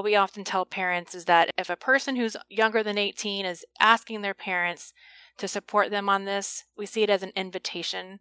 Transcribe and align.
what 0.00 0.04
we 0.04 0.16
often 0.16 0.44
tell 0.44 0.64
parents 0.64 1.14
is 1.14 1.26
that 1.26 1.50
if 1.58 1.68
a 1.68 1.76
person 1.76 2.16
who's 2.16 2.34
younger 2.48 2.82
than 2.82 2.96
18 2.96 3.44
is 3.44 3.66
asking 3.78 4.22
their 4.22 4.32
parents 4.32 4.94
to 5.36 5.46
support 5.46 5.90
them 5.90 6.08
on 6.08 6.24
this, 6.24 6.64
we 6.74 6.86
see 6.86 7.02
it 7.02 7.10
as 7.10 7.22
an 7.22 7.32
invitation 7.36 8.18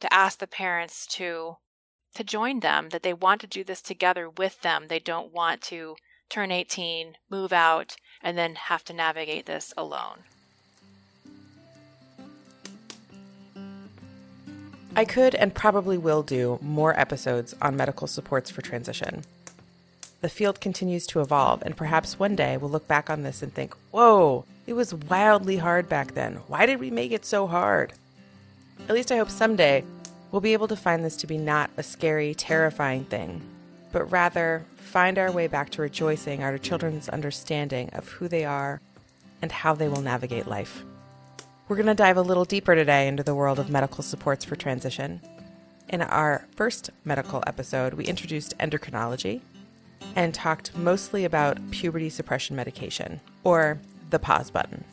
to 0.00 0.10
ask 0.10 0.38
the 0.38 0.46
parents 0.46 1.06
to 1.06 1.56
to 2.14 2.24
join 2.24 2.60
them 2.60 2.88
that 2.88 3.02
they 3.02 3.12
want 3.12 3.42
to 3.42 3.46
do 3.46 3.62
this 3.62 3.82
together 3.82 4.30
with 4.30 4.62
them. 4.62 4.86
They 4.88 4.98
don't 4.98 5.30
want 5.30 5.60
to 5.64 5.96
turn 6.30 6.50
18, 6.50 7.16
move 7.28 7.52
out 7.52 7.96
and 8.22 8.38
then 8.38 8.54
have 8.54 8.82
to 8.84 8.94
navigate 8.94 9.44
this 9.44 9.74
alone. 9.76 10.20
I 14.96 15.04
could 15.04 15.34
and 15.34 15.54
probably 15.54 15.98
will 15.98 16.22
do 16.22 16.58
more 16.62 16.98
episodes 16.98 17.54
on 17.60 17.76
medical 17.76 18.06
supports 18.06 18.50
for 18.50 18.62
transition. 18.62 19.24
The 20.20 20.28
field 20.28 20.60
continues 20.60 21.06
to 21.08 21.20
evolve, 21.20 21.62
and 21.62 21.76
perhaps 21.76 22.18
one 22.18 22.34
day 22.34 22.56
we'll 22.56 22.70
look 22.70 22.88
back 22.88 23.08
on 23.08 23.22
this 23.22 23.40
and 23.40 23.54
think, 23.54 23.74
whoa, 23.92 24.44
it 24.66 24.72
was 24.72 24.92
wildly 24.92 25.58
hard 25.58 25.88
back 25.88 26.14
then. 26.14 26.40
Why 26.48 26.66
did 26.66 26.80
we 26.80 26.90
make 26.90 27.12
it 27.12 27.24
so 27.24 27.46
hard? 27.46 27.92
At 28.88 28.96
least 28.96 29.12
I 29.12 29.18
hope 29.18 29.30
someday 29.30 29.84
we'll 30.32 30.40
be 30.40 30.54
able 30.54 30.66
to 30.68 30.76
find 30.76 31.04
this 31.04 31.16
to 31.18 31.28
be 31.28 31.38
not 31.38 31.70
a 31.76 31.84
scary, 31.84 32.34
terrifying 32.34 33.04
thing, 33.04 33.42
but 33.92 34.10
rather 34.10 34.64
find 34.74 35.20
our 35.20 35.30
way 35.30 35.46
back 35.46 35.70
to 35.70 35.82
rejoicing 35.82 36.42
our 36.42 36.58
children's 36.58 37.08
understanding 37.08 37.88
of 37.92 38.08
who 38.08 38.26
they 38.26 38.44
are 38.44 38.80
and 39.40 39.52
how 39.52 39.72
they 39.72 39.86
will 39.86 40.02
navigate 40.02 40.48
life. 40.48 40.82
We're 41.68 41.76
going 41.76 41.86
to 41.86 41.94
dive 41.94 42.16
a 42.16 42.22
little 42.22 42.44
deeper 42.44 42.74
today 42.74 43.06
into 43.06 43.22
the 43.22 43.36
world 43.36 43.60
of 43.60 43.70
medical 43.70 44.02
supports 44.02 44.44
for 44.44 44.56
transition. 44.56 45.20
In 45.88 46.02
our 46.02 46.44
first 46.56 46.90
medical 47.04 47.44
episode, 47.46 47.94
we 47.94 48.04
introduced 48.04 48.58
endocrinology 48.58 49.42
and 50.16 50.34
talked 50.34 50.76
mostly 50.76 51.24
about 51.24 51.58
puberty 51.70 52.08
suppression 52.08 52.56
medication, 52.56 53.20
or 53.44 53.80
the 54.10 54.18
pause 54.18 54.50
button. 54.50 54.84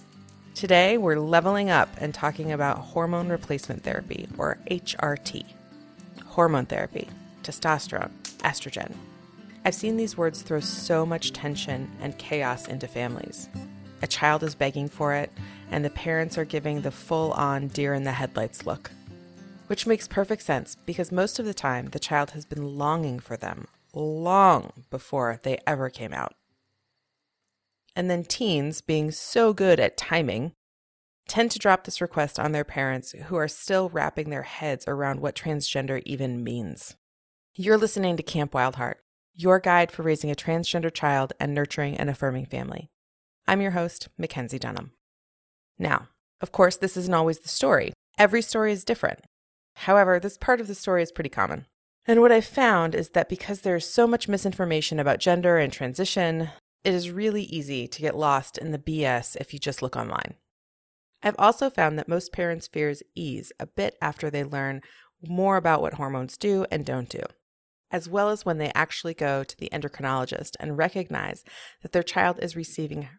Today, 0.54 0.98
we're 0.98 1.20
leveling 1.20 1.70
up 1.70 1.90
and 1.98 2.14
talking 2.14 2.52
about 2.52 2.78
hormone 2.78 3.28
replacement 3.28 3.84
therapy, 3.84 4.28
or 4.38 4.58
HRT. 4.72 5.46
Hormone 6.26 6.66
therapy, 6.66 7.10
testosterone, 7.44 8.12
estrogen. 8.40 8.94
I've 9.66 9.76
seen 9.76 9.98
these 9.98 10.16
words 10.16 10.44
throw 10.44 10.60
so 10.60 11.06
much 11.06 11.34
tension 11.34 11.92
and 12.00 12.18
chaos 12.18 12.68
into 12.68 12.88
families. 12.88 13.50
A 14.02 14.08
child 14.08 14.44
is 14.44 14.54
begging 14.54 14.88
for 14.88 15.14
it, 15.14 15.32
and 15.72 15.84
the 15.84 15.90
parents 15.90 16.38
are 16.38 16.46
giving 16.46 16.82
the 16.82 16.92
full 16.92 17.32
on 17.34 17.68
deer 17.70 17.94
in 17.94 18.04
the 18.04 18.12
headlights 18.12 18.66
look. 18.66 18.92
Which 19.68 19.88
makes 19.88 20.08
perfect 20.08 20.44
sense 20.44 20.78
because 20.86 21.12
most 21.12 21.40
of 21.40 21.46
the 21.46 21.54
time 21.54 21.88
the 21.88 22.00
child 22.00 22.32
has 22.32 22.46
been 22.46 22.78
longing 22.78 23.20
for 23.20 23.36
them 23.36 23.68
long 23.96 24.84
before 24.90 25.40
they 25.44 25.58
ever 25.66 25.90
came 25.90 26.14
out. 26.14 26.34
And 27.96 28.10
then 28.10 28.26
teens, 28.26 28.82
being 28.82 29.12
so 29.12 29.54
good 29.54 29.80
at 29.80 29.98
timing, 29.98 30.52
tend 31.28 31.52
to 31.52 31.60
drop 31.60 31.86
this 31.86 32.02
request 32.02 32.40
on 32.40 32.52
their 32.52 32.66
parents 32.66 33.14
who 33.14 33.36
are 33.36 33.48
still 33.48 33.90
wrapping 33.90 34.30
their 34.30 34.44
heads 34.44 34.86
around 34.88 35.22
what 35.22 35.36
transgender 35.36 36.02
even 36.06 36.44
means. 36.44 36.96
You're 37.56 37.78
listening 37.78 38.18
to 38.18 38.24
Camp 38.24 38.52
Wildheart, 38.52 38.96
your 39.34 39.60
guide 39.60 39.92
for 39.92 40.04
raising 40.04 40.30
a 40.30 40.36
transgender 40.36 40.94
child 40.94 41.34
and 41.40 41.54
nurturing 41.54 41.96
an 41.98 42.10
affirming 42.10 42.46
family. 42.46 42.90
I'm 43.48 43.62
your 43.62 43.72
host, 43.72 44.10
Mackenzie 44.18 44.60
Dunham. 44.60 44.92
Now, 45.80 46.10
of 46.42 46.52
course, 46.52 46.78
this 46.78 46.98
isn't 46.98 47.14
always 47.14 47.40
the 47.40 47.50
story. 47.50 47.94
Every 48.18 48.42
story 48.42 48.72
is 48.72 48.84
different. 48.84 49.22
However, 49.76 50.20
this 50.20 50.38
part 50.38 50.62
of 50.62 50.68
the 50.68 50.76
story 50.76 51.02
is 51.02 51.12
pretty 51.12 51.30
common. 51.30 51.66
And 52.08 52.22
what 52.22 52.32
I've 52.32 52.46
found 52.46 52.94
is 52.94 53.10
that 53.10 53.30
because 53.30 53.62
there's 53.62 53.88
so 53.88 54.06
much 54.06 54.28
misinformation 54.28 55.00
about 55.00 55.20
gender 55.20 55.58
and 55.58 55.74
transition, 55.74 56.50
it 56.84 56.94
is 56.94 57.10
really 57.10 57.44
easy 57.44 57.88
to 57.88 58.02
get 58.02 58.16
lost 58.16 58.60
in 58.60 58.72
the 58.72 58.78
BS 58.78 59.36
if 59.40 59.54
you 59.54 59.60
just 59.60 59.82
look 59.82 59.96
online. 59.96 60.36
I've 61.24 61.36
also 61.40 61.72
found 61.72 61.98
that 61.98 62.08
most 62.08 62.32
parents' 62.32 62.68
fears 62.68 63.02
ease 63.16 63.52
a 63.60 63.66
bit 63.66 63.98
after 64.02 64.30
they 64.30 64.44
learn 64.44 64.82
more 65.28 65.58
about 65.58 65.82
what 65.82 65.96
hormones 65.96 66.38
do 66.38 66.68
and 66.70 66.86
don't 66.86 67.10
do, 67.10 67.22
as 67.90 68.08
well 68.08 68.30
as 68.30 68.46
when 68.46 68.60
they 68.60 68.72
actually 68.76 69.16
go 69.16 69.44
to 69.44 69.58
the 69.58 69.70
endocrinologist 69.74 70.52
and 70.60 70.78
recognize 70.78 71.44
that 71.82 71.92
their 71.92 72.04
child 72.04 72.38
is 72.40 72.56
receiving 72.56 73.10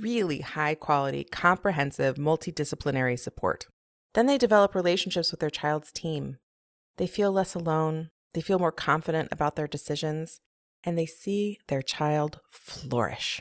really 0.00 0.40
high 0.40 0.76
quality, 0.76 1.24
comprehensive, 1.24 2.14
multidisciplinary 2.14 3.18
support. 3.18 3.66
Then 4.14 4.26
they 4.26 4.38
develop 4.38 4.76
relationships 4.76 5.32
with 5.32 5.40
their 5.40 5.50
child's 5.50 5.90
team. 5.90 6.38
They 6.96 7.08
feel 7.08 7.32
less 7.32 7.56
alone, 7.56 8.10
they 8.36 8.42
feel 8.42 8.58
more 8.58 8.70
confident 8.70 9.30
about 9.32 9.56
their 9.56 9.66
decisions, 9.66 10.42
and 10.84 10.98
they 10.98 11.06
see 11.06 11.58
their 11.68 11.80
child 11.80 12.38
flourish. 12.50 13.40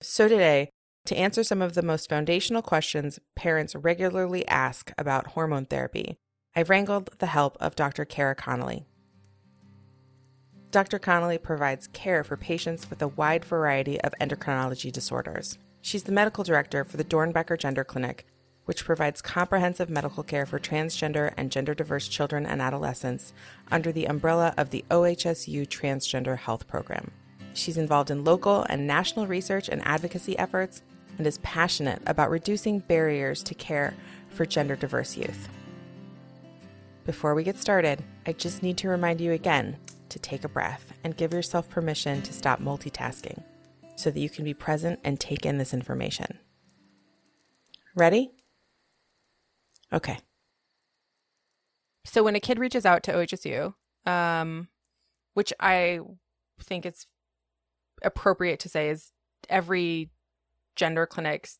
So, 0.00 0.26
today, 0.26 0.70
to 1.06 1.14
answer 1.14 1.44
some 1.44 1.62
of 1.62 1.74
the 1.74 1.82
most 1.82 2.08
foundational 2.08 2.62
questions 2.62 3.20
parents 3.36 3.76
regularly 3.76 4.46
ask 4.48 4.90
about 4.98 5.28
hormone 5.28 5.66
therapy, 5.66 6.16
I've 6.56 6.68
wrangled 6.68 7.10
the 7.20 7.26
help 7.26 7.56
of 7.60 7.76
Dr. 7.76 8.04
Kara 8.04 8.34
Connelly. 8.34 8.86
Dr. 10.72 10.98
Connelly 10.98 11.38
provides 11.38 11.86
care 11.86 12.24
for 12.24 12.36
patients 12.36 12.90
with 12.90 13.02
a 13.02 13.08
wide 13.08 13.44
variety 13.44 14.00
of 14.00 14.14
endocrinology 14.20 14.90
disorders. 14.90 15.58
She's 15.80 16.02
the 16.02 16.10
medical 16.10 16.42
director 16.42 16.84
for 16.84 16.96
the 16.96 17.04
Doernbecher 17.04 17.56
Gender 17.56 17.84
Clinic, 17.84 18.26
which 18.64 18.84
provides 18.84 19.20
comprehensive 19.20 19.90
medical 19.90 20.22
care 20.22 20.46
for 20.46 20.58
transgender 20.58 21.32
and 21.36 21.50
gender 21.50 21.74
diverse 21.74 22.08
children 22.08 22.46
and 22.46 22.62
adolescents 22.62 23.32
under 23.70 23.90
the 23.90 24.06
umbrella 24.06 24.54
of 24.56 24.70
the 24.70 24.84
OHSU 24.90 25.66
Transgender 25.66 26.38
Health 26.38 26.68
Program. 26.68 27.10
She's 27.54 27.76
involved 27.76 28.10
in 28.10 28.24
local 28.24 28.64
and 28.68 28.86
national 28.86 29.26
research 29.26 29.68
and 29.68 29.82
advocacy 29.84 30.38
efforts 30.38 30.82
and 31.18 31.26
is 31.26 31.38
passionate 31.38 32.00
about 32.06 32.30
reducing 32.30 32.78
barriers 32.78 33.42
to 33.42 33.54
care 33.54 33.94
for 34.30 34.46
gender 34.46 34.76
diverse 34.76 35.16
youth. 35.16 35.48
Before 37.04 37.34
we 37.34 37.44
get 37.44 37.58
started, 37.58 38.02
I 38.26 38.32
just 38.32 38.62
need 38.62 38.78
to 38.78 38.88
remind 38.88 39.20
you 39.20 39.32
again 39.32 39.76
to 40.08 40.18
take 40.18 40.44
a 40.44 40.48
breath 40.48 40.92
and 41.02 41.16
give 41.16 41.32
yourself 41.32 41.68
permission 41.68 42.22
to 42.22 42.32
stop 42.32 42.60
multitasking 42.60 43.42
so 43.96 44.10
that 44.10 44.20
you 44.20 44.30
can 44.30 44.44
be 44.44 44.54
present 44.54 45.00
and 45.04 45.18
take 45.18 45.44
in 45.44 45.58
this 45.58 45.74
information. 45.74 46.38
Ready? 47.94 48.30
Okay. 49.92 50.18
So 52.04 52.22
when 52.22 52.34
a 52.34 52.40
kid 52.40 52.58
reaches 52.58 52.84
out 52.84 53.02
to 53.04 53.12
OHSU, 53.12 53.74
um, 54.06 54.68
which 55.34 55.52
I 55.60 56.00
think 56.60 56.84
it's 56.84 57.06
appropriate 58.02 58.58
to 58.60 58.68
say 58.68 58.88
is 58.88 59.12
every 59.48 60.10
gender 60.74 61.06
clinic's 61.06 61.58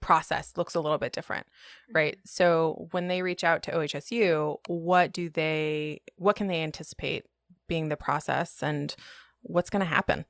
process 0.00 0.54
looks 0.56 0.74
a 0.74 0.80
little 0.80 0.98
bit 0.98 1.12
different, 1.12 1.46
right? 1.92 2.18
So 2.24 2.88
when 2.90 3.08
they 3.08 3.22
reach 3.22 3.44
out 3.44 3.62
to 3.64 3.72
OHSU, 3.72 4.56
what 4.66 5.12
do 5.12 5.28
they 5.28 6.00
what 6.16 6.36
can 6.36 6.46
they 6.46 6.62
anticipate 6.62 7.26
being 7.68 7.88
the 7.88 7.96
process 7.96 8.62
and 8.62 8.94
what's 9.42 9.70
going 9.70 9.80
to 9.80 9.86
happen? 9.86 10.24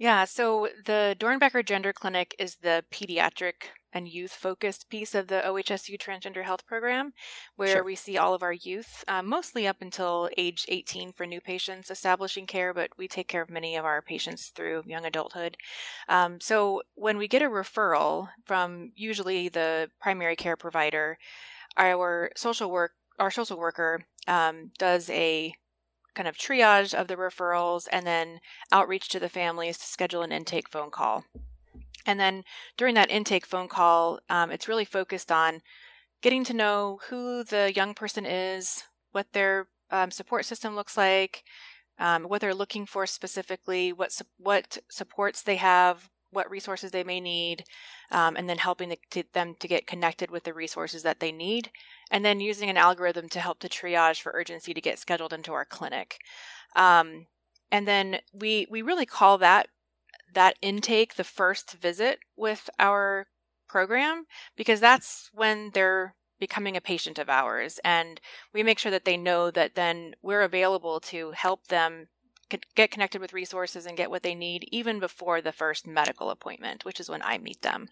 Yeah, 0.00 0.24
so 0.24 0.70
the 0.86 1.14
Doernbecher 1.20 1.62
Gender 1.62 1.92
Clinic 1.92 2.34
is 2.38 2.56
the 2.62 2.86
pediatric 2.90 3.68
and 3.92 4.08
youth 4.08 4.30
focused 4.30 4.88
piece 4.88 5.14
of 5.14 5.26
the 5.26 5.42
OHSU 5.44 6.00
Transgender 6.00 6.42
Health 6.42 6.66
Program, 6.66 7.12
where 7.56 7.74
sure. 7.76 7.84
we 7.84 7.96
see 7.96 8.16
all 8.16 8.32
of 8.32 8.42
our 8.42 8.54
youth, 8.54 9.04
um, 9.08 9.26
mostly 9.26 9.66
up 9.66 9.82
until 9.82 10.30
age 10.38 10.64
18 10.68 11.12
for 11.12 11.26
new 11.26 11.38
patients 11.38 11.90
establishing 11.90 12.46
care, 12.46 12.72
but 12.72 12.88
we 12.96 13.08
take 13.08 13.28
care 13.28 13.42
of 13.42 13.50
many 13.50 13.76
of 13.76 13.84
our 13.84 14.00
patients 14.00 14.46
through 14.48 14.84
young 14.86 15.04
adulthood. 15.04 15.58
Um, 16.08 16.40
so 16.40 16.80
when 16.94 17.18
we 17.18 17.28
get 17.28 17.42
a 17.42 17.50
referral 17.50 18.30
from 18.46 18.92
usually 18.96 19.50
the 19.50 19.90
primary 20.00 20.34
care 20.34 20.56
provider, 20.56 21.18
our 21.76 22.30
social 22.36 22.70
work 22.70 22.92
our 23.18 23.30
social 23.30 23.58
worker 23.58 24.00
um, 24.26 24.70
does 24.78 25.10
a 25.10 25.52
kind 26.14 26.28
of 26.28 26.36
triage 26.36 26.94
of 26.94 27.08
the 27.08 27.16
referrals 27.16 27.86
and 27.92 28.06
then 28.06 28.40
outreach 28.72 29.08
to 29.08 29.20
the 29.20 29.28
families 29.28 29.78
to 29.78 29.86
schedule 29.86 30.22
an 30.22 30.32
intake 30.32 30.68
phone 30.68 30.90
call. 30.90 31.24
And 32.06 32.18
then 32.18 32.44
during 32.76 32.94
that 32.94 33.10
intake 33.10 33.46
phone 33.46 33.68
call, 33.68 34.20
um, 34.28 34.50
it's 34.50 34.68
really 34.68 34.84
focused 34.84 35.30
on 35.30 35.60
getting 36.22 36.44
to 36.44 36.54
know 36.54 37.00
who 37.08 37.44
the 37.44 37.72
young 37.74 37.94
person 37.94 38.26
is, 38.26 38.84
what 39.12 39.32
their 39.32 39.68
um, 39.90 40.10
support 40.10 40.44
system 40.44 40.74
looks 40.74 40.96
like, 40.96 41.44
um, 41.98 42.24
what 42.24 42.40
they're 42.40 42.54
looking 42.54 42.86
for 42.86 43.06
specifically, 43.06 43.92
what 43.92 44.12
su- 44.12 44.24
what 44.38 44.78
supports 44.90 45.42
they 45.42 45.56
have, 45.56 46.08
what 46.30 46.50
resources 46.50 46.90
they 46.90 47.04
may 47.04 47.20
need, 47.20 47.64
um, 48.10 48.36
and 48.36 48.48
then 48.48 48.58
helping 48.58 48.88
the, 48.88 48.98
to, 49.10 49.24
them 49.34 49.54
to 49.60 49.68
get 49.68 49.86
connected 49.86 50.30
with 50.30 50.44
the 50.44 50.54
resources 50.54 51.02
that 51.02 51.20
they 51.20 51.32
need, 51.32 51.70
and 52.10 52.24
then 52.24 52.40
using 52.40 52.68
an 52.68 52.76
algorithm 52.76 53.28
to 53.30 53.40
help 53.40 53.60
to 53.60 53.68
triage 53.68 54.20
for 54.20 54.32
urgency 54.34 54.74
to 54.74 54.80
get 54.80 54.98
scheduled 54.98 55.32
into 55.32 55.52
our 55.52 55.64
clinic. 55.64 56.18
Um, 56.74 57.26
and 57.70 57.86
then 57.86 58.20
we 58.32 58.66
we 58.70 58.82
really 58.82 59.06
call 59.06 59.38
that 59.38 59.68
that 60.34 60.56
intake 60.62 61.14
the 61.14 61.24
first 61.24 61.72
visit 61.72 62.20
with 62.36 62.70
our 62.78 63.26
program 63.68 64.26
because 64.56 64.80
that's 64.80 65.30
when 65.32 65.70
they're 65.74 66.14
becoming 66.38 66.76
a 66.76 66.80
patient 66.80 67.18
of 67.18 67.28
ours 67.28 67.78
and 67.84 68.20
we 68.52 68.62
make 68.62 68.78
sure 68.78 68.90
that 68.90 69.04
they 69.04 69.16
know 69.16 69.50
that 69.50 69.74
then 69.74 70.14
we're 70.22 70.42
available 70.42 70.98
to 70.98 71.32
help 71.32 71.66
them 71.66 72.08
get 72.74 72.90
connected 72.90 73.20
with 73.20 73.32
resources 73.32 73.86
and 73.86 73.96
get 73.96 74.10
what 74.10 74.22
they 74.22 74.34
need 74.34 74.68
even 74.72 74.98
before 74.98 75.40
the 75.40 75.52
first 75.52 75.86
medical 75.86 76.30
appointment, 76.30 76.84
which 76.84 76.98
is 76.98 77.08
when 77.08 77.22
I 77.22 77.38
meet 77.38 77.62
them. 77.62 77.88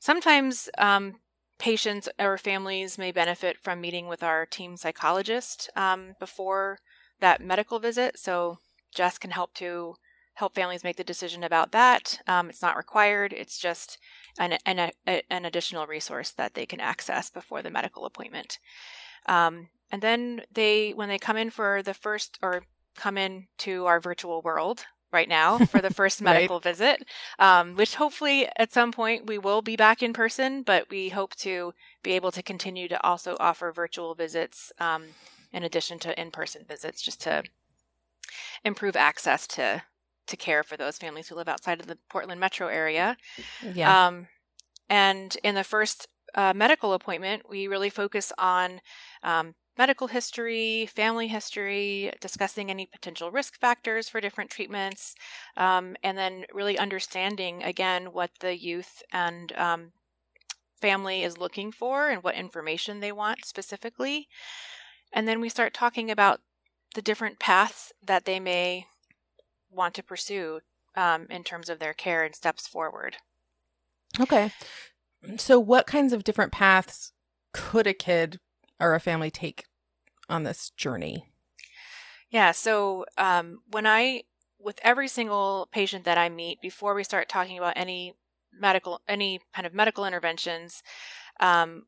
Sometimes 0.00 0.68
um, 0.76 1.16
patients 1.58 2.08
or 2.18 2.38
families 2.38 2.98
may 2.98 3.12
benefit 3.12 3.58
from 3.58 3.80
meeting 3.80 4.08
with 4.08 4.22
our 4.22 4.46
team 4.46 4.76
psychologist 4.76 5.68
um, 5.76 6.14
before 6.20 6.78
that 7.20 7.40
medical 7.40 7.78
visit. 7.78 8.18
So 8.18 8.58
Jess 8.94 9.18
can 9.18 9.32
help 9.32 9.54
to 9.54 9.96
help 10.34 10.54
families 10.54 10.84
make 10.84 10.96
the 10.96 11.04
decision 11.04 11.42
about 11.42 11.72
that. 11.72 12.20
Um, 12.28 12.48
it's 12.48 12.62
not 12.62 12.76
required. 12.76 13.32
It's 13.32 13.58
just 13.58 13.98
an, 14.38 14.56
an, 14.64 14.92
a, 15.06 15.22
an 15.28 15.44
additional 15.44 15.86
resource 15.86 16.30
that 16.30 16.54
they 16.54 16.64
can 16.64 16.80
access 16.80 17.28
before 17.28 17.60
the 17.60 17.70
medical 17.70 18.04
appointment. 18.04 18.60
Um, 19.26 19.68
and 19.90 20.00
then 20.00 20.42
they, 20.52 20.92
when 20.92 21.08
they 21.08 21.18
come 21.18 21.36
in 21.36 21.50
for 21.50 21.82
the 21.82 21.94
first 21.94 22.38
or 22.40 22.62
come 22.94 23.18
in 23.18 23.48
to 23.58 23.86
our 23.86 23.98
virtual 23.98 24.40
world 24.40 24.84
right 25.12 25.28
now 25.28 25.58
for 25.66 25.80
the 25.80 25.92
first 25.92 26.20
medical 26.20 26.56
right. 26.56 26.64
visit, 26.64 27.04
um, 27.38 27.74
which 27.74 27.96
hopefully 27.96 28.48
at 28.56 28.72
some 28.72 28.92
point 28.92 29.26
we 29.26 29.38
will 29.38 29.62
be 29.62 29.76
back 29.76 30.02
in 30.02 30.12
person, 30.12 30.62
but 30.62 30.90
we 30.90 31.10
hope 31.10 31.34
to 31.36 31.72
be 32.02 32.12
able 32.12 32.32
to 32.32 32.42
continue 32.42 32.88
to 32.88 33.02
also 33.04 33.36
offer 33.40 33.72
virtual 33.72 34.14
visits 34.14 34.72
um, 34.78 35.04
in 35.52 35.62
addition 35.62 35.98
to 35.98 36.20
in 36.20 36.30
person 36.30 36.64
visits 36.68 37.02
just 37.02 37.20
to 37.22 37.42
improve 38.64 38.96
access 38.96 39.46
to 39.46 39.82
to 40.26 40.36
care 40.36 40.62
for 40.62 40.76
those 40.76 40.98
families 40.98 41.28
who 41.28 41.34
live 41.34 41.48
outside 41.48 41.80
of 41.80 41.86
the 41.86 41.96
Portland 42.10 42.38
metro 42.38 42.68
area. 42.68 43.16
Yeah. 43.74 44.08
Um, 44.08 44.28
and 44.90 45.34
in 45.42 45.54
the 45.54 45.64
first 45.64 46.06
uh, 46.34 46.52
medical 46.54 46.92
appointment, 46.92 47.48
we 47.48 47.66
really 47.66 47.90
focus 47.90 48.32
on 48.36 48.80
um, 49.22 49.54
medical 49.78 50.08
history, 50.08 50.86
family 50.86 51.28
history, 51.28 52.12
discussing 52.20 52.68
any 52.68 52.84
potential 52.84 53.30
risk 53.30 53.58
factors 53.58 54.08
for 54.08 54.20
different 54.20 54.50
treatments, 54.50 55.14
um, 55.56 55.96
and 56.02 56.18
then 56.18 56.44
really 56.52 56.76
understanding 56.76 57.62
again 57.62 58.06
what 58.06 58.30
the 58.40 58.58
youth 58.58 59.02
and 59.12 59.52
um, 59.56 59.92
family 60.80 61.22
is 61.22 61.38
looking 61.38 61.70
for 61.70 62.08
and 62.08 62.22
what 62.22 62.34
information 62.34 63.00
they 63.00 63.12
want 63.12 63.44
specifically. 63.44 64.28
And 65.12 65.26
then 65.26 65.40
we 65.40 65.48
start 65.48 65.72
talking 65.72 66.10
about 66.10 66.40
the 66.94 67.02
different 67.02 67.38
paths 67.38 67.92
that 68.04 68.24
they 68.24 68.40
may 68.40 68.86
want 69.70 69.94
to 69.94 70.02
pursue 70.02 70.60
um, 70.96 71.26
in 71.30 71.44
terms 71.44 71.68
of 71.68 71.78
their 71.78 71.94
care 71.94 72.24
and 72.24 72.34
steps 72.34 72.66
forward. 72.66 73.16
Okay. 74.18 74.50
So, 75.36 75.60
what 75.60 75.86
kinds 75.86 76.12
of 76.12 76.24
different 76.24 76.52
paths 76.52 77.12
could 77.52 77.86
a 77.86 77.94
kid 77.94 78.38
or 78.80 78.94
a 78.94 79.00
family 79.00 79.30
take 79.30 79.64
on 80.28 80.42
this 80.42 80.70
journey? 80.70 81.26
Yeah. 82.30 82.52
So 82.52 83.06
um, 83.16 83.60
when 83.70 83.86
I, 83.86 84.22
with 84.58 84.78
every 84.82 85.08
single 85.08 85.68
patient 85.72 86.04
that 86.04 86.18
I 86.18 86.28
meet, 86.28 86.60
before 86.60 86.94
we 86.94 87.04
start 87.04 87.28
talking 87.28 87.56
about 87.58 87.74
any 87.76 88.14
medical, 88.52 89.00
any 89.08 89.40
kind 89.54 89.66
of 89.66 89.74
medical 89.74 90.04
interventions, 90.04 90.82
um, 91.40 91.86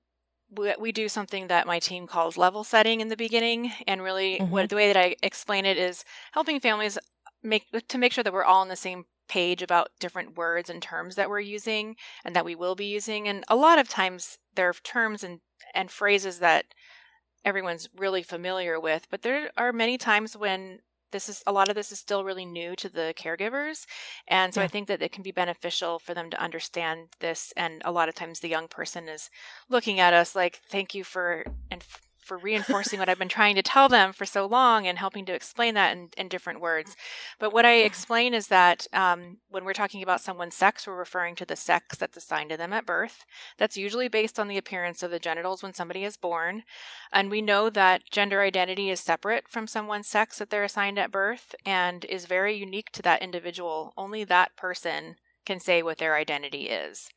we, 0.50 0.74
we, 0.80 0.92
do 0.92 1.08
something 1.08 1.46
that 1.48 1.66
my 1.66 1.78
team 1.78 2.06
calls 2.06 2.36
level 2.36 2.64
setting 2.64 3.00
in 3.00 3.08
the 3.08 3.16
beginning. 3.16 3.72
And 3.86 4.02
really, 4.02 4.38
mm-hmm. 4.38 4.50
what 4.50 4.68
the 4.68 4.76
way 4.76 4.92
that 4.92 4.96
I 4.96 5.16
explain 5.22 5.64
it 5.64 5.76
is 5.76 6.04
helping 6.32 6.60
families 6.60 6.98
make 7.42 7.66
to 7.88 7.98
make 7.98 8.12
sure 8.12 8.24
that 8.24 8.32
we're 8.32 8.44
all 8.44 8.60
on 8.60 8.68
the 8.68 8.76
same 8.76 9.04
page 9.28 9.62
about 9.62 9.90
different 10.00 10.36
words 10.36 10.68
and 10.68 10.82
terms 10.82 11.14
that 11.14 11.30
we're 11.30 11.40
using 11.40 11.94
and 12.24 12.34
that 12.34 12.44
we 12.44 12.56
will 12.56 12.74
be 12.74 12.86
using. 12.86 13.28
And 13.28 13.44
a 13.48 13.54
lot 13.54 13.78
of 13.78 13.88
times 13.88 14.38
there 14.56 14.68
are 14.68 14.74
terms 14.82 15.22
and, 15.22 15.40
and 15.74 15.90
phrases 15.90 16.38
that 16.38 16.66
everyone's 17.44 17.88
really 17.96 18.22
familiar 18.22 18.78
with, 18.78 19.06
but 19.10 19.22
there 19.22 19.50
are 19.56 19.72
many 19.72 19.96
times 19.96 20.36
when 20.36 20.80
this 21.12 21.28
is 21.28 21.42
a 21.46 21.52
lot 21.52 21.68
of 21.68 21.74
this 21.74 21.90
is 21.90 21.98
still 21.98 22.24
really 22.24 22.46
new 22.46 22.76
to 22.76 22.88
the 22.88 23.12
caregivers 23.16 23.86
and 24.28 24.54
so 24.54 24.60
yeah. 24.60 24.64
i 24.64 24.68
think 24.68 24.86
that 24.88 25.02
it 25.02 25.12
can 25.12 25.22
be 25.22 25.32
beneficial 25.32 25.98
for 25.98 26.14
them 26.14 26.30
to 26.30 26.40
understand 26.40 27.08
this 27.18 27.52
and 27.56 27.82
a 27.84 27.92
lot 27.92 28.08
of 28.08 28.14
times 28.14 28.40
the 28.40 28.48
young 28.48 28.68
person 28.68 29.08
is 29.08 29.28
looking 29.68 29.98
at 29.98 30.14
us 30.14 30.36
like 30.36 30.60
thank 30.70 30.94
you 30.94 31.04
for 31.04 31.44
and 31.70 31.82
for 32.30 32.38
reinforcing 32.38 33.00
what 33.00 33.08
I've 33.08 33.18
been 33.18 33.28
trying 33.28 33.56
to 33.56 33.62
tell 33.62 33.88
them 33.88 34.12
for 34.12 34.24
so 34.24 34.46
long 34.46 34.86
and 34.86 34.96
helping 34.96 35.26
to 35.26 35.34
explain 35.34 35.74
that 35.74 35.96
in, 35.96 36.10
in 36.16 36.28
different 36.28 36.60
words. 36.60 36.96
But 37.40 37.52
what 37.52 37.66
I 37.66 37.78
explain 37.78 38.34
is 38.34 38.46
that 38.46 38.86
um, 38.92 39.38
when 39.48 39.64
we're 39.64 39.72
talking 39.72 40.00
about 40.00 40.20
someone's 40.20 40.54
sex, 40.54 40.86
we're 40.86 40.94
referring 40.96 41.34
to 41.34 41.44
the 41.44 41.56
sex 41.56 41.98
that's 41.98 42.16
assigned 42.16 42.50
to 42.50 42.56
them 42.56 42.72
at 42.72 42.86
birth. 42.86 43.24
That's 43.58 43.76
usually 43.76 44.06
based 44.06 44.38
on 44.38 44.46
the 44.46 44.58
appearance 44.58 45.02
of 45.02 45.10
the 45.10 45.18
genitals 45.18 45.60
when 45.60 45.74
somebody 45.74 46.04
is 46.04 46.16
born. 46.16 46.62
And 47.12 47.32
we 47.32 47.42
know 47.42 47.68
that 47.68 48.08
gender 48.12 48.42
identity 48.42 48.90
is 48.90 49.00
separate 49.00 49.48
from 49.48 49.66
someone's 49.66 50.06
sex 50.06 50.38
that 50.38 50.50
they're 50.50 50.62
assigned 50.62 51.00
at 51.00 51.10
birth 51.10 51.56
and 51.66 52.04
is 52.04 52.26
very 52.26 52.54
unique 52.54 52.92
to 52.92 53.02
that 53.02 53.22
individual. 53.22 53.92
Only 53.96 54.22
that 54.22 54.54
person 54.54 55.16
can 55.44 55.58
say 55.58 55.82
what 55.82 55.98
their 55.98 56.14
identity 56.14 56.68
is. 56.68 57.08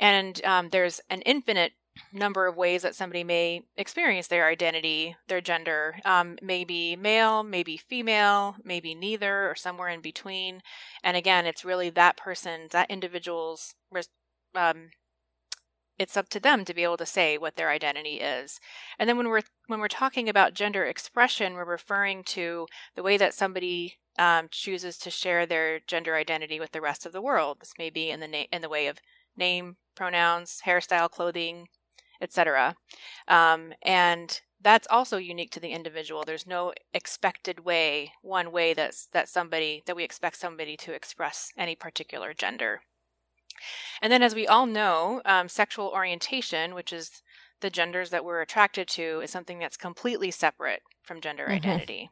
And 0.00 0.44
um, 0.44 0.70
there's 0.70 1.00
an 1.08 1.20
infinite 1.22 1.74
number 2.12 2.46
of 2.46 2.56
ways 2.56 2.82
that 2.82 2.94
somebody 2.94 3.24
may 3.24 3.62
experience 3.76 4.26
their 4.28 4.46
identity, 4.46 5.16
their 5.28 5.40
gender. 5.40 5.96
Um, 6.04 6.38
maybe 6.42 6.96
male, 6.96 7.42
maybe 7.42 7.76
female, 7.76 8.56
maybe 8.64 8.94
neither, 8.94 9.50
or 9.50 9.54
somewhere 9.54 9.88
in 9.88 10.00
between. 10.00 10.62
And 11.02 11.16
again, 11.16 11.46
it's 11.46 11.64
really 11.64 11.90
that 11.90 12.16
person, 12.16 12.68
that 12.72 12.90
individual's. 12.90 13.74
Um, 14.54 14.90
it's 15.98 16.16
up 16.16 16.30
to 16.30 16.40
them 16.40 16.64
to 16.64 16.72
be 16.72 16.82
able 16.82 16.96
to 16.96 17.04
say 17.04 17.36
what 17.36 17.56
their 17.56 17.68
identity 17.68 18.20
is. 18.20 18.58
And 18.98 19.06
then 19.06 19.18
when 19.18 19.28
we're 19.28 19.42
when 19.66 19.80
we're 19.80 19.88
talking 19.88 20.28
about 20.28 20.54
gender 20.54 20.84
expression, 20.84 21.54
we're 21.54 21.64
referring 21.66 22.24
to 22.24 22.66
the 22.96 23.02
way 23.02 23.18
that 23.18 23.34
somebody 23.34 23.98
um, 24.18 24.48
chooses 24.50 24.96
to 24.98 25.10
share 25.10 25.44
their 25.44 25.78
gender 25.80 26.16
identity 26.16 26.58
with 26.58 26.72
the 26.72 26.80
rest 26.80 27.04
of 27.04 27.12
the 27.12 27.20
world. 27.20 27.58
This 27.60 27.74
may 27.78 27.90
be 27.90 28.08
in 28.10 28.20
the 28.20 28.28
na- 28.28 28.44
in 28.50 28.62
the 28.62 28.68
way 28.68 28.86
of 28.86 28.98
name, 29.36 29.76
pronouns, 29.94 30.62
hairstyle, 30.64 31.10
clothing, 31.10 31.68
etc. 32.20 32.76
Um, 33.28 33.72
and 33.82 34.40
that's 34.62 34.86
also 34.90 35.16
unique 35.16 35.50
to 35.52 35.60
the 35.60 35.72
individual. 35.72 36.24
There's 36.24 36.46
no 36.46 36.72
expected 36.92 37.64
way, 37.64 38.12
one 38.22 38.52
way 38.52 38.74
that's 38.74 39.06
that 39.06 39.28
somebody 39.28 39.82
that 39.86 39.96
we 39.96 40.04
expect 40.04 40.36
somebody 40.36 40.76
to 40.78 40.92
express 40.92 41.50
any 41.56 41.74
particular 41.74 42.34
gender. 42.34 42.82
And 44.00 44.12
then, 44.12 44.22
as 44.22 44.34
we 44.34 44.46
all 44.46 44.66
know, 44.66 45.22
um, 45.24 45.48
sexual 45.48 45.88
orientation, 45.88 46.74
which 46.74 46.92
is 46.92 47.22
the 47.60 47.70
genders 47.70 48.10
that 48.10 48.24
we're 48.24 48.40
attracted 48.40 48.88
to, 48.88 49.20
is 49.20 49.30
something 49.30 49.58
that's 49.58 49.76
completely 49.76 50.30
separate 50.30 50.82
from 51.02 51.20
gender 51.20 51.44
mm-hmm. 51.44 51.54
identity. 51.54 52.10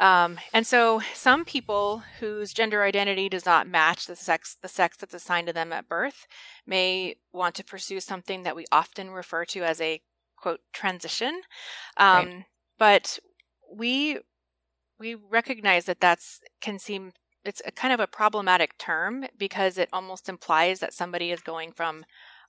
Um, 0.00 0.38
and 0.54 0.66
so 0.66 1.02
some 1.12 1.44
people 1.44 2.02
whose 2.20 2.54
gender 2.54 2.82
identity 2.82 3.28
does 3.28 3.44
not 3.44 3.68
match 3.68 4.06
the 4.06 4.16
sex 4.16 4.56
the 4.60 4.68
sex 4.68 4.96
that's 4.96 5.12
assigned 5.14 5.46
to 5.48 5.52
them 5.52 5.74
at 5.74 5.90
birth 5.90 6.26
may 6.66 7.16
want 7.32 7.54
to 7.56 7.64
pursue 7.64 8.00
something 8.00 8.42
that 8.42 8.56
we 8.56 8.64
often 8.72 9.10
refer 9.10 9.44
to 9.44 9.62
as 9.62 9.78
a 9.78 10.00
quote 10.36 10.60
transition. 10.72 11.42
Um, 11.98 12.26
right. 12.26 12.44
But 12.78 13.18
we 13.70 14.18
we 14.98 15.14
recognize 15.14 15.84
that 15.84 16.00
that's 16.00 16.40
can 16.62 16.78
seem 16.78 17.12
it's 17.44 17.60
a 17.66 17.70
kind 17.70 17.92
of 17.92 18.00
a 18.00 18.06
problematic 18.06 18.78
term 18.78 19.26
because 19.38 19.78
it 19.78 19.90
almost 19.92 20.28
implies 20.28 20.80
that 20.80 20.94
somebody 20.94 21.30
is 21.30 21.40
going 21.40 21.72
from 21.72 22.04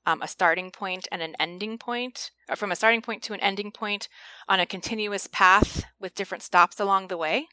um, 0.05 0.21
a 0.21 0.27
starting 0.27 0.71
point 0.71 1.07
and 1.11 1.21
an 1.21 1.35
ending 1.39 1.77
point, 1.77 2.31
or 2.49 2.55
from 2.55 2.71
a 2.71 2.75
starting 2.75 3.01
point 3.01 3.21
to 3.23 3.33
an 3.33 3.39
ending 3.39 3.71
point 3.71 4.07
on 4.47 4.59
a 4.59 4.65
continuous 4.65 5.27
path 5.27 5.85
with 5.99 6.15
different 6.15 6.43
stops 6.43 6.79
along 6.79 7.07
the 7.07 7.17
way. 7.17 7.47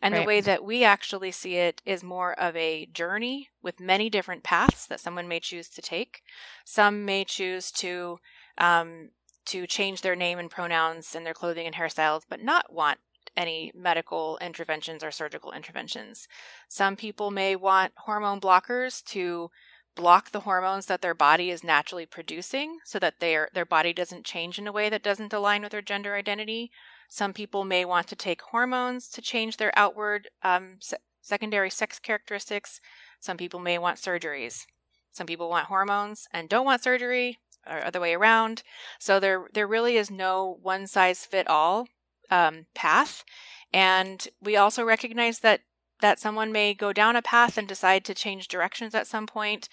And 0.00 0.12
right. 0.12 0.20
the 0.20 0.26
way 0.26 0.40
that 0.42 0.64
we 0.64 0.84
actually 0.84 1.32
see 1.32 1.56
it 1.56 1.82
is 1.84 2.02
more 2.04 2.38
of 2.38 2.54
a 2.54 2.86
journey 2.86 3.48
with 3.62 3.80
many 3.80 4.10
different 4.10 4.42
paths 4.42 4.86
that 4.86 5.00
someone 5.00 5.26
may 5.26 5.40
choose 5.40 5.68
to 5.70 5.82
take. 5.82 6.22
Some 6.64 7.04
may 7.04 7.24
choose 7.24 7.70
to 7.72 8.18
um, 8.58 9.10
to 9.46 9.66
change 9.66 10.02
their 10.02 10.16
name 10.16 10.38
and 10.38 10.50
pronouns 10.50 11.14
and 11.14 11.24
their 11.24 11.34
clothing 11.34 11.66
and 11.66 11.76
hairstyles, 11.76 12.22
but 12.28 12.42
not 12.42 12.72
want 12.72 12.98
any 13.36 13.70
medical 13.74 14.38
interventions 14.40 15.04
or 15.04 15.10
surgical 15.10 15.52
interventions. 15.52 16.26
Some 16.68 16.96
people 16.96 17.30
may 17.30 17.54
want 17.54 17.92
hormone 17.96 18.40
blockers 18.40 19.04
to 19.04 19.50
block 19.96 20.30
the 20.30 20.40
hormones 20.40 20.86
that 20.86 21.02
their 21.02 21.14
body 21.14 21.50
is 21.50 21.64
naturally 21.64 22.06
producing 22.06 22.78
so 22.84 22.98
that 23.00 23.18
their 23.18 23.48
their 23.52 23.64
body 23.64 23.92
doesn't 23.92 24.24
change 24.24 24.58
in 24.58 24.68
a 24.68 24.72
way 24.72 24.88
that 24.88 25.02
doesn't 25.02 25.32
align 25.32 25.62
with 25.62 25.72
their 25.72 25.82
gender 25.82 26.14
identity. 26.14 26.70
Some 27.08 27.32
people 27.32 27.64
may 27.64 27.84
want 27.84 28.06
to 28.08 28.16
take 28.16 28.42
hormones 28.42 29.08
to 29.08 29.22
change 29.22 29.56
their 29.56 29.76
outward 29.76 30.28
um, 30.42 30.76
se- 30.80 30.98
secondary 31.22 31.70
sex 31.70 31.98
characteristics. 31.98 32.80
Some 33.18 33.36
people 33.36 33.58
may 33.58 33.78
want 33.78 33.98
surgeries. 33.98 34.66
Some 35.12 35.26
people 35.26 35.48
want 35.48 35.66
hormones 35.66 36.28
and 36.32 36.48
don't 36.48 36.66
want 36.66 36.82
surgery, 36.82 37.38
or 37.68 37.84
other 37.84 38.00
way 38.00 38.14
around. 38.14 38.62
So 38.98 39.18
there 39.18 39.48
there 39.52 39.66
really 39.66 39.96
is 39.96 40.10
no 40.10 40.58
one 40.62 40.86
size 40.86 41.24
fit 41.24 41.48
all 41.48 41.86
um, 42.30 42.66
path. 42.74 43.24
And 43.72 44.26
we 44.40 44.56
also 44.56 44.84
recognize 44.84 45.40
that 45.40 45.60
that 46.00 46.18
someone 46.18 46.52
may 46.52 46.74
go 46.74 46.92
down 46.92 47.16
a 47.16 47.22
path 47.22 47.56
and 47.56 47.66
decide 47.66 48.04
to 48.04 48.14
change 48.14 48.48
directions 48.48 48.94
at 48.94 49.06
some 49.06 49.26
point. 49.26 49.68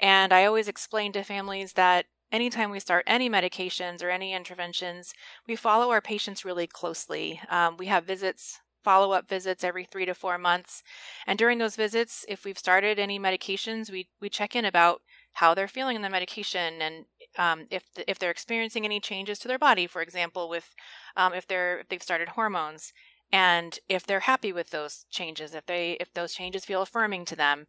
And 0.00 0.32
I 0.32 0.44
always 0.44 0.68
explain 0.68 1.12
to 1.12 1.22
families 1.22 1.74
that 1.74 2.06
anytime 2.32 2.70
we 2.70 2.80
start 2.80 3.04
any 3.06 3.30
medications 3.30 4.02
or 4.02 4.10
any 4.10 4.32
interventions, 4.32 5.12
we 5.46 5.56
follow 5.56 5.90
our 5.90 6.00
patients 6.00 6.44
really 6.44 6.66
closely. 6.66 7.40
Um, 7.50 7.76
we 7.76 7.86
have 7.86 8.04
visits 8.04 8.60
follow 8.84 9.12
up 9.12 9.28
visits 9.28 9.64
every 9.64 9.84
three 9.84 10.06
to 10.06 10.14
four 10.14 10.38
months. 10.38 10.82
And 11.26 11.38
during 11.38 11.58
those 11.58 11.76
visits, 11.76 12.24
if 12.28 12.44
we've 12.44 12.56
started 12.56 12.98
any 12.98 13.18
medications, 13.18 13.90
we, 13.90 14.08
we 14.20 14.30
check 14.30 14.56
in 14.56 14.64
about 14.64 15.02
how 15.32 15.52
they're 15.52 15.68
feeling 15.68 15.96
in 15.96 16.02
the 16.02 16.08
medication 16.08 16.80
and 16.80 17.04
um, 17.36 17.66
if 17.70 17.84
if 18.08 18.18
they're 18.18 18.30
experiencing 18.30 18.84
any 18.84 18.98
changes 18.98 19.38
to 19.38 19.48
their 19.48 19.58
body, 19.58 19.86
for 19.86 20.02
example, 20.02 20.48
with 20.48 20.74
um, 21.16 21.32
if 21.34 21.46
they're 21.46 21.80
if 21.80 21.88
they've 21.88 22.02
started 22.02 22.30
hormones, 22.30 22.92
and 23.32 23.78
if 23.88 24.06
they're 24.06 24.20
happy 24.20 24.52
with 24.52 24.70
those 24.70 25.04
changes, 25.10 25.54
if 25.54 25.66
they 25.66 25.92
if 26.00 26.12
those 26.12 26.34
changes 26.34 26.64
feel 26.64 26.82
affirming 26.82 27.24
to 27.26 27.36
them, 27.36 27.66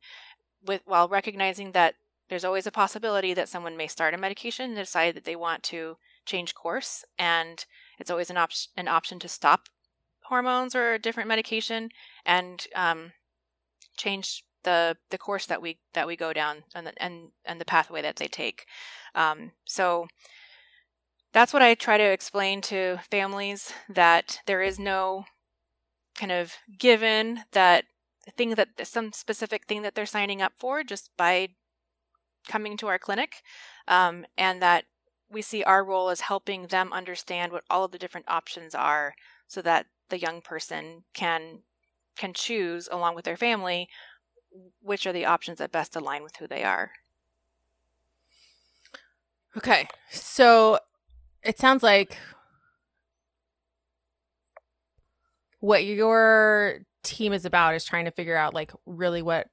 with 0.66 0.82
while 0.86 1.08
recognizing 1.08 1.72
that 1.74 1.96
there's 2.30 2.46
always 2.46 2.68
a 2.68 2.72
possibility 2.72 3.34
that 3.34 3.50
someone 3.50 3.75
may 3.75 3.88
start 3.88 4.13
a 4.13 4.18
medication 4.18 4.66
and 4.66 4.75
decide 4.75 5.16
that 5.16 5.25
they 5.25 5.36
want 5.36 5.63
to 5.63 5.98
change 6.25 6.56
course, 6.56 7.04
and 7.18 7.66
it's 7.98 8.12
always 8.12 8.30
an 8.30 8.38
option 8.38 8.72
an 8.78 8.88
option 8.88 9.20
to 9.20 9.28
stop 9.28 9.68
hormones 10.24 10.75
or 10.75 10.94
a 10.94 11.00
different 11.00 11.28
medication 11.28 11.89
and 12.25 12.68
um, 12.75 13.12
change 13.98 14.44
the 14.63 14.96
the 15.10 15.18
course 15.18 15.46
that 15.46 15.62
we 15.62 15.80
that 15.94 16.08
we 16.08 16.16
go 16.16 16.32
down 16.32 16.63
and 16.74 16.88
the, 16.88 17.04
and 17.04 17.30
and 17.46 17.60
the 17.60 17.66
pathway 17.66 18.01
that 18.01 18.18
they 18.18 18.28
take. 18.28 18.66
Um, 19.16 19.51
so 19.66 20.08
that's 21.34 21.54
what 21.54 21.62
I 21.62 21.75
try 21.75 21.98
to 21.98 22.04
explain 22.04 22.62
to 22.62 23.00
families 23.10 23.74
that 23.88 24.39
there 24.46 24.62
is 24.62 24.80
no 24.80 25.25
kind 26.19 26.31
of 26.31 26.53
given 26.77 27.41
that 27.51 27.85
thing 28.38 28.55
that 28.55 28.69
some 28.83 29.11
specific 29.11 29.65
thing 29.65 29.81
that 29.81 29.95
they're 29.95 30.05
signing 30.05 30.41
up 30.41 30.53
for 30.57 30.83
just 30.83 31.09
by 31.17 31.49
coming 32.47 32.77
to 32.77 32.88
our 32.88 32.99
clinic, 32.99 33.41
um, 33.88 34.25
and 34.38 34.61
that 34.61 34.85
we 35.31 35.41
see 35.41 35.63
our 35.63 35.83
role 35.83 36.09
as 36.09 36.21
helping 36.21 36.67
them 36.67 36.91
understand 36.91 37.51
what 37.51 37.63
all 37.69 37.85
of 37.85 37.91
the 37.91 37.97
different 37.97 38.27
options 38.27 38.75
are, 38.75 39.13
so 39.47 39.61
that 39.61 39.85
the 40.09 40.19
young 40.19 40.41
person 40.41 41.03
can 41.13 41.59
can 42.17 42.33
choose 42.33 42.89
along 42.91 43.15
with 43.15 43.23
their 43.23 43.38
family 43.38 43.88
which 44.81 45.05
are 45.05 45.13
the 45.13 45.25
options 45.25 45.59
that 45.59 45.71
best 45.71 45.95
align 45.95 46.23
with 46.23 46.35
who 46.38 46.47
they 46.47 46.63
are. 46.63 46.91
Okay. 49.57 49.88
So 50.11 50.79
it 51.43 51.59
sounds 51.59 51.83
like 51.83 52.17
what 55.60 55.86
your 55.86 56.80
team 57.04 57.34
is 57.34 57.46
about 57.46 57.75
is 57.75 57.86
trying 57.86 58.06
to 58.06 58.12
figure 58.12 58.36
out 58.36 58.54
like 58.54 58.72
really 58.86 59.22
what 59.22 59.48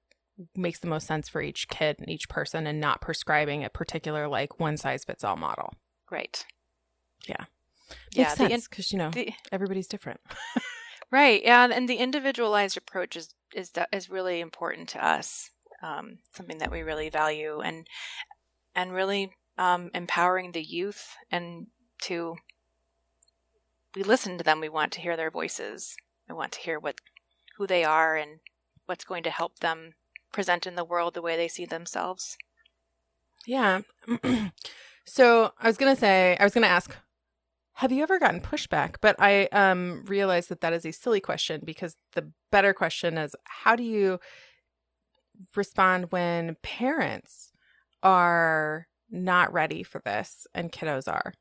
makes 0.54 0.80
the 0.80 0.86
most 0.86 1.06
sense 1.06 1.28
for 1.28 1.40
each 1.40 1.68
kid 1.68 1.96
and 1.98 2.10
each 2.10 2.28
person 2.28 2.66
and 2.66 2.80
not 2.80 3.00
prescribing 3.00 3.64
a 3.64 3.70
particular 3.70 4.28
like 4.28 4.60
one 4.60 4.76
size 4.76 5.04
fits 5.04 5.24
all 5.24 5.36
model. 5.36 5.72
Right. 6.10 6.44
Yeah. 7.26 7.44
Makes 7.88 8.40
yeah, 8.40 8.48
sense 8.48 8.68
because 8.68 8.92
you 8.92 8.98
know 8.98 9.10
the, 9.10 9.32
everybody's 9.52 9.86
different. 9.86 10.20
right. 11.10 11.42
Yeah, 11.42 11.68
and 11.72 11.88
the 11.88 11.96
individualized 11.96 12.76
approach 12.76 13.16
is 13.16 13.34
is 13.54 13.72
is 13.92 14.10
really 14.10 14.40
important 14.40 14.88
to 14.90 15.06
us. 15.06 15.50
Um, 15.82 16.18
something 16.34 16.58
that 16.58 16.72
we 16.72 16.82
really 16.82 17.10
value, 17.10 17.60
and 17.60 17.86
and 18.74 18.92
really 18.92 19.30
um, 19.58 19.90
empowering 19.94 20.52
the 20.52 20.62
youth 20.62 21.14
and 21.30 21.68
to 22.02 22.36
we 23.96 24.02
listen 24.02 24.36
to 24.36 24.44
them. 24.44 24.60
We 24.60 24.68
want 24.68 24.92
to 24.92 25.00
hear 25.00 25.16
their 25.16 25.30
voices. 25.30 25.96
We 26.28 26.34
want 26.34 26.52
to 26.52 26.60
hear 26.60 26.78
what 26.78 26.96
who 27.56 27.66
they 27.66 27.82
are 27.82 28.14
and 28.14 28.40
what's 28.84 29.04
going 29.04 29.22
to 29.22 29.30
help 29.30 29.60
them 29.60 29.94
present 30.32 30.66
in 30.66 30.76
the 30.76 30.84
world 30.84 31.14
the 31.14 31.22
way 31.22 31.36
they 31.36 31.48
see 31.48 31.64
themselves. 31.64 32.36
Yeah. 33.46 33.80
so 35.06 35.52
I 35.58 35.66
was 35.66 35.78
gonna 35.78 35.96
say 35.96 36.36
I 36.38 36.44
was 36.44 36.52
gonna 36.52 36.66
ask 36.66 36.94
have 37.74 37.92
you 37.92 38.02
ever 38.02 38.18
gotten 38.18 38.40
pushback? 38.40 38.96
But 39.02 39.16
I 39.18 39.46
um, 39.46 40.04
realized 40.06 40.48
that 40.48 40.62
that 40.62 40.72
is 40.72 40.86
a 40.86 40.92
silly 40.92 41.20
question 41.20 41.60
because 41.64 41.96
the 42.14 42.32
better 42.50 42.72
question 42.72 43.18
is 43.18 43.34
how 43.44 43.76
do 43.76 43.82
you 43.82 44.18
respond 45.54 46.06
when 46.10 46.56
parents 46.62 47.52
are 48.02 48.86
not 49.10 49.52
ready 49.52 49.82
for 49.82 50.00
this 50.04 50.46
and 50.54 50.72
kiddos 50.72 51.06
are? 51.06 51.32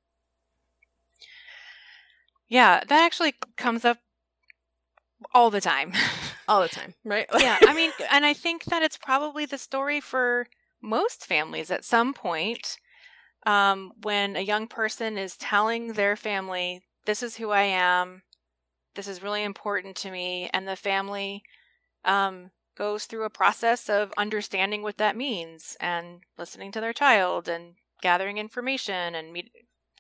Yeah, 2.48 2.82
that 2.88 3.04
actually 3.04 3.34
comes 3.58 3.86
up 3.86 3.98
all 5.34 5.50
the 5.50 5.62
time. 5.62 5.94
all 6.48 6.62
the 6.62 6.70
time, 6.70 6.94
right? 7.04 7.28
yeah, 7.40 7.58
I 7.62 7.74
mean, 7.74 7.92
and 8.12 8.26
I 8.26 8.34
think 8.34 8.66
that 8.66 8.84
it's 8.84 8.98
probably 8.98 9.46
the 9.46 9.58
story 9.58 10.00
for 10.00 10.48
most 10.82 11.26
families 11.26 11.72
at 11.72 11.84
some 11.84 12.14
point 12.14 12.78
um, 13.46 13.92
when 14.02 14.36
a 14.36 14.42
young 14.42 14.68
person 14.68 15.18
is 15.18 15.38
telling 15.38 15.94
their 15.94 16.16
family, 16.16 16.82
This 17.06 17.24
is 17.24 17.38
who 17.38 17.52
I 17.52 17.64
am, 17.64 18.24
this 18.96 19.08
is 19.08 19.24
really 19.24 19.44
important 19.44 19.96
to 19.98 20.12
me, 20.12 20.50
and 20.54 20.68
the 20.68 20.76
family 20.76 21.44
um, 22.04 22.52
goes 22.78 23.06
through 23.06 23.24
a 23.24 23.30
process 23.30 23.90
of 23.90 24.14
understanding 24.18 24.82
what 24.82 24.98
that 24.98 25.16
means 25.16 25.78
and 25.80 26.22
listening 26.38 26.72
to 26.74 26.82
their 26.82 26.94
child 26.94 27.48
and 27.48 27.76
gathering 28.02 28.38
information 28.38 29.16
and 29.16 29.32
meet, 29.34 29.52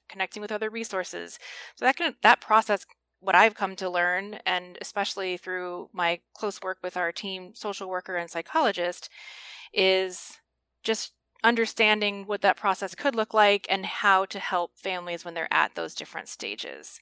connecting 0.10 0.42
with 0.42 0.52
other 0.52 0.70
resources. 0.70 1.40
So 1.76 1.86
that 1.86 1.96
can, 1.96 2.16
that 2.22 2.42
process 2.42 2.86
what 3.20 3.36
I've 3.36 3.56
come 3.56 3.76
to 3.78 3.90
learn, 3.90 4.40
and 4.46 4.78
especially 4.82 5.38
through 5.38 5.90
my 5.92 6.20
close 6.34 6.62
work 6.62 6.78
with 6.84 6.96
our 6.96 7.12
team, 7.12 7.56
social 7.56 7.90
worker 7.90 8.16
and 8.16 8.30
psychologist, 8.30 9.10
is 9.74 10.38
just 10.84 11.14
understanding 11.44 12.26
what 12.26 12.42
that 12.42 12.58
process 12.58 12.96
could 12.96 13.16
look 13.16 13.34
like 13.34 13.66
and 13.70 13.86
how 13.86 14.26
to 14.26 14.40
help 14.40 14.72
families 14.78 15.26
when 15.26 15.34
they're 15.34 15.52
at 15.52 15.76
those 15.76 15.96
different 15.96 16.28
stages. 16.28 17.00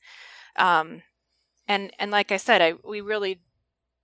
Um, 0.57 1.01
and 1.67 1.91
and 1.99 2.11
like 2.11 2.31
I 2.31 2.37
said, 2.37 2.61
I 2.61 2.73
we 2.83 3.01
really 3.01 3.39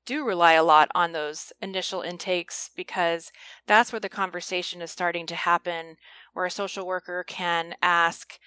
do 0.05 0.25
rely 0.25 0.53
a 0.53 0.63
lot 0.63 0.89
on 0.95 1.11
those 1.11 1.53
initial 1.61 2.01
intakes 2.01 2.71
because 2.75 3.31
that's 3.67 3.91
where 3.91 3.99
the 3.99 4.09
conversation 4.09 4.81
is 4.81 4.91
starting 4.91 5.25
to 5.27 5.35
happen, 5.35 5.97
where 6.33 6.45
a 6.45 6.51
social 6.51 6.87
worker 6.87 7.23
can 7.27 7.75
ask, 7.81 8.39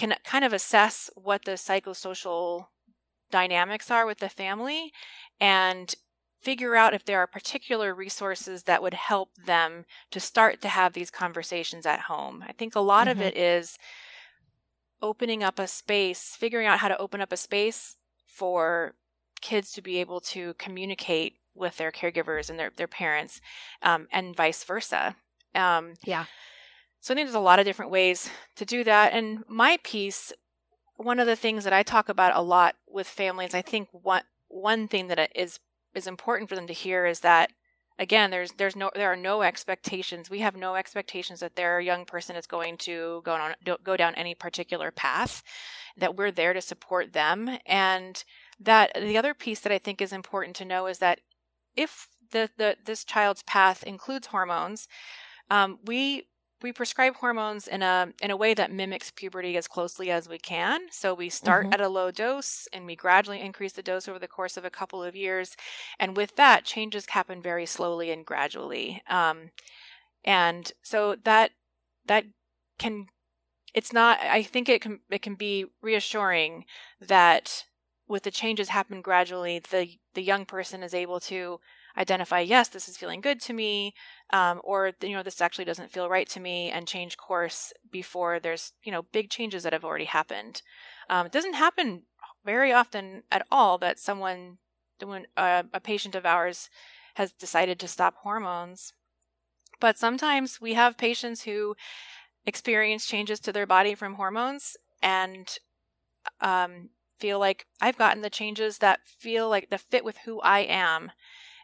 can 0.00 0.14
kind 0.24 0.44
of 0.46 0.52
assess 0.54 1.10
what 1.14 1.44
the 1.44 1.52
psychosocial 1.52 2.68
dynamics 3.30 3.90
are 3.90 4.06
with 4.06 4.18
the 4.18 4.30
family 4.30 4.92
and 5.38 5.94
figure 6.40 6.74
out 6.74 6.94
if 6.94 7.04
there 7.04 7.18
are 7.18 7.26
particular 7.26 7.94
resources 7.94 8.62
that 8.62 8.82
would 8.82 8.94
help 8.94 9.28
them 9.44 9.84
to 10.10 10.18
start 10.18 10.62
to 10.62 10.68
have 10.68 10.94
these 10.94 11.10
conversations 11.10 11.84
at 11.84 12.00
home. 12.00 12.42
I 12.48 12.52
think 12.52 12.74
a 12.74 12.80
lot 12.80 13.08
mm-hmm. 13.08 13.20
of 13.20 13.26
it 13.26 13.36
is 13.36 13.76
opening 15.02 15.42
up 15.42 15.58
a 15.58 15.66
space, 15.66 16.34
figuring 16.34 16.66
out 16.66 16.78
how 16.78 16.88
to 16.88 16.98
open 16.98 17.20
up 17.20 17.30
a 17.30 17.36
space 17.36 17.96
for 18.26 18.94
kids 19.42 19.70
to 19.72 19.82
be 19.82 19.98
able 19.98 20.20
to 20.20 20.54
communicate 20.54 21.34
with 21.54 21.76
their 21.76 21.92
caregivers 21.92 22.48
and 22.48 22.58
their, 22.58 22.70
their 22.74 22.88
parents 22.88 23.42
um, 23.82 24.08
and 24.10 24.34
vice 24.34 24.64
versa. 24.64 25.16
Um, 25.54 25.94
yeah. 26.06 26.24
So 27.00 27.12
I 27.12 27.16
think 27.16 27.26
there's 27.26 27.34
a 27.34 27.40
lot 27.40 27.58
of 27.58 27.64
different 27.64 27.90
ways 27.90 28.30
to 28.56 28.64
do 28.64 28.84
that. 28.84 29.12
And 29.12 29.42
my 29.48 29.78
piece, 29.82 30.32
one 30.96 31.18
of 31.18 31.26
the 31.26 31.36
things 31.36 31.64
that 31.64 31.72
I 31.72 31.82
talk 31.82 32.08
about 32.08 32.36
a 32.36 32.42
lot 32.42 32.76
with 32.86 33.06
families, 33.06 33.54
I 33.54 33.62
think 33.62 33.88
one 33.92 34.22
one 34.48 34.88
thing 34.88 35.06
that 35.06 35.30
is 35.34 35.60
is 35.94 36.06
important 36.06 36.48
for 36.48 36.56
them 36.56 36.66
to 36.66 36.72
hear 36.72 37.06
is 37.06 37.20
that 37.20 37.52
again 37.98 38.30
there's 38.30 38.52
there's 38.52 38.74
no 38.74 38.90
there 38.94 39.10
are 39.10 39.16
no 39.16 39.42
expectations 39.42 40.30
we 40.30 40.40
have 40.40 40.56
no 40.56 40.74
expectations 40.74 41.40
that 41.40 41.54
their 41.54 41.80
young 41.80 42.04
person 42.04 42.34
is 42.34 42.46
going 42.46 42.76
to 42.76 43.22
go 43.24 43.34
on 43.34 43.54
go 43.84 43.96
down 43.96 44.14
any 44.14 44.34
particular 44.34 44.90
path 44.90 45.42
that 45.96 46.16
we're 46.16 46.30
there 46.30 46.52
to 46.52 46.60
support 46.60 47.12
them 47.12 47.58
and 47.66 48.24
that 48.58 48.90
the 48.94 49.16
other 49.16 49.34
piece 49.34 49.60
that 49.60 49.72
i 49.72 49.78
think 49.78 50.00
is 50.00 50.12
important 50.12 50.56
to 50.56 50.64
know 50.64 50.86
is 50.86 50.98
that 50.98 51.20
if 51.76 52.08
the, 52.32 52.48
the 52.56 52.76
this 52.84 53.04
child's 53.04 53.42
path 53.42 53.82
includes 53.82 54.28
hormones 54.28 54.88
um, 55.50 55.78
we 55.84 56.24
we 56.62 56.72
prescribe 56.72 57.16
hormones 57.16 57.66
in 57.66 57.82
a 57.82 58.12
in 58.22 58.30
a 58.30 58.36
way 58.36 58.54
that 58.54 58.72
mimics 58.72 59.10
puberty 59.10 59.56
as 59.56 59.68
closely 59.68 60.10
as 60.10 60.28
we 60.28 60.38
can. 60.38 60.82
So 60.90 61.14
we 61.14 61.28
start 61.28 61.66
mm-hmm. 61.66 61.74
at 61.74 61.80
a 61.80 61.88
low 61.88 62.10
dose 62.10 62.68
and 62.72 62.86
we 62.86 62.96
gradually 62.96 63.40
increase 63.40 63.72
the 63.72 63.82
dose 63.82 64.08
over 64.08 64.18
the 64.18 64.28
course 64.28 64.56
of 64.56 64.64
a 64.64 64.70
couple 64.70 65.02
of 65.02 65.16
years, 65.16 65.56
and 65.98 66.16
with 66.16 66.36
that, 66.36 66.64
changes 66.64 67.06
happen 67.10 67.40
very 67.42 67.66
slowly 67.66 68.10
and 68.10 68.24
gradually. 68.24 69.02
Um, 69.08 69.50
and 70.24 70.72
so 70.82 71.16
that 71.24 71.52
that 72.06 72.24
can 72.78 73.06
it's 73.74 73.92
not. 73.92 74.18
I 74.20 74.42
think 74.42 74.68
it 74.68 74.80
can 74.80 75.00
it 75.10 75.22
can 75.22 75.34
be 75.34 75.66
reassuring 75.82 76.64
that 77.00 77.64
with 78.08 78.24
the 78.24 78.30
changes 78.30 78.70
happen 78.70 79.00
gradually, 79.00 79.58
the 79.60 79.98
the 80.14 80.22
young 80.22 80.44
person 80.44 80.82
is 80.82 80.94
able 80.94 81.20
to 81.20 81.60
identify 81.96 82.40
yes 82.40 82.68
this 82.68 82.88
is 82.88 82.96
feeling 82.96 83.20
good 83.20 83.40
to 83.40 83.52
me 83.52 83.94
um, 84.32 84.60
or 84.64 84.92
you 85.00 85.14
know 85.14 85.22
this 85.22 85.40
actually 85.40 85.64
doesn't 85.64 85.90
feel 85.90 86.08
right 86.08 86.28
to 86.28 86.40
me 86.40 86.70
and 86.70 86.86
change 86.86 87.16
course 87.16 87.72
before 87.90 88.38
there's 88.38 88.72
you 88.82 88.92
know 88.92 89.02
big 89.12 89.30
changes 89.30 89.62
that 89.62 89.72
have 89.72 89.84
already 89.84 90.04
happened 90.04 90.62
um, 91.08 91.26
it 91.26 91.32
doesn't 91.32 91.54
happen 91.54 92.02
very 92.44 92.72
often 92.72 93.22
at 93.30 93.46
all 93.50 93.78
that 93.78 93.98
someone 93.98 94.58
when 95.02 95.26
uh, 95.36 95.62
a 95.72 95.80
patient 95.80 96.14
of 96.14 96.26
ours 96.26 96.68
has 97.14 97.32
decided 97.32 97.78
to 97.78 97.88
stop 97.88 98.14
hormones 98.22 98.92
but 99.80 99.98
sometimes 99.98 100.60
we 100.60 100.74
have 100.74 100.98
patients 100.98 101.42
who 101.42 101.74
experience 102.46 103.06
changes 103.06 103.40
to 103.40 103.52
their 103.52 103.66
body 103.66 103.94
from 103.94 104.14
hormones 104.14 104.76
and 105.02 105.58
um, 106.40 106.90
feel 107.18 107.38
like 107.38 107.66
I've 107.80 107.98
gotten 107.98 108.22
the 108.22 108.30
changes 108.30 108.78
that 108.78 109.00
feel 109.06 109.48
like 109.48 109.70
the 109.70 109.78
fit 109.78 110.04
with 110.04 110.18
who 110.24 110.40
I 110.40 110.60
am. 110.60 111.12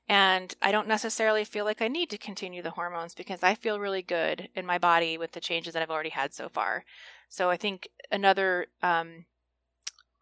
And 0.09 0.55
I 0.63 0.71
don't 0.71 0.87
necessarily 0.87 1.45
feel 1.45 1.65
like 1.65 1.83
I 1.83 1.89
need 1.89 2.11
to 2.11 2.19
continue 2.19 2.63
the 2.63 2.71
hormones 2.71 3.15
because 3.15 3.43
I 3.43 3.55
feel 3.55 3.81
really 3.81 4.03
good 4.03 4.49
in 4.55 4.65
my 4.65 4.79
body 4.79 5.19
with 5.19 5.33
the 5.33 5.41
changes 5.41 5.75
that 5.75 5.83
I've 5.83 5.91
already 5.91 6.11
had 6.11 6.33
so 6.33 6.49
far. 6.49 6.85
So 7.29 7.51
I 7.51 7.57
think 7.57 7.89
another 8.13 8.69
um, 8.83 9.27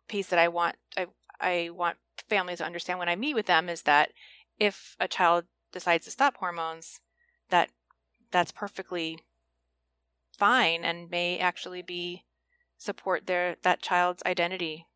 piece 0.08 0.28
that 0.28 0.38
I 0.38 0.48
want 0.48 0.76
I 0.96 1.06
I 1.40 1.70
want 1.70 1.98
families 2.28 2.58
to 2.58 2.64
understand 2.64 2.98
when 2.98 3.08
I 3.08 3.16
meet 3.16 3.34
with 3.34 3.46
them 3.46 3.68
is 3.68 3.82
that 3.82 4.10
if 4.58 4.96
a 4.98 5.08
child 5.08 5.44
decides 5.72 6.04
to 6.06 6.10
stop 6.10 6.36
hormones, 6.38 7.00
that 7.50 7.70
that's 8.30 8.52
perfectly 8.52 9.18
fine 10.36 10.84
and 10.84 11.10
may 11.10 11.38
actually 11.38 11.82
be 11.82 12.24
support 12.78 13.26
their 13.26 13.56
that 13.62 13.82
child's 13.82 14.22
identity. 14.24 14.86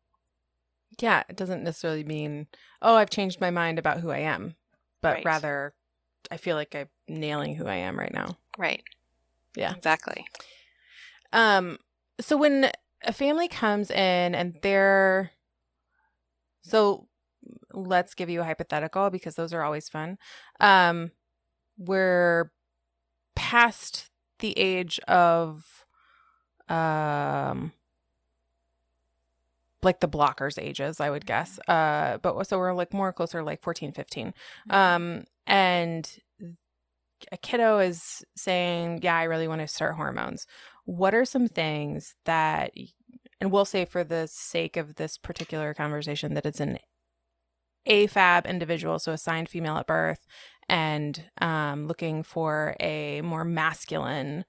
Yeah, 0.99 1.23
it 1.29 1.35
doesn't 1.35 1.63
necessarily 1.63 2.03
mean, 2.03 2.47
oh, 2.81 2.95
I've 2.95 3.09
changed 3.09 3.39
my 3.39 3.51
mind 3.51 3.79
about 3.79 3.99
who 3.99 4.09
I 4.09 4.19
am, 4.19 4.55
but 5.01 5.15
Right. 5.15 5.25
rather 5.25 5.73
I 6.31 6.37
feel 6.37 6.55
like 6.55 6.75
I'm 6.75 6.89
nailing 7.07 7.55
who 7.55 7.65
I 7.67 7.75
am 7.75 7.97
right 7.99 8.13
now. 8.13 8.37
Right. 8.57 8.83
Yeah. 9.55 9.73
Exactly. 9.75 10.25
Um 11.33 11.77
so 12.19 12.37
when 12.37 12.71
a 13.03 13.13
family 13.13 13.47
comes 13.47 13.89
in 13.89 14.35
and 14.35 14.55
they're 14.61 15.31
so 16.61 17.07
let's 17.73 18.13
give 18.13 18.29
you 18.29 18.41
a 18.41 18.43
hypothetical 18.43 19.09
because 19.09 19.35
those 19.35 19.53
are 19.53 19.63
always 19.63 19.89
fun. 19.89 20.17
Um 20.59 21.11
we're 21.77 22.51
past 23.35 24.09
the 24.39 24.57
age 24.57 24.99
of 25.07 25.85
um 26.67 27.71
like 29.83 29.99
the 29.99 30.07
blockers 30.07 30.61
ages 30.61 30.99
i 30.99 31.09
would 31.09 31.25
guess. 31.25 31.59
Uh 31.67 32.17
but 32.21 32.43
so 32.45 32.57
we're 32.57 32.73
like 32.73 32.93
more 32.93 33.13
closer 33.13 33.43
like 33.43 33.61
14 33.61 33.91
15 33.91 34.33
um 34.69 35.23
and 35.47 36.17
a 37.31 37.37
kiddo 37.37 37.79
is 37.79 38.23
saying 38.35 38.99
yeah 39.03 39.17
i 39.17 39.23
really 39.23 39.47
want 39.47 39.61
to 39.61 39.67
start 39.67 39.95
hormones. 39.95 40.45
What 40.85 41.13
are 41.13 41.25
some 41.25 41.47
things 41.47 42.15
that 42.25 42.71
and 43.41 43.51
we'll 43.51 43.65
say 43.65 43.85
for 43.85 44.03
the 44.03 44.27
sake 44.27 44.77
of 44.77 44.95
this 44.95 45.17
particular 45.17 45.73
conversation 45.73 46.33
that 46.33 46.45
it's 46.45 46.59
an 46.59 46.79
afab 47.87 48.45
individual 48.45 48.99
so 48.99 49.13
assigned 49.13 49.49
female 49.49 49.77
at 49.77 49.87
birth 49.87 50.25
and 50.67 51.25
um, 51.41 51.87
looking 51.87 52.21
for 52.23 52.75
a 52.79 53.21
more 53.21 53.43
masculine 53.43 54.45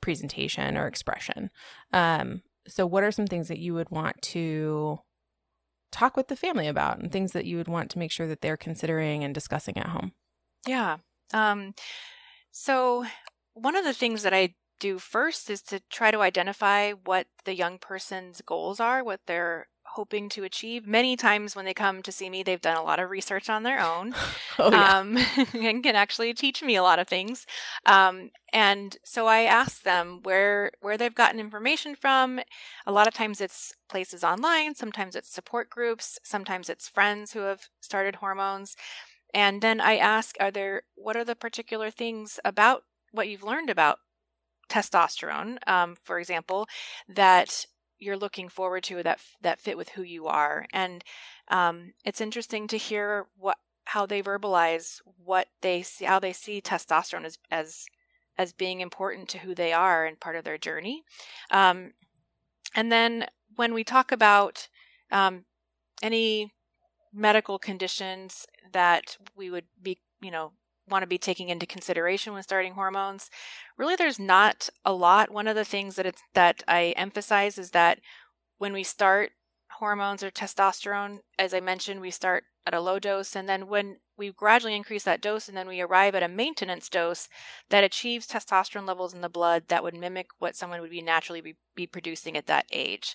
presentation 0.00 0.76
or 0.76 0.86
expression. 0.86 1.50
Um, 1.92 2.42
so 2.66 2.86
what 2.86 3.04
are 3.04 3.12
some 3.12 3.26
things 3.26 3.48
that 3.48 3.58
you 3.58 3.74
would 3.74 3.90
want 3.90 4.20
to 4.22 4.98
talk 5.92 6.16
with 6.16 6.28
the 6.28 6.36
family 6.36 6.66
about 6.66 6.98
and 6.98 7.12
things 7.12 7.32
that 7.32 7.44
you 7.44 7.56
would 7.56 7.68
want 7.68 7.90
to 7.90 7.98
make 7.98 8.10
sure 8.10 8.26
that 8.26 8.40
they're 8.40 8.56
considering 8.56 9.22
and 9.22 9.34
discussing 9.34 9.76
at 9.76 9.88
home 9.88 10.12
Yeah. 10.66 10.98
Um, 11.32 11.74
so, 12.50 13.04
one 13.54 13.76
of 13.76 13.84
the 13.84 13.92
things 13.92 14.22
that 14.22 14.34
I 14.34 14.54
do 14.80 14.98
first 14.98 15.50
is 15.50 15.62
to 15.62 15.80
try 15.90 16.10
to 16.10 16.20
identify 16.20 16.92
what 16.92 17.26
the 17.44 17.54
young 17.54 17.78
person's 17.78 18.40
goals 18.42 18.80
are, 18.80 19.04
what 19.04 19.20
they're 19.26 19.68
hoping 19.94 20.28
to 20.28 20.42
achieve. 20.42 20.86
Many 20.86 21.16
times 21.16 21.54
when 21.54 21.64
they 21.64 21.74
come 21.74 22.02
to 22.02 22.10
see 22.10 22.28
me, 22.28 22.42
they've 22.42 22.60
done 22.60 22.76
a 22.76 22.82
lot 22.82 22.98
of 22.98 23.10
research 23.10 23.48
on 23.48 23.62
their 23.62 23.80
own. 23.80 24.14
oh 24.58 24.70
yeah 24.70 24.98
um, 24.98 25.16
and 25.54 25.82
can 25.82 25.94
actually 25.94 26.34
teach 26.34 26.62
me 26.62 26.74
a 26.74 26.82
lot 26.82 26.98
of 26.98 27.06
things. 27.06 27.46
Um, 27.86 28.30
and 28.52 28.96
so 29.04 29.26
I 29.26 29.42
ask 29.42 29.82
them 29.82 30.20
where 30.22 30.72
where 30.80 30.98
they've 30.98 31.14
gotten 31.14 31.38
information 31.38 31.94
from. 31.94 32.40
A 32.86 32.92
lot 32.92 33.06
of 33.06 33.14
times 33.14 33.40
it's 33.40 33.72
places 33.88 34.24
online. 34.24 34.74
Sometimes 34.74 35.14
it's 35.14 35.32
support 35.32 35.70
groups. 35.70 36.18
Sometimes 36.24 36.68
it's 36.68 36.88
friends 36.88 37.32
who 37.32 37.40
have 37.40 37.68
started 37.80 38.16
hormones. 38.16 38.76
And 39.32 39.62
then 39.62 39.80
I 39.80 39.96
ask, 39.96 40.36
are 40.40 40.50
there 40.50 40.82
what 40.96 41.16
are 41.16 41.24
the 41.24 41.36
particular 41.36 41.90
things 41.90 42.40
about 42.44 42.82
what 43.12 43.28
you've 43.28 43.44
learned 43.44 43.70
about 43.70 43.98
testosterone, 44.68 45.58
um, 45.68 45.96
for 46.02 46.18
example, 46.18 46.66
that 47.08 47.66
you're 47.98 48.16
looking 48.16 48.48
forward 48.48 48.82
to 48.84 49.02
that 49.02 49.20
that 49.40 49.58
fit 49.58 49.76
with 49.76 49.90
who 49.90 50.02
you 50.02 50.26
are. 50.26 50.66
And 50.72 51.04
um, 51.48 51.92
it's 52.04 52.20
interesting 52.20 52.66
to 52.68 52.76
hear 52.76 53.26
what 53.36 53.58
how 53.86 54.06
they 54.06 54.22
verbalize 54.22 55.00
what 55.22 55.48
they 55.60 55.82
see 55.82 56.04
how 56.04 56.18
they 56.18 56.32
see 56.32 56.60
testosterone 56.60 57.24
as 57.24 57.38
as 57.50 57.86
as 58.36 58.52
being 58.52 58.80
important 58.80 59.28
to 59.28 59.38
who 59.38 59.54
they 59.54 59.72
are 59.72 60.04
and 60.04 60.18
part 60.18 60.36
of 60.36 60.44
their 60.44 60.58
journey. 60.58 61.04
Um, 61.50 61.92
and 62.74 62.90
then 62.90 63.26
when 63.54 63.72
we 63.72 63.84
talk 63.84 64.10
about 64.10 64.68
um, 65.12 65.44
any 66.02 66.52
medical 67.12 67.58
conditions 67.58 68.46
that 68.72 69.16
we 69.36 69.50
would 69.50 69.66
be 69.80 69.98
you 70.20 70.30
know 70.30 70.52
want 70.88 71.02
to 71.02 71.06
be 71.06 71.18
taking 71.18 71.48
into 71.48 71.66
consideration 71.66 72.32
when 72.32 72.42
starting 72.42 72.74
hormones. 72.74 73.30
Really 73.76 73.96
there's 73.96 74.18
not 74.18 74.68
a 74.84 74.92
lot. 74.92 75.30
One 75.30 75.48
of 75.48 75.56
the 75.56 75.64
things 75.64 75.96
that 75.96 76.06
it's 76.06 76.22
that 76.34 76.62
i 76.68 76.94
emphasize 76.96 77.58
is 77.58 77.70
that 77.70 78.00
when 78.58 78.72
we 78.72 78.82
start 78.82 79.32
hormones 79.78 80.22
or 80.22 80.30
testosterone 80.30 81.18
as 81.36 81.52
i 81.52 81.58
mentioned 81.58 82.00
we 82.00 82.10
start 82.10 82.44
at 82.66 82.74
a 82.74 82.80
low 82.80 82.98
dose 82.98 83.36
and 83.36 83.48
then 83.48 83.66
when 83.66 83.96
we 84.16 84.30
gradually 84.30 84.74
increase 84.74 85.02
that 85.04 85.20
dose 85.20 85.48
and 85.48 85.56
then 85.56 85.68
we 85.68 85.80
arrive 85.80 86.14
at 86.14 86.22
a 86.22 86.28
maintenance 86.28 86.88
dose 86.88 87.28
that 87.68 87.84
achieves 87.84 88.26
testosterone 88.26 88.86
levels 88.86 89.12
in 89.12 89.20
the 89.20 89.28
blood 89.28 89.64
that 89.68 89.82
would 89.82 89.94
mimic 89.94 90.28
what 90.38 90.56
someone 90.56 90.80
would 90.80 90.90
be 90.90 91.02
naturally 91.02 91.40
be, 91.40 91.56
be 91.74 91.86
producing 91.86 92.36
at 92.36 92.46
that 92.46 92.64
age. 92.72 93.14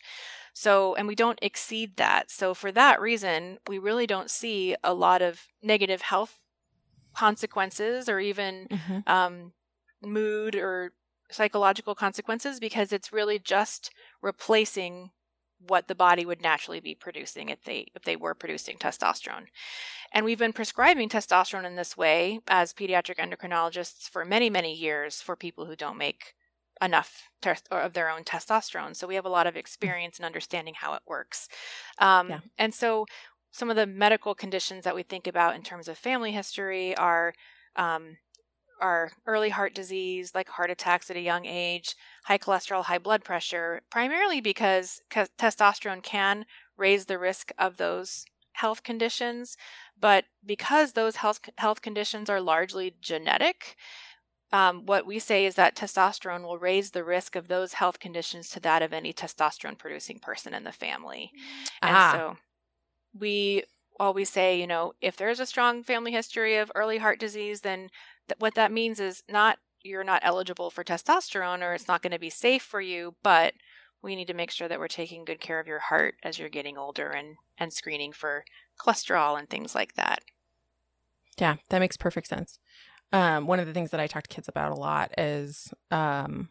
So 0.54 0.94
and 0.96 1.08
we 1.08 1.16
don't 1.16 1.40
exceed 1.42 1.96
that. 1.96 2.30
So 2.30 2.54
for 2.54 2.72
that 2.74 3.02
reason 3.02 3.60
we 3.68 3.80
really 3.80 4.06
don't 4.06 4.30
see 4.30 4.76
a 4.84 4.94
lot 4.94 5.22
of 5.22 5.48
negative 5.64 6.02
health 6.02 6.44
consequences 7.20 8.10
or 8.10 8.20
even 8.20 8.70
Mhm. 8.70 9.04
um, 9.08 9.54
mood 10.02 10.56
or 10.56 10.94
psychological 11.32 11.96
consequences 11.96 12.60
because 12.60 12.92
it's 12.94 13.14
really 13.14 13.40
just 13.40 13.92
replacing 14.22 15.12
what 15.68 15.88
the 15.88 15.96
body 15.96 16.26
would 16.26 16.42
naturally 16.42 16.80
be 16.80 16.96
producing 16.96 17.50
if 17.50 17.62
they 17.64 17.80
if 17.96 18.04
they 18.04 18.16
were 18.16 18.36
producing 18.36 18.78
testosterone. 18.78 19.48
And 20.14 20.26
we've 20.26 20.40
been 20.40 20.54
prescribing 20.54 21.10
testosterone 21.10 21.66
in 21.66 21.76
this 21.76 21.98
way 21.98 22.42
as 22.48 22.74
pediatric 22.74 23.18
endocrinologists 23.18 24.10
for 24.10 24.26
many 24.26 24.50
many 24.50 24.74
years 24.74 25.22
for 25.22 25.36
people 25.36 25.66
who 25.66 25.76
don't 25.76 25.98
make 25.98 26.36
enough 26.82 27.30
or 27.72 27.82
of 27.82 27.94
their 27.94 28.10
own 28.10 28.24
testosterone. 28.24 28.96
So 28.96 29.08
we 29.08 29.16
have 29.16 29.26
a 29.26 29.30
lot 29.30 29.48
of 29.48 29.58
experience 29.58 30.20
in 30.20 30.26
understanding 30.26 30.76
how 30.76 30.94
it 30.94 31.02
works. 31.06 31.50
Um, 32.00 32.28
Yeah. 32.30 32.40
And 32.58 32.74
so 32.74 33.06
some 33.52 33.70
of 33.70 33.76
the 33.76 33.88
medical 33.88 34.36
conditions 34.36 34.84
that 34.84 34.96
we 34.96 35.04
think 35.04 35.28
about 35.28 35.56
in 35.56 35.62
terms 35.64 35.88
of 35.88 35.98
family 35.98 36.32
history 36.32 36.96
are 36.96 37.34
um, 37.76 38.18
are 38.82 39.12
early 39.26 39.50
heart 39.50 39.76
disease, 39.76 40.34
like 40.34 40.50
heart 40.50 40.72
attacks 40.72 41.10
at 41.10 41.18
a 41.18 41.22
young 41.22 41.46
age, 41.46 41.96
high 42.26 42.38
cholesterol, 42.38 42.86
high 42.86 42.98
blood 42.98 43.24
pressure, 43.24 43.82
primarily 43.90 44.40
because 44.40 45.02
ca- 45.10 45.28
testosterone 45.38 46.02
can 46.02 46.46
raise 46.78 47.06
the 47.06 47.20
risk 47.20 47.52
of 47.58 47.78
those 47.78 48.26
health 48.54 48.84
conditions. 48.84 49.58
But 50.00 50.26
because 50.46 50.94
those 50.94 51.18
health 51.18 51.42
health 51.58 51.82
conditions 51.82 52.30
are 52.30 52.42
largely 52.42 52.96
genetic, 53.02 53.76
um, 54.52 54.86
what 54.86 55.06
we 55.06 55.20
say 55.20 55.46
is 55.46 55.56
that 55.56 55.76
testosterone 55.76 56.44
will 56.44 56.58
raise 56.58 56.92
the 56.92 57.04
risk 57.04 57.36
of 57.36 57.48
those 57.48 57.74
health 57.74 58.00
conditions 58.00 58.50
to 58.50 58.60
that 58.62 58.82
of 58.82 58.94
any 58.94 59.14
testosterone 59.14 59.78
producing 59.78 60.20
person 60.20 60.54
in 60.54 60.64
the 60.64 60.72
family. 60.72 61.32
And 61.82 61.96
Ah. 61.96 62.12
so 62.14 62.38
we 63.18 63.64
always 64.00 64.30
say, 64.30 64.60
you 64.60 64.68
know, 64.68 64.94
if 65.02 65.18
there's 65.18 65.40
a 65.40 65.46
strong 65.46 65.84
family 65.84 66.12
history 66.12 66.58
of 66.58 66.72
early 66.76 67.00
heart 67.00 67.20
disease, 67.20 67.62
then 67.62 67.90
th- 68.28 68.40
what 68.40 68.56
that 68.56 68.72
means 68.72 69.00
is 69.00 69.24
not 69.30 69.60
you're 69.82 70.04
not 70.04 70.22
eligible 70.24 70.70
for 70.70 70.84
testosterone 70.84 71.62
or 71.62 71.74
it's 71.74 71.88
not 71.88 72.02
going 72.02 72.12
to 72.12 72.20
be 72.20 72.30
safe 72.30 72.62
for 72.62 72.82
you, 72.82 73.16
but 73.24 73.54
we 74.02 74.16
need 74.16 74.28
to 74.28 74.34
make 74.34 74.52
sure 74.52 74.68
that 74.68 74.80
we're 74.80 74.88
taking 74.88 75.26
good 75.26 75.40
care 75.40 75.60
of 75.60 75.68
your 75.68 75.80
heart 75.80 76.16
as 76.24 76.40
you're 76.40 76.50
getting 76.50 76.78
older 76.78 77.10
and 77.10 77.38
and 77.58 77.74
screening 77.74 78.14
for 78.14 78.46
cholesterol 78.80 79.38
and 79.38 79.50
things 79.50 79.76
like 79.76 79.94
that. 79.96 80.20
Yeah, 81.38 81.56
that 81.70 81.80
makes 81.80 81.98
perfect 81.98 82.28
sense. 82.28 82.60
Um, 83.12 83.48
one 83.48 83.60
of 83.60 83.66
the 83.66 83.74
things 83.74 83.92
that 83.92 84.00
I 84.00 84.08
talk 84.08 84.24
to 84.24 84.36
kids 84.36 84.48
about 84.48 84.72
a 84.72 84.76
lot 84.76 85.12
is 85.18 85.74
um, 85.92 86.50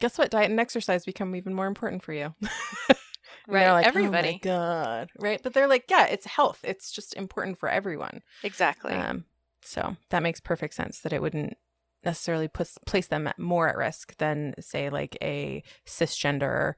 guess 0.00 0.18
what? 0.18 0.30
Diet 0.30 0.50
and 0.50 0.60
exercise 0.60 1.04
become 1.04 1.34
even 1.34 1.54
more 1.54 1.66
important 1.66 2.02
for 2.02 2.12
you. 2.12 2.34
Right, 3.46 3.70
like, 3.70 3.86
everybody. 3.86 4.28
Oh 4.28 4.32
my 4.32 4.38
God. 4.38 5.10
Right. 5.18 5.40
But 5.42 5.52
they're 5.54 5.68
like, 5.68 5.84
yeah, 5.88 6.06
it's 6.06 6.26
health. 6.26 6.60
It's 6.62 6.90
just 6.90 7.14
important 7.14 7.58
for 7.58 7.68
everyone. 7.68 8.22
Exactly. 8.42 8.92
Um, 8.92 9.24
so 9.62 9.96
that 10.10 10.22
makes 10.22 10.40
perfect 10.40 10.74
sense 10.74 11.00
that 11.00 11.12
it 11.12 11.22
wouldn't 11.22 11.56
necessarily 12.04 12.48
put, 12.48 12.68
place 12.86 13.06
them 13.06 13.26
at- 13.28 13.38
more 13.38 13.68
at 13.68 13.76
risk 13.76 14.16
than, 14.18 14.54
say, 14.60 14.90
like 14.90 15.16
a 15.22 15.62
cisgender 15.86 16.74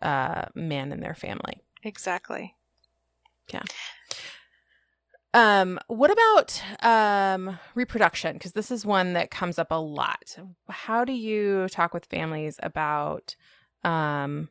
uh, 0.00 0.46
man 0.54 0.92
in 0.92 1.00
their 1.00 1.14
family. 1.14 1.62
exactly. 1.82 2.54
Yeah. 3.52 3.62
Um, 5.34 5.78
what 5.86 6.10
about 6.10 6.62
um, 6.82 7.58
reproduction? 7.74 8.34
Because 8.34 8.52
this 8.52 8.70
is 8.70 8.84
one 8.84 9.14
that 9.14 9.30
comes 9.30 9.58
up 9.58 9.70
a 9.70 9.80
lot. 9.80 10.36
How 10.68 11.04
do 11.04 11.12
you 11.12 11.68
talk 11.70 11.94
with 11.94 12.04
families 12.06 12.58
about 12.62 13.34
um, 13.82 14.48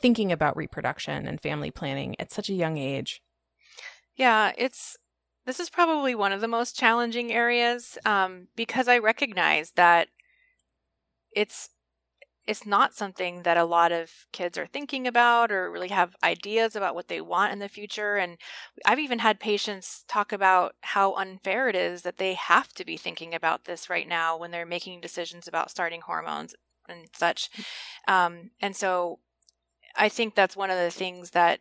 thinking 0.00 0.32
about 0.32 0.56
reproduction 0.56 1.26
and 1.26 1.40
family 1.40 1.70
planning 1.70 2.14
at 2.18 2.32
such 2.32 2.48
a 2.48 2.54
young 2.54 2.76
age? 2.78 3.22
Yeah, 4.16 4.52
it's 4.56 4.96
this 5.44 5.58
is 5.58 5.70
probably 5.70 6.14
one 6.14 6.32
of 6.32 6.40
the 6.40 6.48
most 6.48 6.76
challenging 6.76 7.32
areas 7.32 7.98
um, 8.04 8.48
because 8.54 8.86
I 8.88 8.98
recognize 8.98 9.72
that 9.72 10.08
it's 11.34 11.70
it's 12.46 12.66
not 12.66 12.94
something 12.94 13.42
that 13.42 13.56
a 13.56 13.64
lot 13.64 13.92
of 13.92 14.26
kids 14.32 14.58
are 14.58 14.66
thinking 14.66 15.06
about 15.06 15.52
or 15.52 15.70
really 15.70 15.88
have 15.88 16.16
ideas 16.24 16.74
about 16.74 16.94
what 16.94 17.06
they 17.06 17.20
want 17.20 17.52
in 17.52 17.60
the 17.60 17.68
future. 17.68 18.16
And 18.16 18.36
I've 18.84 18.98
even 18.98 19.20
had 19.20 19.38
patients 19.38 20.04
talk 20.08 20.32
about 20.32 20.74
how 20.80 21.14
unfair 21.14 21.68
it 21.68 21.76
is 21.76 22.02
that 22.02 22.16
they 22.16 22.34
have 22.34 22.72
to 22.74 22.84
be 22.84 22.96
thinking 22.96 23.32
about 23.32 23.64
this 23.64 23.88
right 23.88 24.08
now 24.08 24.36
when 24.36 24.50
they're 24.50 24.66
making 24.66 25.00
decisions 25.00 25.46
about 25.46 25.70
starting 25.70 26.00
hormones 26.00 26.56
and 26.88 27.06
such. 27.14 27.48
Um, 28.08 28.50
and 28.60 28.74
so 28.74 29.20
I 29.96 30.08
think 30.08 30.34
that's 30.34 30.56
one 30.56 30.70
of 30.70 30.78
the 30.78 30.90
things 30.90 31.30
that 31.30 31.60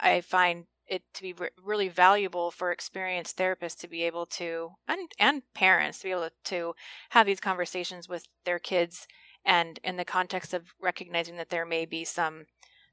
I 0.00 0.20
find 0.20 0.66
it 0.86 1.02
to 1.14 1.22
be 1.22 1.32
re- 1.32 1.50
really 1.62 1.88
valuable 1.88 2.50
for 2.50 2.72
experienced 2.72 3.36
therapists 3.36 3.78
to 3.78 3.88
be 3.88 4.04
able 4.04 4.26
to 4.26 4.70
and 4.86 5.10
and 5.18 5.42
parents 5.54 5.98
to 5.98 6.04
be 6.04 6.10
able 6.10 6.30
to 6.44 6.74
have 7.10 7.26
these 7.26 7.40
conversations 7.40 8.08
with 8.08 8.24
their 8.44 8.58
kids 8.58 9.06
and 9.44 9.78
in 9.84 9.96
the 9.96 10.04
context 10.04 10.54
of 10.54 10.74
recognizing 10.80 11.36
that 11.36 11.50
there 11.50 11.66
may 11.66 11.84
be 11.84 12.04
some 12.04 12.46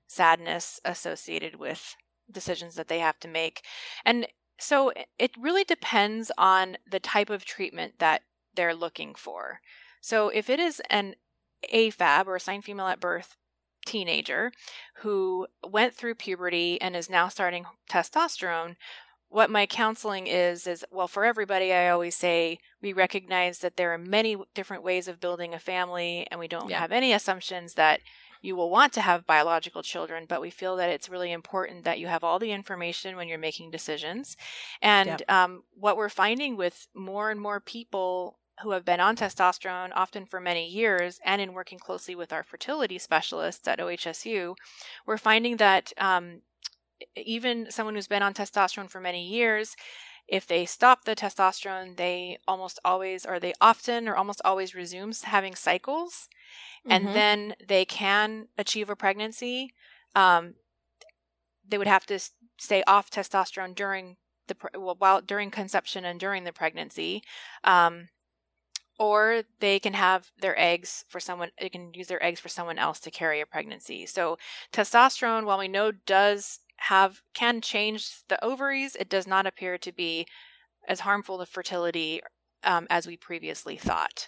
sadness 0.08 0.80
associated 0.86 1.56
with 1.56 1.96
decisions 2.32 2.76
that 2.76 2.88
they 2.88 3.00
have 3.00 3.20
to 3.20 3.28
make. 3.28 3.64
And 4.04 4.28
so 4.58 4.92
it 5.20 5.32
really 5.40 5.64
depends 5.64 6.32
on 6.38 6.78
the 6.90 7.00
type 7.00 7.30
of 7.30 7.46
treatment 7.46 7.96
that 8.00 8.22
they're 8.56 8.76
looking 8.76 9.16
for. 9.16 9.60
So 10.02 10.30
if 10.30 10.50
it 10.50 10.60
is 10.60 10.82
an 10.90 11.16
afab 11.74 12.28
or 12.28 12.36
assigned 12.36 12.64
female 12.64 12.88
at 12.88 13.00
birth 13.00 13.36
teenager 13.86 14.52
who 14.96 15.48
went 15.68 15.94
through 15.94 16.16
puberty 16.16 16.80
and 16.82 16.96
is 16.96 17.10
now 17.10 17.28
starting 17.28 17.66
testosterone, 17.90 18.76
what 19.30 19.50
my 19.50 19.66
counseling 19.66 20.28
is 20.28 20.66
is 20.66 20.86
well 20.92 21.08
for 21.08 21.26
everybody 21.26 21.74
i 21.74 21.90
always 21.90 22.16
say 22.16 22.58
we 22.82 22.94
recognize 22.94 23.60
that 23.60 23.76
there 23.76 23.94
are 23.94 23.98
many 23.98 24.38
different 24.54 24.84
ways 24.84 25.08
of 25.08 25.20
building 25.20 25.54
a 25.54 25.60
family 25.60 26.26
and 26.32 26.40
we 26.40 26.48
don't 26.48 26.70
yeah. 26.70 26.80
have 26.80 26.92
any 26.92 27.12
assumptions 27.12 27.74
that 27.74 28.00
you 28.42 28.56
will 28.56 28.70
want 28.70 28.94
to 28.94 29.02
have 29.02 29.26
biological 29.26 29.84
children 29.84 30.26
but 30.28 30.42
we 30.42 30.50
feel 30.50 30.76
that 30.76 30.90
it's 30.90 31.10
really 31.10 31.32
important 31.32 31.84
that 31.84 32.00
you 32.00 32.08
have 32.08 32.24
all 32.24 32.40
the 32.40 32.52
information 32.52 33.16
when 33.16 33.28
you're 33.28 33.38
making 33.38 33.72
decisions 33.72 34.38
and 34.82 35.24
um, 35.28 35.64
what 35.74 35.98
we're 35.98 36.08
finding 36.08 36.56
with 36.56 36.88
more 36.94 37.30
and 37.30 37.42
more 37.42 37.60
people 37.60 38.38
who 38.62 38.72
have 38.72 38.86
been 38.86 39.00
on 39.00 39.16
testosterone 39.16 39.92
often 39.94 40.26
for 40.26 40.40
many 40.40 40.68
years 40.68 41.20
and 41.26 41.42
in 41.42 41.54
working 41.54 41.80
closely 41.80 42.16
with 42.16 42.32
our 42.32 42.44
fertility 42.44 42.98
specialists 42.98 43.68
at 43.68 43.80
OHSU, 43.80 44.56
we're 45.06 45.18
finding 45.18 45.58
that 45.58 45.92
um, 45.98 46.42
even 47.16 47.70
someone 47.70 47.96
who's 47.96 48.08
been 48.08 48.24
on 48.24 48.34
testosterone 48.34 48.90
for 48.90 49.02
many 49.02 49.28
years, 49.28 49.76
if 50.28 50.48
they 50.48 50.66
stop 50.66 51.04
the 51.04 51.16
testosterone, 51.16 51.98
they 51.98 52.38
almost 52.48 52.80
always, 52.84 53.26
or 53.26 53.40
they 53.40 53.54
often 53.62 54.08
or 54.08 54.16
almost 54.16 54.42
always 54.44 54.74
resumes 54.74 55.24
having 55.24 55.54
cycles, 55.54 56.28
mm-hmm. 56.86 56.92
and 56.92 57.16
then 57.16 57.56
they 57.68 57.86
can 57.86 58.48
achieve 58.58 58.90
a 58.90 58.96
pregnancy. 58.96 59.74
Um, 60.16 60.56
they 61.68 61.78
would 61.78 61.88
have 61.88 62.06
to 62.08 62.20
stay 62.58 62.84
off 62.88 63.12
testosterone 63.12 63.76
during 63.76 64.18
the 64.48 64.56
well, 64.78 64.96
while 64.98 65.22
during 65.22 65.52
conception 65.52 66.06
and 66.06 66.20
during 66.20 66.44
the 66.44 66.54
pregnancy. 66.54 67.24
Um, 67.64 68.08
or 68.98 69.44
they 69.60 69.80
can 69.80 69.94
have 69.94 70.32
their 70.40 70.58
eggs 70.60 71.06
for 71.08 71.20
someone 71.20 71.50
they 71.60 71.70
can 71.70 71.94
use 71.94 72.08
their 72.08 72.24
eggs 72.24 72.40
for 72.40 72.50
someone 72.50 72.78
else 72.78 73.00
to 73.00 73.12
carry 73.12 73.42
a 73.42 73.46
pregnancy. 73.46 74.06
So 74.06 74.38
testosterone 74.72 75.46
while 75.46 75.60
we 75.60 75.68
know 75.68 75.92
does 75.92 76.60
have 76.78 77.22
can 77.34 77.62
change 77.62 78.10
the 78.28 78.44
ovaries 78.44 78.96
it 78.96 79.10
does 79.10 79.28
not 79.28 79.46
appear 79.46 79.78
to 79.78 79.92
be 79.92 80.26
as 80.88 81.02
harmful 81.02 81.40
to 81.40 81.46
fertility 81.46 82.22
um, 82.64 82.88
as 82.90 83.08
we 83.08 83.18
previously 83.18 83.78
thought. 83.78 84.28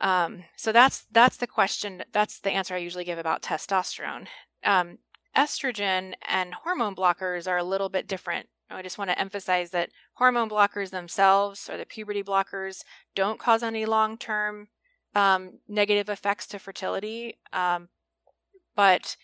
Um, 0.00 0.44
so 0.56 0.72
that's 0.72 1.04
that's 1.10 1.36
the 1.36 1.46
question 1.46 2.02
that's 2.12 2.40
the 2.40 2.50
answer 2.50 2.74
i 2.74 2.78
usually 2.78 3.04
give 3.04 3.18
about 3.18 3.42
testosterone. 3.42 4.26
Um, 4.64 4.98
estrogen 5.36 6.14
and 6.26 6.54
hormone 6.54 6.94
blockers 6.94 7.48
are 7.48 7.58
a 7.58 7.64
little 7.64 7.88
bit 7.88 8.06
different 8.06 8.48
I 8.70 8.82
just 8.82 8.98
want 8.98 9.10
to 9.10 9.18
emphasize 9.18 9.70
that 9.70 9.90
hormone 10.14 10.48
blockers 10.48 10.90
themselves 10.90 11.68
or 11.70 11.76
the 11.76 11.86
puberty 11.86 12.22
blockers 12.22 12.82
don't 13.14 13.38
cause 13.38 13.62
any 13.62 13.84
long 13.84 14.16
term 14.16 14.68
um, 15.14 15.58
negative 15.68 16.08
effects 16.08 16.46
to 16.48 16.58
fertility. 16.58 17.38
Um, 17.52 17.88
but 18.74 19.16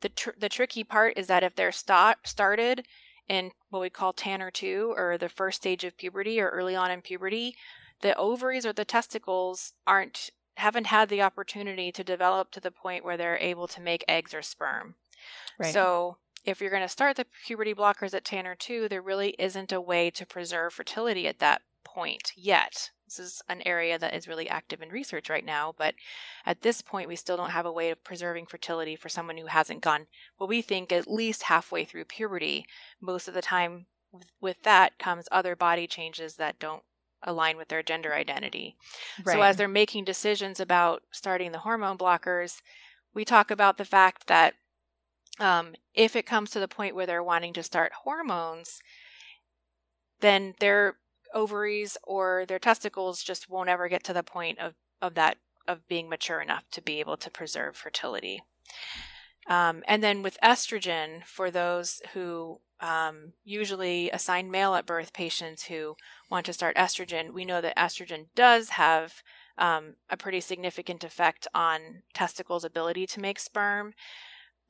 the, 0.00 0.08
tr- 0.10 0.30
the 0.38 0.48
tricky 0.48 0.84
part 0.84 1.16
is 1.16 1.26
that 1.28 1.42
if 1.42 1.54
they're 1.54 1.72
st- 1.72 2.18
started 2.24 2.86
in 3.28 3.52
what 3.70 3.80
we 3.80 3.88
call 3.88 4.12
Tanner 4.12 4.50
2 4.50 4.94
or 4.96 5.16
the 5.16 5.28
first 5.28 5.58
stage 5.58 5.84
of 5.84 5.96
puberty 5.96 6.40
or 6.40 6.48
early 6.48 6.76
on 6.76 6.90
in 6.90 7.00
puberty, 7.00 7.54
the 8.00 8.16
ovaries 8.16 8.66
or 8.66 8.72
the 8.72 8.84
testicles 8.84 9.72
aren't 9.86 10.30
haven't 10.58 10.88
had 10.88 11.08
the 11.08 11.22
opportunity 11.22 11.90
to 11.90 12.04
develop 12.04 12.50
to 12.50 12.60
the 12.60 12.70
point 12.70 13.04
where 13.04 13.16
they're 13.16 13.38
able 13.38 13.66
to 13.66 13.80
make 13.80 14.04
eggs 14.06 14.34
or 14.34 14.42
sperm. 14.42 14.96
Right. 15.58 15.72
So 15.72 16.18
if 16.44 16.60
you're 16.60 16.70
going 16.70 16.82
to 16.82 16.88
start 16.88 17.16
the 17.16 17.26
puberty 17.46 17.74
blockers 17.74 18.14
at 18.14 18.24
Tanner 18.24 18.54
2, 18.54 18.88
there 18.88 19.02
really 19.02 19.34
isn't 19.38 19.72
a 19.72 19.80
way 19.80 20.10
to 20.10 20.26
preserve 20.26 20.72
fertility 20.72 21.26
at 21.26 21.38
that 21.38 21.62
point 21.84 22.32
yet. 22.36 22.90
This 23.06 23.18
is 23.18 23.42
an 23.48 23.62
area 23.66 23.98
that 23.98 24.14
is 24.14 24.26
really 24.26 24.48
active 24.48 24.80
in 24.80 24.88
research 24.88 25.28
right 25.28 25.44
now, 25.44 25.74
but 25.76 25.94
at 26.46 26.62
this 26.62 26.80
point, 26.80 27.08
we 27.08 27.16
still 27.16 27.36
don't 27.36 27.50
have 27.50 27.66
a 27.66 27.72
way 27.72 27.90
of 27.90 28.02
preserving 28.02 28.46
fertility 28.46 28.96
for 28.96 29.08
someone 29.08 29.36
who 29.36 29.46
hasn't 29.46 29.82
gone 29.82 30.06
what 30.38 30.48
we 30.48 30.62
think 30.62 30.90
at 30.90 31.06
least 31.06 31.44
halfway 31.44 31.84
through 31.84 32.06
puberty. 32.06 32.64
Most 33.00 33.28
of 33.28 33.34
the 33.34 33.42
time, 33.42 33.86
with 34.40 34.62
that 34.62 34.98
comes 34.98 35.26
other 35.30 35.54
body 35.54 35.86
changes 35.86 36.36
that 36.36 36.58
don't 36.58 36.82
align 37.22 37.56
with 37.56 37.68
their 37.68 37.82
gender 37.82 38.14
identity. 38.14 38.76
Right. 39.22 39.34
So, 39.34 39.42
as 39.42 39.56
they're 39.56 39.68
making 39.68 40.04
decisions 40.04 40.58
about 40.58 41.02
starting 41.10 41.52
the 41.52 41.60
hormone 41.60 41.98
blockers, 41.98 42.62
we 43.14 43.24
talk 43.24 43.50
about 43.50 43.76
the 43.76 43.84
fact 43.84 44.26
that 44.26 44.54
um, 45.42 45.74
if 45.92 46.14
it 46.14 46.24
comes 46.24 46.50
to 46.50 46.60
the 46.60 46.68
point 46.68 46.94
where 46.94 47.04
they're 47.04 47.22
wanting 47.22 47.52
to 47.54 47.62
start 47.62 47.92
hormones, 48.04 48.80
then 50.20 50.54
their 50.60 50.96
ovaries 51.34 51.98
or 52.04 52.44
their 52.46 52.60
testicles 52.60 53.22
just 53.22 53.50
won't 53.50 53.68
ever 53.68 53.88
get 53.88 54.04
to 54.04 54.12
the 54.12 54.22
point 54.22 54.58
of, 54.58 54.74
of 55.00 55.14
that 55.14 55.38
of 55.68 55.86
being 55.88 56.08
mature 56.08 56.40
enough 56.40 56.68
to 56.70 56.82
be 56.82 57.00
able 57.00 57.16
to 57.16 57.30
preserve 57.30 57.76
fertility. 57.76 58.42
Um, 59.48 59.82
and 59.86 60.02
then 60.02 60.22
with 60.22 60.38
estrogen, 60.42 61.24
for 61.24 61.50
those 61.50 62.00
who 62.14 62.60
um, 62.80 63.32
usually 63.44 64.10
assign 64.10 64.50
male 64.50 64.74
at 64.74 64.86
birth 64.86 65.12
patients 65.12 65.64
who 65.64 65.96
want 66.30 66.46
to 66.46 66.52
start 66.52 66.76
estrogen, 66.76 67.32
we 67.32 67.44
know 67.44 67.60
that 67.60 67.76
estrogen 67.76 68.26
does 68.34 68.70
have 68.70 69.22
um, 69.58 69.94
a 70.10 70.16
pretty 70.16 70.40
significant 70.40 71.04
effect 71.04 71.46
on 71.54 72.02
testicles' 72.12 72.64
ability 72.64 73.06
to 73.06 73.20
make 73.20 73.38
sperm 73.38 73.94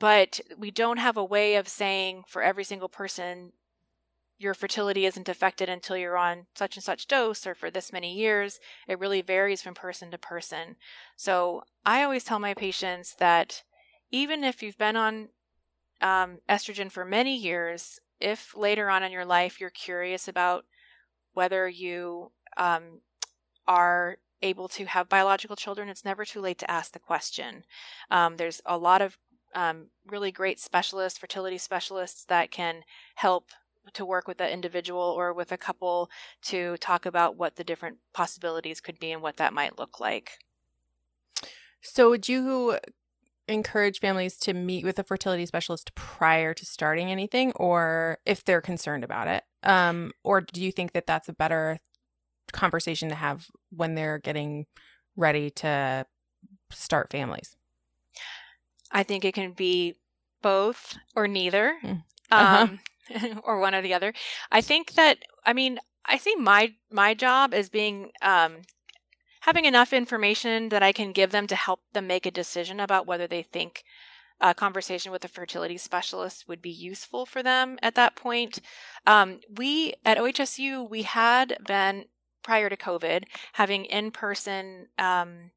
but 0.02 0.40
we 0.58 0.72
don't 0.72 0.96
have 0.96 1.16
a 1.16 1.24
way 1.24 1.54
of 1.54 1.68
saying 1.68 2.24
for 2.26 2.42
every 2.42 2.64
single 2.64 2.88
person 2.88 3.52
your 4.36 4.52
fertility 4.52 5.06
isn't 5.06 5.28
affected 5.28 5.68
until 5.68 5.96
you're 5.96 6.16
on 6.16 6.46
such 6.56 6.76
and 6.76 6.82
such 6.82 7.06
dose 7.06 7.46
or 7.46 7.54
for 7.54 7.70
this 7.70 7.92
many 7.92 8.12
years. 8.12 8.58
It 8.88 8.98
really 8.98 9.22
varies 9.22 9.62
from 9.62 9.74
person 9.74 10.10
to 10.10 10.18
person. 10.18 10.74
So 11.14 11.62
I 11.86 12.02
always 12.02 12.24
tell 12.24 12.40
my 12.40 12.52
patients 12.52 13.14
that 13.20 13.62
even 14.10 14.42
if 14.42 14.60
you've 14.60 14.76
been 14.76 14.96
on 14.96 15.28
um, 16.00 16.38
estrogen 16.48 16.90
for 16.90 17.04
many 17.04 17.36
years, 17.36 18.00
if 18.18 18.56
later 18.56 18.90
on 18.90 19.04
in 19.04 19.12
your 19.12 19.24
life 19.24 19.60
you're 19.60 19.70
curious 19.70 20.26
about 20.26 20.64
whether 21.32 21.68
you 21.68 22.32
um, 22.56 23.02
are 23.68 24.16
able 24.42 24.66
to 24.70 24.86
have 24.86 25.08
biological 25.08 25.54
children, 25.54 25.88
it's 25.88 26.04
never 26.04 26.24
too 26.24 26.40
late 26.40 26.58
to 26.58 26.68
ask 26.68 26.90
the 26.92 26.98
question. 26.98 27.62
Um, 28.10 28.36
there's 28.36 28.60
a 28.66 28.76
lot 28.76 29.00
of 29.00 29.16
um, 29.54 29.88
really 30.06 30.32
great 30.32 30.60
specialists, 30.60 31.18
fertility 31.18 31.58
specialists 31.58 32.24
that 32.26 32.50
can 32.50 32.82
help 33.16 33.50
to 33.94 34.04
work 34.04 34.28
with 34.28 34.38
that 34.38 34.52
individual 34.52 35.02
or 35.02 35.32
with 35.32 35.50
a 35.52 35.56
couple 35.56 36.08
to 36.42 36.76
talk 36.78 37.04
about 37.04 37.36
what 37.36 37.56
the 37.56 37.64
different 37.64 37.98
possibilities 38.12 38.80
could 38.80 38.98
be 38.98 39.10
and 39.12 39.22
what 39.22 39.36
that 39.36 39.52
might 39.52 39.78
look 39.78 40.00
like. 40.00 40.38
So, 41.80 42.10
would 42.10 42.28
you 42.28 42.78
encourage 43.48 43.98
families 43.98 44.36
to 44.38 44.54
meet 44.54 44.84
with 44.84 44.98
a 44.98 45.02
fertility 45.02 45.46
specialist 45.46 45.94
prior 45.94 46.54
to 46.54 46.64
starting 46.64 47.10
anything, 47.10 47.52
or 47.56 48.18
if 48.24 48.44
they're 48.44 48.60
concerned 48.60 49.04
about 49.04 49.28
it? 49.28 49.42
Um, 49.64 50.12
or 50.22 50.40
do 50.40 50.62
you 50.62 50.72
think 50.72 50.92
that 50.92 51.06
that's 51.06 51.28
a 51.28 51.32
better 51.32 51.78
conversation 52.52 53.08
to 53.08 53.14
have 53.14 53.46
when 53.70 53.94
they're 53.94 54.18
getting 54.18 54.66
ready 55.16 55.50
to 55.50 56.06
start 56.70 57.10
families? 57.10 57.56
I 58.92 59.02
think 59.02 59.24
it 59.24 59.34
can 59.34 59.52
be 59.52 59.96
both 60.42 60.98
or 61.16 61.26
neither, 61.26 61.76
mm. 61.82 62.04
uh-huh. 62.30 62.66
um, 62.68 63.40
or 63.44 63.58
one 63.58 63.74
or 63.74 63.82
the 63.82 63.94
other. 63.94 64.12
I 64.50 64.60
think 64.60 64.92
that 64.92 65.18
I 65.44 65.52
mean 65.52 65.78
I 66.04 66.18
see 66.18 66.36
my 66.36 66.74
my 66.90 67.14
job 67.14 67.54
as 67.54 67.68
being 67.68 68.12
um, 68.20 68.62
having 69.40 69.64
enough 69.64 69.92
information 69.92 70.68
that 70.68 70.82
I 70.82 70.92
can 70.92 71.12
give 71.12 71.30
them 71.30 71.46
to 71.48 71.56
help 71.56 71.80
them 71.92 72.06
make 72.06 72.26
a 72.26 72.30
decision 72.30 72.80
about 72.80 73.06
whether 73.06 73.26
they 73.26 73.42
think 73.42 73.84
a 74.40 74.54
conversation 74.54 75.12
with 75.12 75.24
a 75.24 75.28
fertility 75.28 75.78
specialist 75.78 76.48
would 76.48 76.60
be 76.60 76.70
useful 76.70 77.24
for 77.24 77.42
them 77.42 77.78
at 77.80 77.94
that 77.94 78.16
point. 78.16 78.60
Um, 79.06 79.40
we 79.56 79.94
at 80.04 80.18
OHSU, 80.18 80.88
we 80.88 81.02
had 81.02 81.56
been 81.66 82.06
prior 82.42 82.68
to 82.68 82.76
COVID 82.76 83.24
having 83.54 83.84
in 83.84 84.10
person 84.10 84.88
um, 84.98 85.52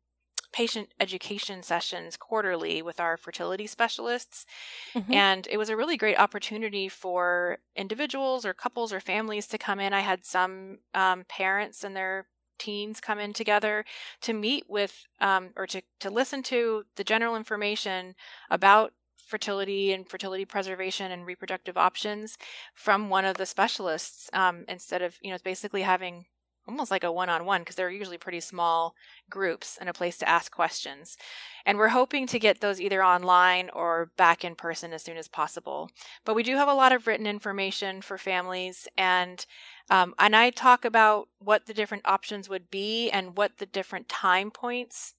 patient 0.56 0.88
education 1.02 1.62
sessions 1.62 2.16
quarterly 2.16 2.82
with 2.82 2.98
our 2.98 3.18
fertility 3.18 3.68
specialists. 3.68 4.46
Mm-hmm. 4.94 5.12
And 5.12 5.48
it 5.52 5.58
was 5.58 5.68
a 5.68 5.76
really 5.76 5.98
great 5.98 6.18
opportunity 6.18 6.88
for 6.88 7.58
individuals 7.76 8.46
or 8.46 8.54
couples 8.54 8.94
or 8.94 9.02
families 9.02 9.48
to 9.48 9.58
come 9.58 9.82
in. 9.82 9.92
I 9.92 10.00
had 10.00 10.24
some 10.24 10.78
um, 10.94 11.26
parents 11.28 11.84
and 11.84 11.94
their 11.94 12.28
teens 12.58 13.02
come 13.02 13.20
in 13.20 13.34
together 13.34 13.84
to 14.22 14.32
meet 14.32 14.64
with 14.70 15.08
um, 15.20 15.50
or 15.58 15.68
to, 15.68 15.82
to 16.00 16.10
listen 16.10 16.42
to 16.44 16.86
the 16.96 17.04
general 17.04 17.36
information 17.36 18.16
about 18.50 18.94
fertility 19.18 19.92
and 19.92 20.08
fertility 20.08 20.46
preservation 20.46 21.12
and 21.12 21.26
reproductive 21.26 21.78
options 21.78 22.38
from 22.74 23.10
one 23.10 23.26
of 23.26 23.36
the 23.36 23.46
specialists 23.46 24.30
um, 24.32 24.64
instead 24.70 25.02
of 25.02 25.18
you 25.22 25.32
know 25.32 25.38
basically 25.44 25.82
having 25.82 26.28
almost 26.68 26.92
like 26.92 27.04
a 27.04 27.12
one-on-one 27.12 27.62
because 27.62 27.76
they're 27.76 27.90
usually 27.90 28.18
pretty 28.18 28.40
small 28.40 28.96
groups 29.30 29.78
and 29.80 29.90
a 29.90 29.94
place 29.94 30.18
to 30.18 30.30
ask 30.30 30.52
questions. 30.52 31.18
And 31.66 31.78
we're 31.78 31.90
hoping 31.90 32.28
to 32.28 32.40
get 32.40 32.62
those 32.62 32.82
either 32.82 33.04
online 33.04 33.70
or 33.72 34.12
back 34.18 34.44
in 34.44 34.56
person 34.56 34.94
as 34.94 35.04
soon 35.04 35.18
as 35.18 35.28
possible. 35.28 35.90
But 36.24 36.36
we 36.36 36.44
do 36.44 36.56
have 36.56 36.68
a 36.68 36.74
lot 36.74 36.92
of 36.92 37.08
written 37.08 37.28
information 37.28 38.02
for 38.02 38.18
families 38.18 38.88
and 38.98 39.46
um, 39.90 40.16
and 40.18 40.36
i 40.36 40.50
talk 40.50 40.84
about 40.84 41.28
what 41.38 41.68
the 41.68 41.74
different 41.74 42.08
options 42.08 42.50
would 42.50 42.72
be 42.72 43.10
and 43.12 43.38
what 43.38 43.58
the 43.58 43.68
different 43.68 44.10
time 44.10 44.50
points 44.50 45.14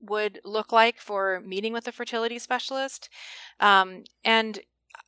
would 0.00 0.40
look 0.44 0.72
like 0.72 0.98
for 0.98 1.42
meeting 1.44 1.72
with 1.72 1.88
a 1.88 1.92
fertility 1.92 2.38
specialist. 2.38 3.08
Um, 3.60 4.04
and 4.24 4.60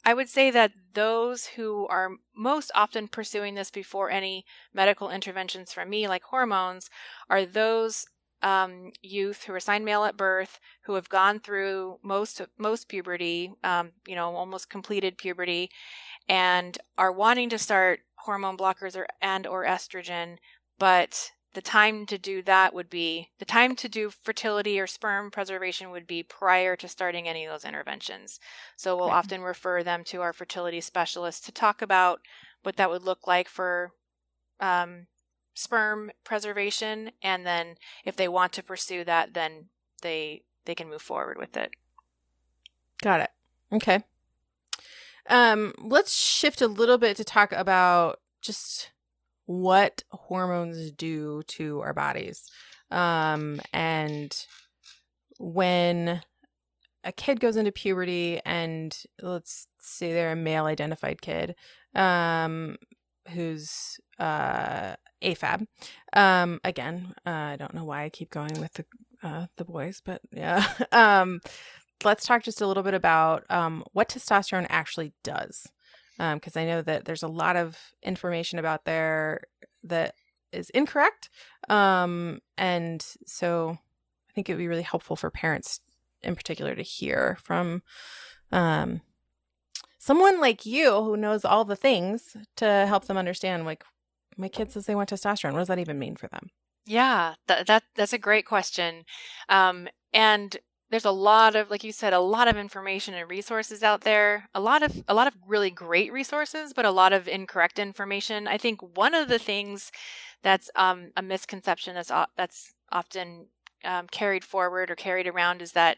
I 0.04 0.14
would 0.14 0.28
say 0.28 0.50
that 0.50 0.72
those 0.94 1.46
who 1.46 1.86
are 1.88 2.10
most 2.34 2.70
often 2.74 3.08
pursuing 3.08 3.54
this 3.54 3.70
before 3.70 4.10
any 4.10 4.44
medical 4.72 5.10
interventions 5.10 5.72
from 5.72 5.90
me, 5.90 6.08
like 6.08 6.24
hormones, 6.24 6.88
are 7.28 7.44
those 7.44 8.06
um, 8.42 8.92
youth 9.02 9.44
who 9.44 9.52
are 9.52 9.56
assigned 9.56 9.84
male 9.84 10.04
at 10.04 10.16
birth, 10.16 10.60
who 10.84 10.94
have 10.94 11.08
gone 11.08 11.40
through 11.40 11.98
most 12.02 12.40
most 12.58 12.88
puberty, 12.88 13.52
um, 13.64 13.92
you 14.06 14.14
know, 14.14 14.34
almost 14.34 14.70
completed 14.70 15.18
puberty, 15.18 15.70
and 16.28 16.78
are 16.98 17.12
wanting 17.12 17.48
to 17.50 17.58
start 17.58 18.00
hormone 18.16 18.56
blockers 18.56 18.96
or 18.96 19.06
and 19.22 19.46
or 19.46 19.64
estrogen, 19.64 20.36
but 20.78 21.32
the 21.56 21.62
time 21.62 22.04
to 22.04 22.18
do 22.18 22.42
that 22.42 22.74
would 22.74 22.90
be 22.90 23.30
the 23.38 23.46
time 23.46 23.74
to 23.74 23.88
do 23.88 24.10
fertility 24.10 24.78
or 24.78 24.86
sperm 24.86 25.30
preservation 25.30 25.90
would 25.90 26.06
be 26.06 26.22
prior 26.22 26.76
to 26.76 26.86
starting 26.86 27.26
any 27.26 27.46
of 27.46 27.50
those 27.50 27.64
interventions. 27.64 28.38
So 28.76 28.94
we'll 28.94 29.08
right. 29.08 29.14
often 29.14 29.40
refer 29.40 29.82
them 29.82 30.04
to 30.04 30.20
our 30.20 30.34
fertility 30.34 30.82
specialist 30.82 31.46
to 31.46 31.52
talk 31.52 31.80
about 31.80 32.20
what 32.62 32.76
that 32.76 32.90
would 32.90 33.04
look 33.04 33.26
like 33.26 33.48
for 33.48 33.92
um, 34.60 35.06
sperm 35.54 36.10
preservation, 36.24 37.12
and 37.22 37.46
then 37.46 37.76
if 38.04 38.16
they 38.16 38.28
want 38.28 38.52
to 38.52 38.62
pursue 38.62 39.02
that, 39.04 39.32
then 39.32 39.70
they 40.02 40.42
they 40.66 40.74
can 40.74 40.90
move 40.90 41.00
forward 41.00 41.38
with 41.38 41.56
it. 41.56 41.70
Got 43.00 43.20
it. 43.20 43.30
Okay. 43.72 44.04
Um, 45.30 45.72
let's 45.78 46.14
shift 46.14 46.60
a 46.60 46.68
little 46.68 46.98
bit 46.98 47.16
to 47.16 47.24
talk 47.24 47.50
about 47.52 48.20
just 48.42 48.90
what 49.46 50.02
hormones 50.10 50.90
do 50.92 51.42
to 51.46 51.80
our 51.80 51.94
bodies. 51.94 52.50
Um, 52.90 53.60
and 53.72 54.36
when 55.38 56.20
a 57.04 57.12
kid 57.12 57.40
goes 57.40 57.56
into 57.56 57.72
puberty 57.72 58.40
and 58.44 58.96
let's 59.22 59.68
say 59.80 60.12
they're 60.12 60.32
a 60.32 60.36
male 60.36 60.66
identified 60.66 61.22
kid 61.22 61.54
um, 61.94 62.76
who's 63.28 63.98
uh, 64.18 64.96
AFAB. 65.22 65.66
Um, 66.12 66.60
again, 66.64 67.14
uh, 67.24 67.30
I 67.30 67.56
don't 67.56 67.74
know 67.74 67.84
why 67.84 68.02
I 68.04 68.08
keep 68.08 68.30
going 68.30 68.60
with 68.60 68.74
the 68.74 68.84
uh, 69.22 69.46
the 69.56 69.64
boys, 69.64 70.02
but 70.04 70.20
yeah. 70.32 70.66
um, 70.92 71.40
let's 72.04 72.26
talk 72.26 72.42
just 72.42 72.60
a 72.60 72.66
little 72.66 72.82
bit 72.82 72.94
about 72.94 73.44
um, 73.50 73.82
what 73.92 74.08
testosterone 74.08 74.66
actually 74.68 75.12
does 75.24 75.66
because 76.16 76.56
um, 76.56 76.62
I 76.62 76.64
know 76.64 76.82
that 76.82 77.04
there's 77.04 77.22
a 77.22 77.28
lot 77.28 77.56
of 77.56 77.78
information 78.02 78.58
about 78.58 78.84
there 78.84 79.42
that 79.84 80.14
is 80.52 80.70
incorrect. 80.70 81.28
Um, 81.68 82.40
and 82.56 83.04
so 83.26 83.78
I 84.30 84.32
think 84.32 84.48
it 84.48 84.54
would 84.54 84.58
be 84.58 84.68
really 84.68 84.82
helpful 84.82 85.16
for 85.16 85.30
parents 85.30 85.80
in 86.22 86.34
particular 86.34 86.74
to 86.74 86.82
hear 86.82 87.38
from 87.42 87.82
um, 88.52 89.00
someone 89.98 90.40
like 90.40 90.64
you 90.64 91.02
who 91.02 91.16
knows 91.16 91.44
all 91.44 91.64
the 91.64 91.76
things 91.76 92.36
to 92.56 92.86
help 92.86 93.06
them 93.06 93.16
understand 93.16 93.64
like 93.64 93.84
my 94.36 94.48
kid 94.48 94.70
says 94.70 94.86
they 94.86 94.94
want 94.94 95.10
testosterone. 95.10 95.52
What 95.52 95.60
does 95.60 95.68
that 95.68 95.78
even 95.78 95.98
mean 95.98 96.16
for 96.16 96.28
them? 96.28 96.50
Yeah, 96.84 97.34
that, 97.48 97.66
that 97.66 97.84
that's 97.94 98.12
a 98.12 98.18
great 98.18 98.46
question. 98.46 99.04
Um, 99.48 99.88
and 100.12 100.56
there's 100.90 101.04
a 101.04 101.10
lot 101.10 101.56
of 101.56 101.70
like 101.70 101.84
you 101.84 101.92
said 101.92 102.12
a 102.12 102.20
lot 102.20 102.48
of 102.48 102.56
information 102.56 103.14
and 103.14 103.28
resources 103.28 103.82
out 103.82 104.02
there 104.02 104.48
a 104.54 104.60
lot 104.60 104.82
of 104.82 105.04
a 105.08 105.14
lot 105.14 105.26
of 105.26 105.34
really 105.46 105.70
great 105.70 106.12
resources 106.12 106.72
but 106.72 106.84
a 106.84 106.90
lot 106.90 107.12
of 107.12 107.28
incorrect 107.28 107.78
information 107.78 108.46
i 108.46 108.56
think 108.56 108.80
one 108.96 109.14
of 109.14 109.28
the 109.28 109.38
things 109.38 109.90
that's 110.42 110.70
um, 110.76 111.10
a 111.16 111.22
misconception 111.22 111.94
that's 111.94 112.12
that's 112.36 112.72
often 112.92 113.46
um, 113.84 114.06
carried 114.10 114.44
forward 114.44 114.90
or 114.90 114.94
carried 114.94 115.26
around 115.26 115.60
is 115.62 115.72
that 115.72 115.96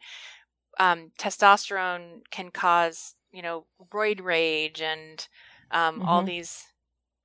um, 0.78 1.10
testosterone 1.18 2.22
can 2.30 2.50
cause 2.50 3.14
you 3.32 3.42
know 3.42 3.66
roid 3.92 4.22
rage 4.22 4.80
and 4.80 5.28
um, 5.70 5.96
mm-hmm. 5.96 6.08
all 6.08 6.22
these 6.22 6.64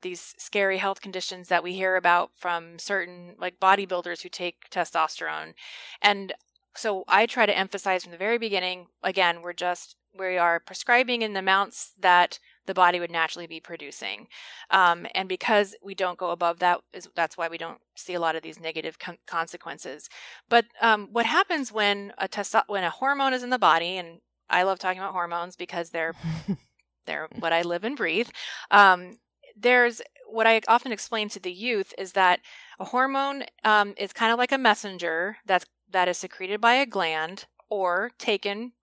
these 0.02 0.34
scary 0.38 0.80
health 0.80 1.00
conditions 1.00 1.48
that 1.48 1.64
we 1.64 1.74
hear 1.74 1.96
about 1.96 2.32
from 2.36 2.78
certain 2.78 3.36
like 3.40 3.60
bodybuilders 3.60 4.22
who 4.22 4.30
take 4.30 4.70
testosterone 4.70 5.54
and 6.02 6.34
so 6.76 7.04
I 7.08 7.26
try 7.26 7.46
to 7.46 7.58
emphasize 7.58 8.04
from 8.04 8.12
the 8.12 8.18
very 8.18 8.38
beginning 8.38 8.88
again, 9.04 9.42
we're 9.42 9.54
just, 9.54 9.96
we 10.18 10.38
are 10.38 10.60
prescribing 10.60 11.22
in 11.22 11.34
the 11.34 11.40
amounts 11.40 11.94
that 12.00 12.40
the 12.66 12.74
body 12.74 13.00
would 13.00 13.12
naturally 13.12 13.48
be 13.48 13.60
producing. 13.60 14.28
Um, 14.70 15.06
and 15.14 15.28
because 15.28 15.76
we 15.84 15.96
don't 15.96 16.18
go 16.18 16.30
above 16.30 16.60
that, 16.60 16.82
is, 16.94 17.10
that's 17.16 17.38
why 17.38 17.48
we 17.48 17.58
don't 17.58 17.80
see 17.96 18.14
a 18.14 18.20
lot 18.20 18.36
of 18.36 18.44
these 18.44 18.60
negative 18.60 19.00
con- 19.00 19.18
consequences. 19.28 20.10
But 20.50 20.66
um, 20.82 21.10
what 21.12 21.26
happens 21.26 21.72
when 21.72 22.14
a 22.18 22.28
testo- 22.28 22.64
when 22.68 22.84
a 22.84 22.90
hormone 22.90 23.34
is 23.34 23.44
in 23.44 23.50
the 23.50 23.60
body, 23.60 23.98
and 23.98 24.20
I 24.50 24.64
love 24.64 24.80
talking 24.80 25.00
about 25.00 25.14
hormones 25.14 25.56
because 25.56 25.90
they're 25.90 26.14
they're 27.06 27.28
what 27.40 27.54
I 27.54 27.64
live 27.64 27.84
and 27.84 27.98
breathe. 27.98 28.30
Um, 28.72 29.18
there's 29.56 30.02
what 30.28 30.48
I 30.48 30.62
often 30.68 30.92
explain 30.92 31.30
to 31.30 31.40
the 31.40 31.52
youth 31.52 31.94
is 31.98 32.14
that 32.14 32.40
a 32.80 32.86
hormone 32.86 33.44
um, 33.64 33.94
is 33.98 34.14
kind 34.14 34.32
of 34.32 34.40
like 34.40 34.52
a 34.52 34.58
messenger 34.58 35.38
that's 35.46 35.66
that 35.94 36.08
is 36.08 36.18
secreted 36.18 36.60
by 36.60 36.74
a 36.74 36.86
gland 36.86 37.46
or 37.70 38.12
taken 38.18 38.74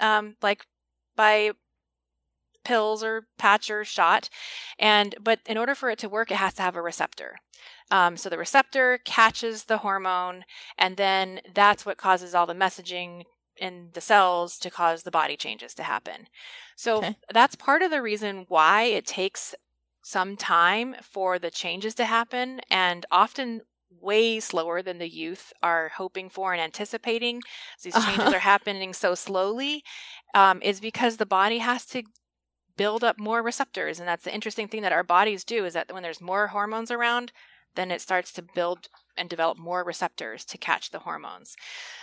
um, 0.00 0.36
like 0.42 0.66
by 1.16 1.52
pills 2.64 3.04
or 3.04 3.26
patch 3.38 3.70
or 3.70 3.84
shot 3.84 4.30
and 4.78 5.14
but 5.20 5.40
in 5.46 5.58
order 5.58 5.74
for 5.74 5.90
it 5.90 5.98
to 5.98 6.08
work 6.08 6.30
it 6.30 6.36
has 6.36 6.54
to 6.54 6.62
have 6.62 6.76
a 6.76 6.82
receptor 6.82 7.36
um, 7.90 8.16
so 8.16 8.28
the 8.28 8.38
receptor 8.38 8.98
catches 9.04 9.64
the 9.64 9.78
hormone 9.78 10.44
and 10.78 10.96
then 10.96 11.40
that's 11.54 11.84
what 11.84 11.98
causes 11.98 12.34
all 12.34 12.46
the 12.46 12.54
messaging 12.54 13.24
in 13.58 13.90
the 13.92 14.00
cells 14.00 14.58
to 14.58 14.70
cause 14.70 15.02
the 15.02 15.10
body 15.10 15.36
changes 15.36 15.74
to 15.74 15.82
happen 15.82 16.26
so 16.74 16.98
okay. 16.98 17.16
that's 17.32 17.54
part 17.54 17.82
of 17.82 17.90
the 17.90 18.02
reason 18.02 18.46
why 18.48 18.84
it 18.84 19.06
takes 19.06 19.54
some 20.02 20.36
time 20.36 20.96
for 21.02 21.38
the 21.38 21.50
changes 21.50 21.94
to 21.94 22.04
happen 22.04 22.60
and 22.70 23.06
often 23.10 23.60
way 24.00 24.40
slower 24.40 24.82
than 24.82 24.98
the 24.98 25.08
youth 25.08 25.52
are 25.62 25.92
hoping 25.96 26.28
for 26.28 26.52
and 26.52 26.60
anticipating. 26.60 27.40
These 27.82 27.94
changes 27.94 28.18
uh-huh. 28.20 28.36
are 28.36 28.40
happening 28.40 28.92
so 28.92 29.14
slowly, 29.14 29.82
um, 30.34 30.60
is 30.62 30.80
because 30.80 31.16
the 31.16 31.26
body 31.26 31.58
has 31.58 31.84
to 31.86 32.02
build 32.76 33.04
up 33.04 33.18
more 33.18 33.42
receptors, 33.42 33.98
and 33.98 34.08
that's 34.08 34.24
the 34.24 34.34
interesting 34.34 34.68
thing 34.68 34.82
that 34.82 34.92
our 34.92 35.04
bodies 35.04 35.44
do. 35.44 35.64
Is 35.64 35.74
that 35.74 35.92
when 35.92 36.02
there's 36.02 36.20
more 36.20 36.48
hormones 36.48 36.90
around, 36.90 37.32
then 37.76 37.90
it 37.90 38.00
starts 38.00 38.32
to 38.32 38.42
build 38.42 38.88
and 39.16 39.28
develop 39.28 39.58
more 39.58 39.84
receptors 39.84 40.44
to 40.46 40.58
catch 40.58 40.90
the 40.90 41.00
hormones. 41.00 41.56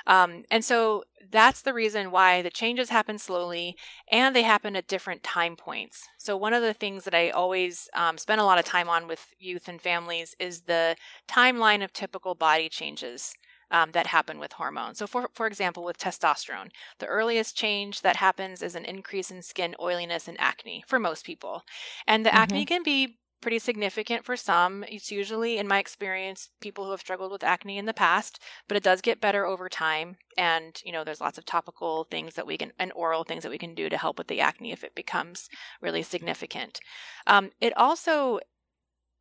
Um, 0.07 0.43
and 0.49 0.63
so 0.63 1.03
that's 1.29 1.61
the 1.61 1.73
reason 1.73 2.11
why 2.11 2.41
the 2.41 2.49
changes 2.49 2.89
happen 2.89 3.17
slowly 3.17 3.75
and 4.11 4.35
they 4.35 4.43
happen 4.43 4.75
at 4.75 4.87
different 4.87 5.23
time 5.23 5.55
points. 5.55 6.07
So, 6.17 6.35
one 6.35 6.53
of 6.53 6.61
the 6.61 6.73
things 6.73 7.03
that 7.05 7.13
I 7.15 7.29
always 7.29 7.89
um, 7.95 8.17
spend 8.17 8.41
a 8.41 8.45
lot 8.45 8.59
of 8.59 8.65
time 8.65 8.89
on 8.89 9.07
with 9.07 9.27
youth 9.39 9.67
and 9.67 9.81
families 9.81 10.35
is 10.39 10.61
the 10.61 10.95
timeline 11.27 11.83
of 11.83 11.93
typical 11.93 12.35
body 12.35 12.69
changes. 12.69 13.33
Um, 13.73 13.91
that 13.91 14.07
happen 14.07 14.37
with 14.37 14.51
hormones. 14.51 14.97
So, 14.97 15.07
for, 15.07 15.29
for 15.33 15.47
example, 15.47 15.85
with 15.85 15.97
testosterone, 15.97 16.71
the 16.99 17.05
earliest 17.05 17.55
change 17.55 18.01
that 18.01 18.17
happens 18.17 18.61
is 18.61 18.75
an 18.75 18.83
increase 18.83 19.31
in 19.31 19.41
skin 19.41 19.75
oiliness 19.79 20.27
and 20.27 20.37
acne 20.41 20.83
for 20.85 20.99
most 20.99 21.25
people. 21.25 21.63
And 22.05 22.25
the 22.25 22.31
mm-hmm. 22.31 22.37
acne 22.37 22.65
can 22.65 22.83
be 22.83 23.20
pretty 23.41 23.59
significant 23.59 24.23
for 24.23 24.37
some. 24.37 24.83
It's 24.83 25.11
usually, 25.11 25.57
in 25.57 25.67
my 25.67 25.79
experience, 25.79 26.49
people 26.61 26.85
who 26.85 26.91
have 26.91 26.99
struggled 27.01 27.31
with 27.31 27.43
acne 27.43 27.77
in 27.77 27.85
the 27.85 27.93
past, 27.93 28.39
but 28.67 28.77
it 28.77 28.83
does 28.83 29.01
get 29.01 29.21
better 29.21 29.45
over 29.45 29.67
time. 29.67 30.17
And, 30.37 30.79
you 30.85 30.91
know, 30.91 31.03
there's 31.03 31.21
lots 31.21 31.37
of 31.37 31.45
topical 31.45 32.03
things 32.05 32.35
that 32.35 32.47
we 32.47 32.57
can, 32.57 32.71
and 32.79 32.91
oral 32.93 33.23
things 33.23 33.43
that 33.43 33.51
we 33.51 33.57
can 33.57 33.73
do 33.73 33.89
to 33.89 33.97
help 33.97 34.17
with 34.17 34.27
the 34.27 34.39
acne 34.39 34.71
if 34.71 34.83
it 34.83 34.95
becomes 34.95 35.49
really 35.81 36.03
significant. 36.03 36.79
Um, 37.27 37.49
it 37.59 37.75
also, 37.75 38.39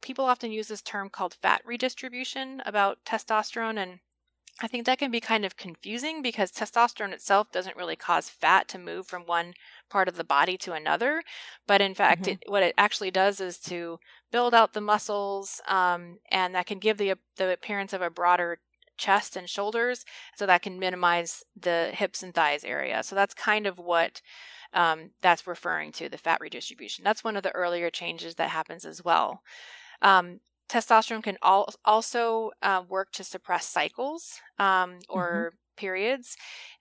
people 0.03 0.25
often 0.25 0.53
use 0.53 0.69
this 0.69 0.83
term 0.83 1.09
called 1.09 1.35
fat 1.35 1.63
redistribution 1.65 2.63
about 2.67 2.99
testosterone 3.05 3.79
and 3.79 4.01
I 4.63 4.67
think 4.67 4.85
that 4.85 4.99
can 4.99 5.11
be 5.11 5.21
kind 5.21 5.47
of 5.47 5.57
confusing 5.57 6.21
because 6.21 6.53
testosterone 6.53 7.13
itself 7.13 7.51
doesn't 7.51 7.77
really 7.77 7.97
cause 7.97 8.29
fat 8.29 8.69
to 8.69 8.79
move 8.79 9.07
from 9.07 9.23
one 9.23 9.55
part 9.91 10.09
of 10.09 10.17
the 10.17 10.25
body 10.25 10.57
to 10.59 10.73
another. 10.73 11.23
But 11.67 11.81
in 11.81 11.95
fact, 11.95 12.23
mm-hmm. 12.23 12.33
it, 12.33 12.45
what 12.47 12.63
it 12.63 12.75
actually 12.79 13.11
does 13.11 13.41
is 13.41 13.59
to 13.61 13.99
build 14.33 14.55
out 14.55 14.73
the 14.73 14.81
muscles, 14.81 15.61
um, 15.69 16.19
and 16.31 16.55
that 16.55 16.67
can 16.67 16.79
give 16.79 16.97
the 16.99 17.15
the 17.37 17.53
appearance 17.53 17.93
of 17.93 18.03
a 18.03 18.11
broader 18.11 18.59
chest 18.97 19.37
and 19.37 19.49
shoulders, 19.49 20.05
so 20.37 20.47
that 20.47 20.63
can 20.63 20.79
minimize 20.79 21.43
the 21.59 21.91
hips 21.93 22.23
and 22.23 22.35
thighs 22.35 22.65
area. 22.65 23.03
So 23.03 23.15
that's 23.15 23.35
kind 23.35 23.67
of 23.67 23.79
what 23.79 24.23
um, 24.73 25.11
that's 25.21 25.47
referring 25.47 25.93
to 25.93 26.09
the 26.09 26.19
fat 26.19 26.41
redistribution. 26.41 27.05
That's 27.05 27.25
one 27.25 27.37
of 27.37 27.43
the 27.43 27.51
earlier 27.53 27.91
changes 27.91 28.37
that 28.37 28.51
happens 28.51 28.85
as 28.85 29.05
well. 29.05 29.43
Um, 30.03 30.41
testosterone 30.71 31.23
can 31.23 31.37
al- 31.43 31.75
also 31.85 32.53
uh, 32.63 32.83
work 32.89 33.11
to 33.13 33.25
suppress 33.25 33.67
cycles 33.67 34.41
um, 34.59 35.01
or 35.09 35.51
mm-hmm. 35.51 35.57
periods 35.77 36.37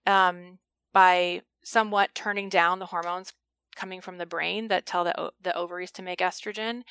um, 0.06 0.60
by 0.94 1.42
somewhat 1.70 2.16
turning 2.16 2.50
down 2.50 2.80
the 2.80 2.88
hormones 2.88 3.34
coming 3.76 4.02
from 4.02 4.18
the 4.18 4.26
brain 4.26 4.68
that 4.68 4.86
tell 4.86 5.04
the, 5.04 5.32
the 5.42 5.56
ovaries 5.56 5.92
to 5.92 6.02
make 6.02 6.20
estrogen. 6.20 6.82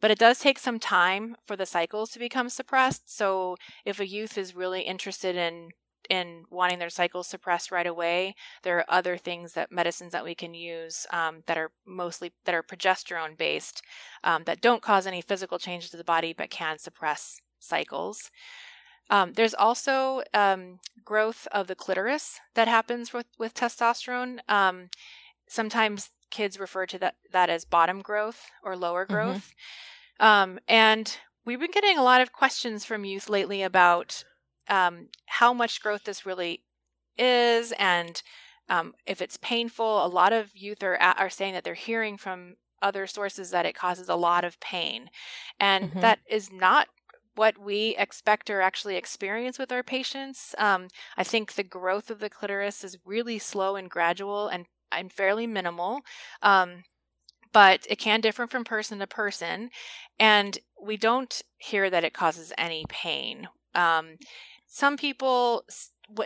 But 0.00 0.10
it 0.10 0.18
does 0.18 0.38
take 0.38 0.58
some 0.58 0.78
time 0.78 1.36
for 1.46 1.56
the 1.56 1.66
cycles 1.66 2.10
to 2.10 2.18
become 2.18 2.50
suppressed. 2.50 3.16
So 3.16 3.56
if 3.84 4.00
a 4.00 4.06
youth 4.06 4.36
is 4.36 4.54
really 4.54 4.82
interested 4.82 5.36
in 5.36 5.70
in 6.10 6.44
wanting 6.50 6.78
their 6.78 6.90
cycles 6.90 7.26
suppressed 7.26 7.72
right 7.72 7.86
away, 7.86 8.34
there 8.62 8.76
are 8.76 8.84
other 8.90 9.16
things 9.16 9.54
that 9.54 9.72
medicines 9.72 10.12
that 10.12 10.22
we 10.22 10.34
can 10.34 10.52
use 10.52 11.06
um, 11.10 11.42
that 11.46 11.56
are 11.56 11.70
mostly 11.86 12.32
that 12.44 12.54
are 12.54 12.62
progesterone 12.62 13.38
based 13.38 13.80
um, 14.22 14.42
that 14.44 14.60
don't 14.60 14.82
cause 14.82 15.06
any 15.06 15.22
physical 15.22 15.58
changes 15.58 15.88
to 15.90 15.96
the 15.96 16.04
body 16.04 16.34
but 16.36 16.50
can 16.50 16.78
suppress 16.78 17.40
cycles. 17.58 18.30
Um, 19.10 19.32
there's 19.34 19.54
also 19.54 20.22
um, 20.32 20.80
growth 21.04 21.46
of 21.52 21.66
the 21.66 21.74
clitoris 21.74 22.40
that 22.54 22.68
happens 22.68 23.12
with, 23.12 23.26
with 23.38 23.54
testosterone. 23.54 24.38
Um, 24.48 24.88
sometimes 25.48 26.10
kids 26.30 26.58
refer 26.58 26.86
to 26.86 26.98
that, 26.98 27.16
that 27.32 27.50
as 27.50 27.64
bottom 27.64 28.00
growth 28.00 28.50
or 28.62 28.76
lower 28.76 29.04
mm-hmm. 29.04 29.14
growth. 29.14 29.54
Mm-hmm. 30.20 30.58
and 30.68 31.18
we've 31.44 31.60
been 31.60 31.70
getting 31.70 31.98
a 31.98 32.02
lot 32.02 32.20
of 32.20 32.32
questions 32.32 32.84
from 32.84 33.04
youth 33.04 33.28
lately 33.28 33.62
about 33.62 34.24
um, 34.68 35.08
how 35.26 35.52
much 35.52 35.80
growth 35.80 36.04
this 36.04 36.24
really 36.24 36.62
is 37.18 37.72
and 37.78 38.22
um, 38.68 38.94
if 39.06 39.20
it's 39.20 39.36
painful. 39.36 40.04
A 40.04 40.08
lot 40.08 40.32
of 40.32 40.56
youth 40.56 40.82
are, 40.82 40.96
are 40.96 41.30
saying 41.30 41.54
that 41.54 41.64
they're 41.64 41.74
hearing 41.74 42.16
from 42.16 42.56
other 42.80 43.06
sources 43.06 43.50
that 43.50 43.66
it 43.66 43.74
causes 43.74 44.08
a 44.08 44.14
lot 44.14 44.44
of 44.44 44.60
pain. 44.60 45.10
And 45.60 45.90
mm-hmm. 45.90 46.00
that 46.00 46.20
is 46.28 46.52
not 46.52 46.88
what 47.34 47.58
we 47.58 47.96
expect 47.98 48.50
or 48.50 48.60
actually 48.60 48.96
experience 48.96 49.58
with 49.58 49.72
our 49.72 49.82
patients. 49.82 50.54
Um, 50.58 50.88
I 51.16 51.24
think 51.24 51.54
the 51.54 51.62
growth 51.62 52.10
of 52.10 52.20
the 52.20 52.30
clitoris 52.30 52.84
is 52.84 52.98
really 53.04 53.38
slow 53.38 53.76
and 53.76 53.90
gradual 53.90 54.48
and, 54.48 54.66
and 54.92 55.12
fairly 55.12 55.46
minimal. 55.46 56.00
Um, 56.42 56.84
but 57.52 57.86
it 57.88 57.98
can 57.98 58.20
differ 58.20 58.46
from 58.46 58.64
person 58.64 58.98
to 58.98 59.06
person. 59.06 59.70
And 60.18 60.58
we 60.80 60.96
don't 60.96 61.40
hear 61.56 61.88
that 61.88 62.04
it 62.04 62.12
causes 62.12 62.52
any 62.58 62.84
pain. 62.88 63.48
Um, 63.74 64.16
some 64.66 64.96
people, 64.96 65.64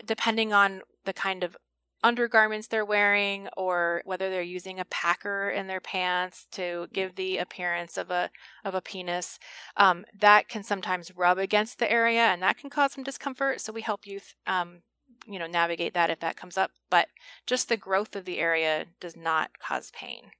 depending 0.04 0.52
on 0.52 0.82
the 1.04 1.12
kind 1.12 1.44
of 1.44 1.56
undergarments 2.02 2.68
they're 2.68 2.84
wearing 2.84 3.48
or 3.56 4.02
whether 4.04 4.30
they're 4.30 4.42
using 4.42 4.78
a 4.78 4.84
packer 4.84 5.50
in 5.50 5.66
their 5.66 5.80
pants 5.80 6.46
to 6.52 6.88
give 6.92 7.16
the 7.16 7.38
appearance 7.38 7.96
of 7.96 8.10
a 8.10 8.30
of 8.64 8.74
a 8.74 8.80
penis 8.80 9.38
um, 9.76 10.04
that 10.18 10.48
can 10.48 10.62
sometimes 10.62 11.16
rub 11.16 11.38
against 11.38 11.78
the 11.78 11.90
area 11.90 12.20
and 12.20 12.42
that 12.42 12.58
can 12.58 12.70
cause 12.70 12.92
some 12.92 13.04
discomfort. 13.04 13.60
So 13.60 13.72
we 13.72 13.82
help 13.82 14.06
youth 14.06 14.34
um, 14.46 14.82
you 15.26 15.38
know 15.38 15.46
navigate 15.46 15.94
that 15.94 16.10
if 16.10 16.20
that 16.20 16.36
comes 16.36 16.56
up 16.56 16.70
but 16.90 17.08
just 17.46 17.68
the 17.68 17.76
growth 17.76 18.14
of 18.14 18.24
the 18.24 18.38
area 18.38 18.86
does 19.00 19.16
not 19.16 19.58
cause 19.58 19.90
pain. 19.90 20.30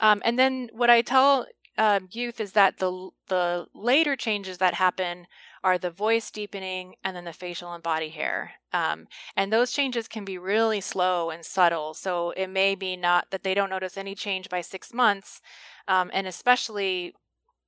Um, 0.00 0.22
and 0.24 0.38
then 0.38 0.70
what 0.72 0.90
i 0.90 1.02
tell 1.02 1.46
um, 1.76 2.08
youth 2.12 2.40
is 2.40 2.52
that 2.52 2.78
the 2.78 3.10
the 3.28 3.66
later 3.74 4.16
changes 4.16 4.58
that 4.58 4.74
happen 4.74 5.26
are 5.62 5.78
the 5.78 5.90
voice 5.90 6.30
deepening 6.30 6.94
and 7.02 7.16
then 7.16 7.24
the 7.24 7.32
facial 7.32 7.72
and 7.72 7.82
body 7.82 8.10
hair. 8.10 8.52
Um, 8.72 9.06
and 9.36 9.52
those 9.52 9.72
changes 9.72 10.06
can 10.06 10.24
be 10.24 10.36
really 10.36 10.80
slow 10.80 11.30
and 11.30 11.44
subtle. 11.44 11.94
So 11.94 12.32
it 12.36 12.48
may 12.48 12.74
be 12.74 12.96
not 12.96 13.30
that 13.30 13.42
they 13.42 13.54
don't 13.54 13.70
notice 13.70 13.96
any 13.96 14.14
change 14.14 14.48
by 14.50 14.60
six 14.60 14.92
months, 14.92 15.40
um, 15.88 16.10
and 16.12 16.26
especially 16.26 17.14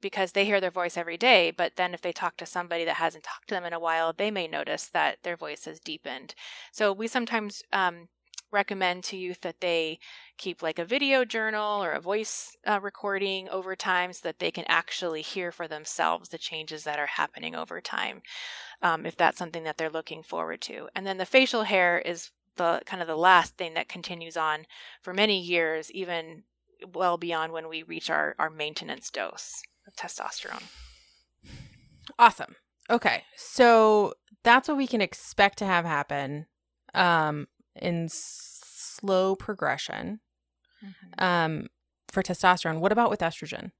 because 0.02 0.32
they 0.32 0.44
hear 0.44 0.60
their 0.60 0.70
voice 0.70 0.96
every 0.96 1.16
day. 1.16 1.50
But 1.50 1.76
then 1.76 1.94
if 1.94 2.02
they 2.02 2.12
talk 2.12 2.36
to 2.36 2.46
somebody 2.46 2.84
that 2.84 2.96
hasn't 2.96 3.24
talked 3.24 3.48
to 3.48 3.54
them 3.54 3.64
in 3.64 3.72
a 3.72 3.80
while, 3.80 4.12
they 4.12 4.30
may 4.30 4.46
notice 4.46 4.88
that 4.88 5.18
their 5.22 5.36
voice 5.36 5.64
has 5.64 5.80
deepened. 5.80 6.34
So 6.70 6.92
we 6.92 7.08
sometimes 7.08 7.62
um, 7.72 8.08
recommend 8.56 9.04
to 9.04 9.18
youth 9.18 9.42
that 9.42 9.60
they 9.60 9.98
keep 10.38 10.62
like 10.62 10.78
a 10.78 10.84
video 10.84 11.26
journal 11.26 11.84
or 11.84 11.92
a 11.92 12.00
voice 12.00 12.56
uh, 12.66 12.80
recording 12.82 13.50
over 13.50 13.76
time 13.76 14.14
so 14.14 14.20
that 14.24 14.38
they 14.38 14.50
can 14.50 14.64
actually 14.66 15.20
hear 15.20 15.52
for 15.52 15.68
themselves 15.68 16.30
the 16.30 16.38
changes 16.38 16.84
that 16.84 16.98
are 16.98 17.06
happening 17.20 17.54
over 17.54 17.82
time 17.82 18.22
um, 18.80 19.04
if 19.04 19.14
that's 19.14 19.36
something 19.38 19.62
that 19.64 19.76
they're 19.76 19.90
looking 19.90 20.22
forward 20.22 20.62
to. 20.62 20.88
And 20.94 21.06
then 21.06 21.18
the 21.18 21.26
facial 21.26 21.64
hair 21.64 21.98
is 21.98 22.30
the 22.56 22.80
kind 22.86 23.02
of 23.02 23.08
the 23.08 23.16
last 23.16 23.58
thing 23.58 23.74
that 23.74 23.90
continues 23.90 24.38
on 24.38 24.64
for 25.02 25.12
many 25.12 25.38
years 25.38 25.90
even 25.90 26.44
well 26.94 27.18
beyond 27.18 27.52
when 27.52 27.68
we 27.68 27.82
reach 27.82 28.08
our, 28.08 28.34
our 28.38 28.48
maintenance 28.48 29.10
dose 29.10 29.62
of 29.86 29.94
testosterone. 29.94 30.64
Awesome. 32.18 32.56
Okay. 32.88 33.24
So 33.36 34.14
that's 34.42 34.66
what 34.66 34.78
we 34.78 34.86
can 34.86 35.02
expect 35.02 35.58
to 35.58 35.66
have 35.66 35.84
happen. 35.84 36.46
Um, 36.94 37.48
in 37.80 38.08
slow 38.10 39.36
progression 39.36 40.20
mm-hmm. 40.84 41.24
um, 41.24 41.66
for 42.08 42.22
testosterone. 42.22 42.80
What 42.80 42.92
about 42.92 43.10
with 43.10 43.20
estrogen? 43.20 43.72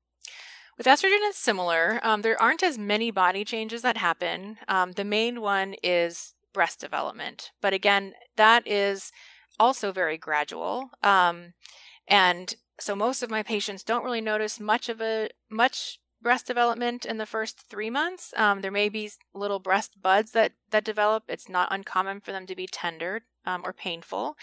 With 0.76 0.87
estrogen, 0.87 1.22
it's 1.22 1.38
similar. 1.38 2.00
Um, 2.02 2.22
there 2.22 2.40
aren't 2.40 2.62
as 2.62 2.76
many 2.76 3.11
body 3.11 3.44
changes 3.44 3.82
that 3.82 3.96
happen. 3.96 4.59
Um, 4.68 4.92
the 4.92 5.04
main 5.04 5.40
one 5.40 5.74
is 5.82 6.35
breast 6.52 6.80
development, 6.80 7.50
but 7.62 7.72
again, 7.72 8.12
that 8.37 8.66
is 8.66 9.11
also 9.59 9.90
very 9.90 10.18
gradual. 10.18 10.90
Um, 11.02 11.54
and 12.09 12.54
so 12.78 12.94
most 12.94 13.22
of 13.22 13.30
my 13.30 13.42
patients 13.42 13.82
don't 13.82 14.04
really 14.04 14.20
notice 14.20 14.61
much 14.61 14.88
of 14.90 15.00
a 15.00 15.30
much 15.50 15.98
breast 16.20 16.46
development 16.46 17.04
in 17.04 17.18
the 17.18 17.26
first 17.26 17.64
three 17.70 17.90
months. 17.90 18.35
Um, 18.37 18.61
there 18.61 18.70
may 18.70 18.88
be 18.88 19.11
little 19.35 19.59
breast 19.59 20.02
buds 20.02 20.32
that 20.32 20.52
that 20.70 20.85
develop. 20.85 21.24
It's 21.28 21.48
not 21.48 21.68
uncommon 21.70 22.20
for 22.20 22.32
them 22.32 22.46
to 22.46 22.56
be 22.56 22.66
tender 22.66 23.22
um, 23.46 23.62
or 23.64 23.72
painful. 23.72 24.37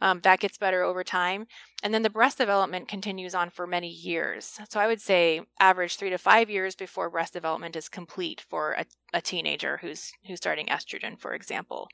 Um, 0.00 0.20
that 0.20 0.40
gets 0.40 0.58
better 0.58 0.82
over 0.82 1.02
time, 1.02 1.46
and 1.82 1.92
then 1.92 2.02
the 2.02 2.10
breast 2.10 2.38
development 2.38 2.88
continues 2.88 3.34
on 3.34 3.50
for 3.50 3.66
many 3.66 3.88
years. 3.88 4.58
So 4.68 4.80
I 4.80 4.86
would 4.86 5.00
say 5.00 5.40
average 5.58 5.96
three 5.96 6.10
to 6.10 6.18
five 6.18 6.50
years 6.50 6.74
before 6.74 7.10
breast 7.10 7.32
development 7.32 7.76
is 7.76 7.88
complete 7.88 8.40
for 8.48 8.72
a, 8.72 8.84
a 9.12 9.20
teenager 9.20 9.78
who's 9.80 10.12
who's 10.26 10.38
starting 10.38 10.66
estrogen, 10.66 11.18
for 11.18 11.32
example. 11.32 11.88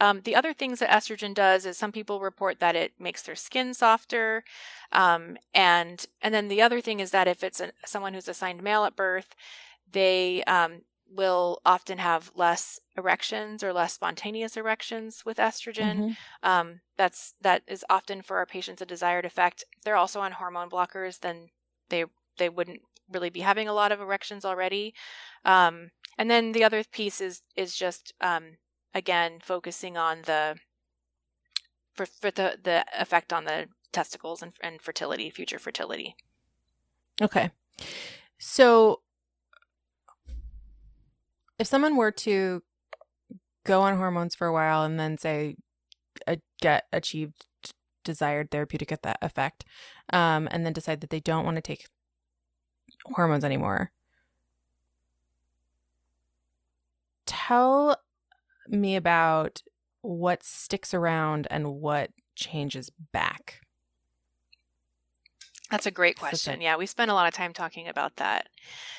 Um, 0.00 0.22
the 0.24 0.34
other 0.34 0.52
things 0.52 0.80
that 0.80 0.90
estrogen 0.90 1.34
does 1.34 1.64
is 1.64 1.78
some 1.78 1.92
people 1.92 2.20
report 2.20 2.58
that 2.60 2.74
it 2.74 2.92
makes 2.98 3.22
their 3.22 3.36
skin 3.36 3.72
softer, 3.74 4.42
um, 4.90 5.36
and 5.54 6.04
and 6.20 6.34
then 6.34 6.48
the 6.48 6.62
other 6.62 6.80
thing 6.80 7.00
is 7.00 7.10
that 7.12 7.28
if 7.28 7.42
it's 7.44 7.60
a, 7.60 7.72
someone 7.84 8.14
who's 8.14 8.28
assigned 8.28 8.62
male 8.62 8.84
at 8.84 8.96
birth, 8.96 9.34
they 9.90 10.42
um, 10.44 10.82
will 11.14 11.60
often 11.64 11.98
have 11.98 12.32
less 12.34 12.80
erections 12.96 13.62
or 13.62 13.72
less 13.72 13.94
spontaneous 13.94 14.56
erections 14.56 15.24
with 15.24 15.36
estrogen. 15.36 15.96
Mm-hmm. 15.96 16.48
Um, 16.48 16.80
that's 16.96 17.34
that 17.40 17.62
is 17.66 17.84
often 17.90 18.22
for 18.22 18.38
our 18.38 18.46
patients 18.46 18.82
a 18.82 18.86
desired 18.86 19.24
effect. 19.24 19.64
If 19.76 19.84
they're 19.84 19.96
also 19.96 20.20
on 20.20 20.32
hormone 20.32 20.70
blockers, 20.70 21.20
then 21.20 21.50
they 21.88 22.04
they 22.38 22.48
wouldn't 22.48 22.82
really 23.10 23.30
be 23.30 23.40
having 23.40 23.68
a 23.68 23.74
lot 23.74 23.92
of 23.92 24.00
erections 24.00 24.44
already. 24.44 24.94
Um, 25.44 25.90
and 26.18 26.30
then 26.30 26.52
the 26.52 26.64
other 26.64 26.82
piece 26.84 27.20
is 27.20 27.42
is 27.56 27.76
just 27.76 28.12
um, 28.20 28.56
again 28.94 29.38
focusing 29.42 29.96
on 29.96 30.22
the 30.22 30.56
for, 31.92 32.06
for 32.06 32.30
the 32.30 32.58
the 32.62 32.84
effect 32.98 33.32
on 33.32 33.44
the 33.44 33.68
testicles 33.92 34.42
and, 34.42 34.52
and 34.62 34.80
fertility 34.80 35.28
future 35.28 35.58
fertility 35.58 36.16
okay 37.20 37.50
so 38.38 39.00
if 41.62 41.68
someone 41.68 41.94
were 41.94 42.10
to 42.10 42.60
go 43.64 43.82
on 43.82 43.96
hormones 43.96 44.34
for 44.34 44.48
a 44.48 44.52
while 44.52 44.82
and 44.82 44.98
then 44.98 45.16
say 45.16 45.54
uh, 46.26 46.34
get 46.60 46.86
achieved 46.92 47.46
desired 48.02 48.50
therapeutic 48.50 48.90
effect 49.22 49.64
um, 50.12 50.48
and 50.50 50.66
then 50.66 50.72
decide 50.72 51.00
that 51.00 51.10
they 51.10 51.20
don't 51.20 51.44
want 51.44 51.54
to 51.54 51.62
take 51.62 51.86
hormones 53.12 53.44
anymore. 53.44 53.92
Tell 57.26 57.96
me 58.66 58.96
about 58.96 59.62
what 60.00 60.42
sticks 60.42 60.92
around 60.92 61.46
and 61.48 61.76
what 61.76 62.10
changes 62.34 62.90
back. 63.12 63.60
That's 65.72 65.86
a 65.86 65.90
great 65.90 66.18
question. 66.18 66.60
Yeah, 66.60 66.76
we 66.76 66.84
spend 66.84 67.10
a 67.10 67.14
lot 67.14 67.26
of 67.26 67.32
time 67.32 67.54
talking 67.54 67.88
about 67.88 68.16
that. 68.16 68.50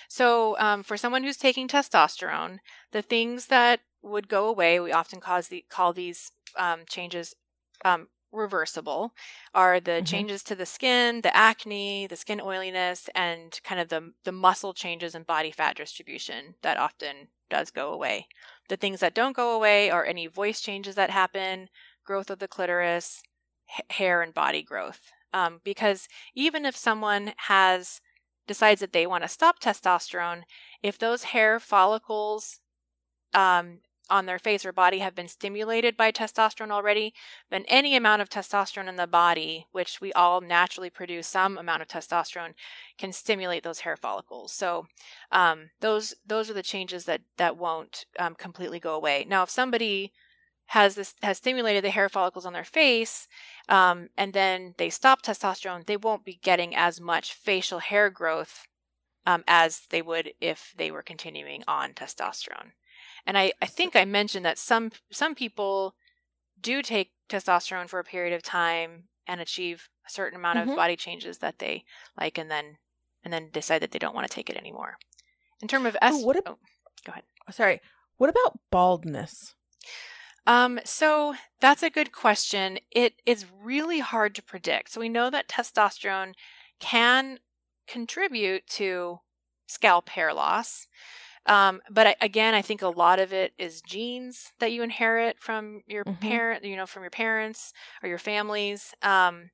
So, 0.09 0.57
um, 0.57 0.81
for 0.81 0.97
someone 0.97 1.23
who's 1.23 1.37
taking 1.37 1.67
testosterone, 1.67 2.57
the 2.91 3.03
things 3.03 3.47
that 3.47 3.81
would 4.01 4.27
go 4.27 4.47
away, 4.47 4.79
we 4.79 4.91
often 4.91 5.19
cause 5.19 5.49
the, 5.49 5.63
call 5.69 5.93
these 5.93 6.31
um, 6.57 6.81
changes 6.89 7.35
um, 7.85 8.07
reversible, 8.31 9.13
are 9.53 9.79
the 9.79 9.91
mm-hmm. 9.91 10.05
changes 10.05 10.41
to 10.43 10.55
the 10.55 10.65
skin, 10.65 11.21
the 11.21 11.35
acne, 11.37 12.07
the 12.07 12.15
skin 12.15 12.41
oiliness, 12.41 13.07
and 13.13 13.59
kind 13.63 13.79
of 13.79 13.89
the, 13.89 14.13
the 14.23 14.31
muscle 14.31 14.73
changes 14.73 15.13
and 15.13 15.27
body 15.27 15.51
fat 15.51 15.77
distribution 15.77 16.55
that 16.63 16.77
often 16.77 17.27
does 17.51 17.69
go 17.69 17.93
away. 17.93 18.27
The 18.67 18.77
things 18.77 18.99
that 19.01 19.13
don't 19.13 19.35
go 19.35 19.55
away 19.55 19.91
are 19.91 20.05
any 20.05 20.25
voice 20.25 20.59
changes 20.59 20.95
that 20.95 21.11
happen, 21.11 21.69
growth 22.03 22.31
of 22.31 22.39
the 22.39 22.47
clitoris, 22.47 23.21
h- 23.77 23.85
hair 23.97 24.23
and 24.23 24.33
body 24.33 24.63
growth. 24.63 25.11
Um, 25.33 25.61
because 25.63 26.07
even 26.35 26.65
if 26.65 26.75
someone 26.75 27.33
has 27.47 28.01
decides 28.45 28.81
that 28.81 28.93
they 28.93 29.07
want 29.07 29.23
to 29.23 29.29
stop 29.29 29.59
testosterone, 29.59 30.43
if 30.81 30.97
those 30.97 31.23
hair 31.23 31.59
follicles 31.59 32.59
um, 33.33 33.79
on 34.09 34.25
their 34.25 34.37
face 34.37 34.65
or 34.65 34.73
body 34.73 34.99
have 34.99 35.15
been 35.15 35.27
stimulated 35.27 35.95
by 35.95 36.11
testosterone 36.11 36.71
already, 36.71 37.13
then 37.49 37.63
any 37.67 37.95
amount 37.95 38.21
of 38.21 38.29
testosterone 38.29 38.89
in 38.89 38.97
the 38.97 39.07
body, 39.07 39.65
which 39.71 40.01
we 40.01 40.11
all 40.13 40.41
naturally 40.41 40.89
produce 40.89 41.27
some 41.27 41.57
amount 41.57 41.81
of 41.81 41.87
testosterone, 41.87 42.53
can 42.97 43.11
stimulate 43.11 43.63
those 43.63 43.79
hair 43.79 43.95
follicles. 43.95 44.51
So 44.51 44.87
um, 45.31 45.69
those 45.79 46.13
those 46.25 46.49
are 46.49 46.53
the 46.53 46.63
changes 46.63 47.05
that 47.05 47.21
that 47.37 47.57
won't 47.57 48.05
um, 48.19 48.35
completely 48.35 48.79
go 48.79 48.93
away. 48.93 49.25
Now, 49.27 49.43
if 49.43 49.49
somebody 49.49 50.11
has 50.67 50.95
this 50.95 51.13
has 51.21 51.37
stimulated 51.37 51.83
the 51.83 51.89
hair 51.89 52.09
follicles 52.09 52.45
on 52.45 52.53
their 52.53 52.63
face 52.63 53.27
um, 53.69 54.09
and 54.17 54.33
then 54.33 54.73
they 54.77 54.89
stop 54.89 55.21
testosterone 55.21 55.85
they 55.85 55.97
won't 55.97 56.25
be 56.25 56.39
getting 56.41 56.75
as 56.75 56.99
much 56.99 57.33
facial 57.33 57.79
hair 57.79 58.09
growth 58.09 58.67
um, 59.25 59.43
as 59.47 59.81
they 59.89 60.01
would 60.01 60.33
if 60.41 60.73
they 60.77 60.91
were 60.91 61.01
continuing 61.01 61.63
on 61.67 61.93
testosterone. 61.93 62.71
And 63.25 63.37
I, 63.37 63.53
I 63.61 63.65
think 63.65 63.95
i 63.95 64.05
mentioned 64.05 64.45
that 64.45 64.57
some 64.57 64.91
some 65.11 65.35
people 65.35 65.95
do 66.59 66.81
take 66.81 67.11
testosterone 67.29 67.89
for 67.89 67.99
a 67.99 68.03
period 68.03 68.33
of 68.33 68.43
time 68.43 69.05
and 69.27 69.39
achieve 69.39 69.89
a 70.05 70.09
certain 70.09 70.37
amount 70.37 70.59
mm-hmm. 70.59 70.71
of 70.71 70.75
body 70.75 70.95
changes 70.95 71.37
that 71.37 71.59
they 71.59 71.85
like 72.19 72.37
and 72.37 72.51
then 72.51 72.77
and 73.23 73.31
then 73.31 73.49
decide 73.51 73.81
that 73.81 73.91
they 73.91 73.99
don't 73.99 74.15
want 74.15 74.27
to 74.27 74.33
take 74.33 74.49
it 74.49 74.57
anymore. 74.57 74.97
In 75.61 75.67
terms 75.67 75.85
of 75.85 75.97
est- 76.01 76.15
oh, 76.15 76.25
what 76.25 76.37
oh, 76.45 76.57
go 77.05 77.11
ahead. 77.11 77.23
sorry 77.51 77.79
what 78.17 78.29
about 78.29 78.59
baldness 78.69 79.55
um, 80.45 80.79
so 80.83 81.35
that's 81.61 81.83
a 81.83 81.89
good 81.89 82.11
question. 82.11 82.79
It 82.91 83.21
is 83.25 83.45
really 83.61 83.99
hard 83.99 84.35
to 84.35 84.43
predict. 84.43 84.91
So 84.91 84.99
we 84.99 85.09
know 85.09 85.29
that 85.29 85.47
testosterone 85.47 86.33
can 86.79 87.39
contribute 87.87 88.67
to 88.67 89.19
scalp 89.67 90.09
hair 90.09 90.33
loss. 90.33 90.87
Um, 91.45 91.81
but 91.89 92.07
I, 92.07 92.15
again, 92.21 92.53
I 92.53 92.61
think 92.61 92.81
a 92.81 92.87
lot 92.87 93.19
of 93.19 93.33
it 93.33 93.53
is 93.57 93.81
genes 93.81 94.51
that 94.59 94.71
you 94.71 94.81
inherit 94.81 95.39
from 95.39 95.81
your 95.87 96.05
mm-hmm. 96.05 96.27
parent, 96.27 96.63
you 96.63 96.75
know, 96.75 96.85
from 96.85 97.03
your 97.03 97.09
parents 97.09 97.73
or 98.01 98.09
your 98.09 98.17
families. 98.17 98.93
Um, 99.01 99.49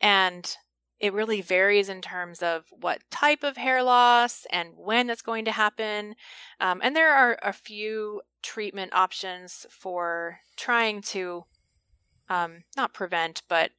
and 0.00 0.56
it 1.00 1.12
really 1.12 1.40
varies 1.40 1.88
in 1.88 2.00
terms 2.00 2.42
of 2.42 2.66
what 2.70 3.02
type 3.10 3.42
of 3.42 3.56
hair 3.56 3.82
loss 3.82 4.46
and 4.50 4.70
when 4.76 5.06
that's 5.06 5.22
going 5.22 5.44
to 5.44 5.52
happen. 5.52 6.14
Um, 6.60 6.80
and 6.82 6.94
there 6.94 7.12
are 7.14 7.38
a 7.42 7.52
few 7.52 8.22
treatment 8.42 8.94
options 8.94 9.66
for 9.70 10.40
trying 10.56 11.02
to 11.02 11.44
um, 12.28 12.64
not 12.76 12.94
prevent, 12.94 13.42
but 13.48 13.70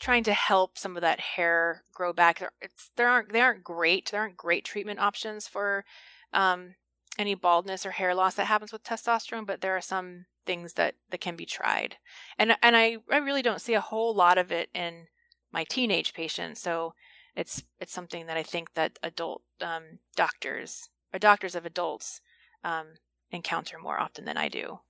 trying 0.00 0.24
to 0.24 0.32
help 0.32 0.78
some 0.78 0.96
of 0.96 1.02
that 1.02 1.20
hair 1.20 1.82
grow 1.92 2.12
back. 2.12 2.42
It's 2.60 2.90
there 2.96 3.08
aren't 3.08 3.32
they 3.32 3.40
aren't 3.40 3.64
great. 3.64 4.10
There 4.10 4.20
aren't 4.20 4.36
great 4.36 4.64
treatment 4.64 5.00
options 5.00 5.48
for 5.48 5.84
um, 6.32 6.74
any 7.18 7.34
baldness 7.34 7.84
or 7.84 7.92
hair 7.92 8.14
loss 8.14 8.34
that 8.34 8.46
happens 8.46 8.72
with 8.72 8.84
testosterone, 8.84 9.46
but 9.46 9.60
there 9.60 9.76
are 9.76 9.80
some 9.80 10.26
things 10.48 10.72
that 10.72 10.94
that 11.10 11.20
can 11.20 11.36
be 11.36 11.44
tried. 11.46 11.96
And 12.38 12.56
and 12.62 12.74
I 12.76 12.96
I 13.12 13.18
really 13.18 13.42
don't 13.42 13.60
see 13.60 13.74
a 13.74 13.80
whole 13.80 14.14
lot 14.14 14.38
of 14.38 14.50
it 14.50 14.70
in 14.74 15.06
my 15.52 15.64
teenage 15.64 16.14
patients. 16.14 16.60
So 16.60 16.94
it's 17.36 17.62
it's 17.78 17.92
something 17.92 18.26
that 18.26 18.38
I 18.38 18.42
think 18.42 18.72
that 18.72 18.98
adult 19.02 19.42
um, 19.60 19.98
doctors 20.16 20.88
or 21.12 21.18
doctors 21.18 21.54
of 21.54 21.66
adults 21.66 22.22
um, 22.64 22.94
encounter 23.30 23.78
more 23.78 24.00
often 24.00 24.24
than 24.24 24.38
I 24.38 24.48
do 24.48 24.80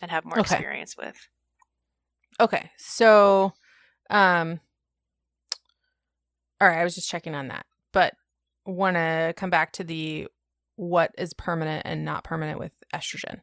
and 0.00 0.12
have 0.12 0.24
more 0.24 0.38
okay. 0.38 0.54
experience 0.54 0.96
with. 0.96 1.28
Okay. 2.38 2.70
So 2.78 3.52
um 4.08 4.60
all 6.60 6.68
right, 6.68 6.78
I 6.78 6.84
was 6.84 6.94
just 6.94 7.10
checking 7.10 7.34
on 7.34 7.48
that. 7.48 7.66
But 7.92 8.14
want 8.66 8.96
to 8.96 9.34
come 9.36 9.50
back 9.50 9.72
to 9.72 9.84
the 9.84 10.28
what 10.76 11.10
is 11.18 11.34
permanent 11.34 11.82
and 11.84 12.04
not 12.04 12.22
permanent 12.22 12.58
with 12.58 12.72
estrogen. 12.94 13.40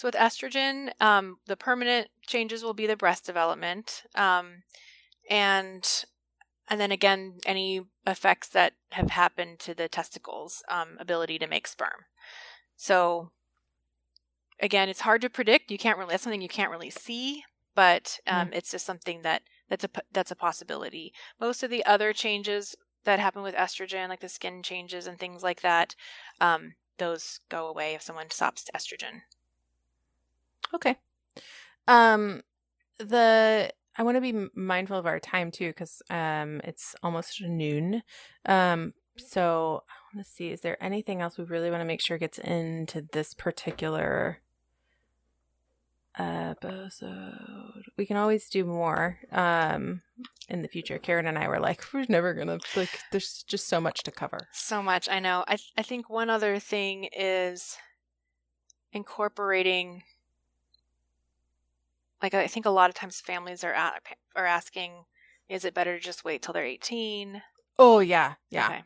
So 0.00 0.08
with 0.08 0.14
estrogen, 0.14 0.92
um, 0.98 1.40
the 1.46 1.58
permanent 1.58 2.08
changes 2.26 2.64
will 2.64 2.72
be 2.72 2.86
the 2.86 2.96
breast 2.96 3.26
development, 3.26 4.04
um, 4.14 4.62
and 5.28 5.86
and 6.68 6.80
then 6.80 6.90
again 6.90 7.34
any 7.44 7.82
effects 8.06 8.48
that 8.48 8.72
have 8.92 9.10
happened 9.10 9.58
to 9.58 9.74
the 9.74 9.90
testicles' 9.90 10.62
um, 10.70 10.96
ability 10.98 11.38
to 11.40 11.46
make 11.46 11.66
sperm. 11.66 12.06
So 12.78 13.32
again, 14.58 14.88
it's 14.88 15.02
hard 15.02 15.20
to 15.20 15.28
predict. 15.28 15.70
You 15.70 15.76
can't 15.76 15.98
really 15.98 16.12
that's 16.12 16.22
something 16.22 16.40
you 16.40 16.48
can't 16.48 16.70
really 16.70 16.88
see, 16.88 17.44
but 17.74 18.20
um, 18.26 18.48
mm. 18.48 18.54
it's 18.54 18.70
just 18.70 18.86
something 18.86 19.20
that 19.20 19.42
that's 19.68 19.84
a 19.84 19.90
that's 20.10 20.30
a 20.30 20.34
possibility. 20.34 21.12
Most 21.38 21.62
of 21.62 21.68
the 21.68 21.84
other 21.84 22.14
changes 22.14 22.74
that 23.04 23.18
happen 23.18 23.42
with 23.42 23.54
estrogen, 23.54 24.08
like 24.08 24.20
the 24.20 24.30
skin 24.30 24.62
changes 24.62 25.06
and 25.06 25.18
things 25.18 25.42
like 25.42 25.60
that, 25.60 25.94
um, 26.40 26.76
those 26.96 27.40
go 27.50 27.68
away 27.68 27.92
if 27.92 28.00
someone 28.00 28.30
stops 28.30 28.64
estrogen. 28.74 29.24
Okay. 30.74 30.96
Um, 31.88 32.42
the 32.98 33.72
I 33.98 34.02
want 34.02 34.16
to 34.16 34.20
be 34.20 34.48
mindful 34.54 34.98
of 34.98 35.06
our 35.06 35.18
time 35.18 35.50
too 35.50 35.68
because 35.68 36.02
um 36.10 36.60
it's 36.64 36.94
almost 37.02 37.42
noon. 37.42 38.02
Um, 38.46 38.94
so 39.16 39.82
I 39.88 40.16
want 40.16 40.26
to 40.26 40.32
see 40.32 40.48
is 40.50 40.60
there 40.60 40.82
anything 40.82 41.20
else 41.20 41.36
we 41.36 41.44
really 41.44 41.70
want 41.70 41.80
to 41.80 41.86
make 41.86 42.00
sure 42.00 42.18
gets 42.18 42.38
into 42.38 43.06
this 43.12 43.34
particular 43.34 44.40
episode. 46.18 47.84
We 47.96 48.06
can 48.06 48.16
always 48.16 48.48
do 48.48 48.64
more 48.64 49.18
um 49.32 50.02
in 50.48 50.62
the 50.62 50.68
future. 50.68 50.98
Karen 50.98 51.26
and 51.26 51.38
I 51.38 51.48
were 51.48 51.60
like, 51.60 51.84
we're 51.92 52.06
never 52.08 52.34
gonna 52.34 52.58
like. 52.76 53.00
There's 53.10 53.44
just 53.48 53.68
so 53.68 53.80
much 53.80 54.02
to 54.04 54.10
cover. 54.10 54.48
So 54.52 54.82
much. 54.82 55.08
I 55.08 55.18
know. 55.20 55.44
I 55.46 55.56
th- 55.56 55.72
I 55.76 55.82
think 55.82 56.10
one 56.10 56.30
other 56.30 56.58
thing 56.58 57.08
is 57.16 57.76
incorporating 58.92 60.02
like 62.22 62.34
I 62.34 62.46
think 62.46 62.66
a 62.66 62.70
lot 62.70 62.90
of 62.90 62.94
times 62.94 63.20
families 63.20 63.64
are 63.64 63.72
at, 63.72 64.02
are 64.36 64.46
asking, 64.46 65.04
is 65.48 65.64
it 65.64 65.74
better 65.74 65.96
to 65.96 66.04
just 66.04 66.24
wait 66.24 66.42
till 66.42 66.52
they're 66.52 66.64
18? 66.64 67.42
Oh 67.78 68.00
yeah, 68.00 68.34
yeah, 68.50 68.66
okay. 68.66 68.82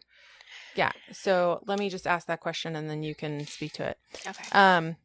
yeah. 0.77 0.93
So 1.13 1.61
let 1.67 1.79
me 1.79 1.91
just 1.91 2.07
ask 2.07 2.27
that 2.29 2.41
question, 2.41 2.77
and 2.77 2.89
then 2.89 3.03
you 3.03 3.15
can 3.15 3.47
speak 3.47 3.73
to 3.75 3.89
it. 3.89 3.99
Okay. 4.27 4.45
Um. 4.53 4.97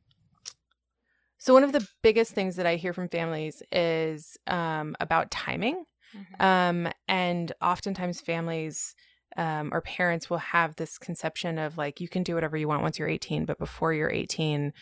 So 1.40 1.54
one 1.54 1.64
of 1.64 1.72
the 1.72 1.88
biggest 2.02 2.34
things 2.34 2.58
that 2.58 2.66
I 2.66 2.76
hear 2.76 2.92
from 2.92 3.08
families 3.08 3.64
is 3.72 4.38
um, 4.46 4.96
about 5.00 5.32
timing, 5.32 5.86
mm-hmm. 6.16 6.46
um, 6.46 6.92
and 7.08 7.52
oftentimes 7.62 8.20
families 8.20 8.94
um, 9.38 9.70
or 9.74 9.82
parents 9.82 10.30
will 10.30 10.40
have 10.40 10.76
this 10.76 10.98
conception 10.98 11.58
of 11.58 11.78
like 11.78 12.02
you 12.02 12.10
can 12.10 12.24
do 12.24 12.36
whatever 12.36 12.58
you 12.58 12.68
want 12.68 12.82
once 12.82 13.00
you're 13.00 13.08
18, 13.08 13.46
but 13.46 13.58
before 13.58 13.94
you're 13.94 14.12
18, 14.12 14.74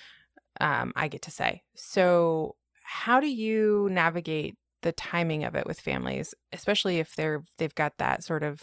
um, 0.60 0.94
I 0.96 1.08
get 1.08 1.22
to 1.24 1.32
say. 1.32 1.62
So 1.76 2.56
how 2.88 3.20
do 3.20 3.28
you 3.28 3.90
navigate 3.92 4.56
the 4.82 4.94
timing 4.94 5.44
of 5.44 5.56
it 5.56 5.66
with 5.66 5.80
families, 5.80 6.34
especially 6.54 7.00
if 7.00 7.16
they're 7.16 7.44
they've 7.58 7.76
got 7.76 7.98
that 7.98 8.24
sort 8.24 8.44
of 8.44 8.62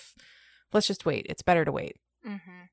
let's 0.73 0.87
just 0.87 1.05
wait. 1.05 1.27
It's 1.29 1.43
better 1.43 1.65
to 1.65 1.73
wait. 1.73 1.97
Mm-hmm. 2.27 2.65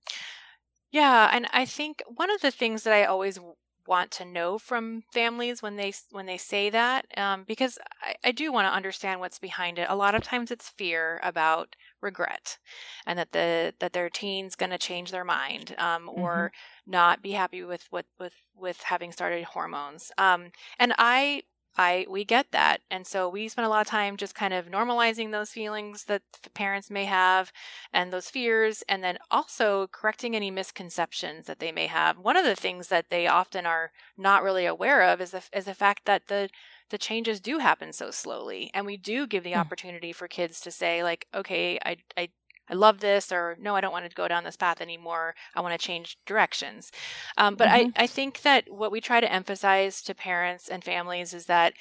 Yeah, 0.91 1.29
and 1.31 1.47
I 1.53 1.65
think 1.65 2.03
one 2.07 2.31
of 2.31 2.41
the 2.41 2.51
things 2.51 2.83
that 2.83 2.93
I 2.93 3.05
always 3.05 3.39
want 3.87 4.11
to 4.11 4.25
know 4.25 4.57
from 4.57 5.03
families 5.11 5.61
when 5.61 5.75
they 5.75 5.93
when 6.11 6.25
they 6.25 6.37
say 6.37 6.69
that, 6.69 7.05
um, 7.17 7.43
because 7.47 7.77
I, 8.01 8.15
I 8.23 8.31
do 8.31 8.51
want 8.51 8.67
to 8.67 8.75
understand 8.75 9.19
what's 9.19 9.39
behind 9.39 9.79
it. 9.79 9.87
A 9.89 9.95
lot 9.95 10.15
of 10.15 10.23
times 10.23 10.51
it's 10.51 10.69
fear 10.69 11.19
about 11.23 11.75
regret, 12.01 12.57
and 13.05 13.17
that 13.19 13.31
the 13.31 13.73
that 13.79 13.93
their 13.93 14.09
teen's 14.09 14.55
going 14.55 14.71
to 14.71 14.77
change 14.77 15.11
their 15.11 15.25
mind, 15.25 15.75
um, 15.77 16.09
or 16.09 16.51
mm-hmm. 16.53 16.91
not 16.91 17.21
be 17.21 17.31
happy 17.31 17.63
with 17.63 17.87
what 17.89 18.05
with 18.19 18.35
with 18.55 18.81
having 18.83 19.11
started 19.11 19.43
hormones. 19.43 20.11
Um, 20.17 20.51
and 20.79 20.93
I 20.97 21.43
I 21.77 22.05
we 22.09 22.25
get 22.25 22.51
that. 22.51 22.81
And 22.89 23.07
so 23.07 23.29
we 23.29 23.47
spend 23.47 23.65
a 23.65 23.69
lot 23.69 23.81
of 23.81 23.87
time 23.87 24.17
just 24.17 24.35
kind 24.35 24.53
of 24.53 24.69
normalizing 24.69 25.31
those 25.31 25.51
feelings 25.51 26.05
that 26.05 26.21
parents 26.53 26.89
may 26.89 27.05
have 27.05 27.51
and 27.93 28.11
those 28.11 28.29
fears 28.29 28.83
and 28.89 29.03
then 29.03 29.17
also 29.29 29.87
correcting 29.87 30.35
any 30.35 30.51
misconceptions 30.51 31.45
that 31.45 31.59
they 31.59 31.71
may 31.71 31.87
have. 31.87 32.17
One 32.17 32.37
of 32.37 32.45
the 32.45 32.55
things 32.55 32.87
that 32.87 33.09
they 33.09 33.27
often 33.27 33.65
are 33.65 33.91
not 34.17 34.43
really 34.43 34.65
aware 34.65 35.01
of 35.03 35.21
is 35.21 35.31
the, 35.31 35.43
is 35.53 35.65
the 35.65 35.73
fact 35.73 36.05
that 36.05 36.27
the 36.27 36.49
the 36.89 36.97
changes 36.97 37.39
do 37.39 37.59
happen 37.59 37.93
so 37.93 38.11
slowly 38.11 38.69
and 38.73 38.85
we 38.85 38.97
do 38.97 39.25
give 39.25 39.45
the 39.45 39.53
mm. 39.53 39.57
opportunity 39.57 40.11
for 40.11 40.27
kids 40.27 40.59
to 40.59 40.69
say 40.69 41.01
like 41.03 41.25
okay 41.33 41.79
I 41.85 41.97
I 42.17 42.29
I 42.69 42.73
love 42.73 42.99
this, 42.99 43.31
or 43.31 43.57
no, 43.59 43.75
I 43.75 43.81
don't 43.81 43.91
want 43.91 44.09
to 44.09 44.15
go 44.15 44.27
down 44.27 44.43
this 44.43 44.55
path 44.55 44.81
anymore. 44.81 45.35
I 45.55 45.61
want 45.61 45.79
to 45.79 45.85
change 45.85 46.17
directions. 46.25 46.91
Um, 47.37 47.55
but 47.55 47.67
mm-hmm. 47.67 47.89
I, 47.97 48.03
I 48.03 48.07
think 48.07 48.41
that 48.43 48.65
what 48.69 48.91
we 48.91 49.01
try 49.01 49.19
to 49.19 49.31
emphasize 49.31 50.01
to 50.03 50.15
parents 50.15 50.69
and 50.69 50.83
families 50.83 51.33
is 51.33 51.47
that 51.47 51.73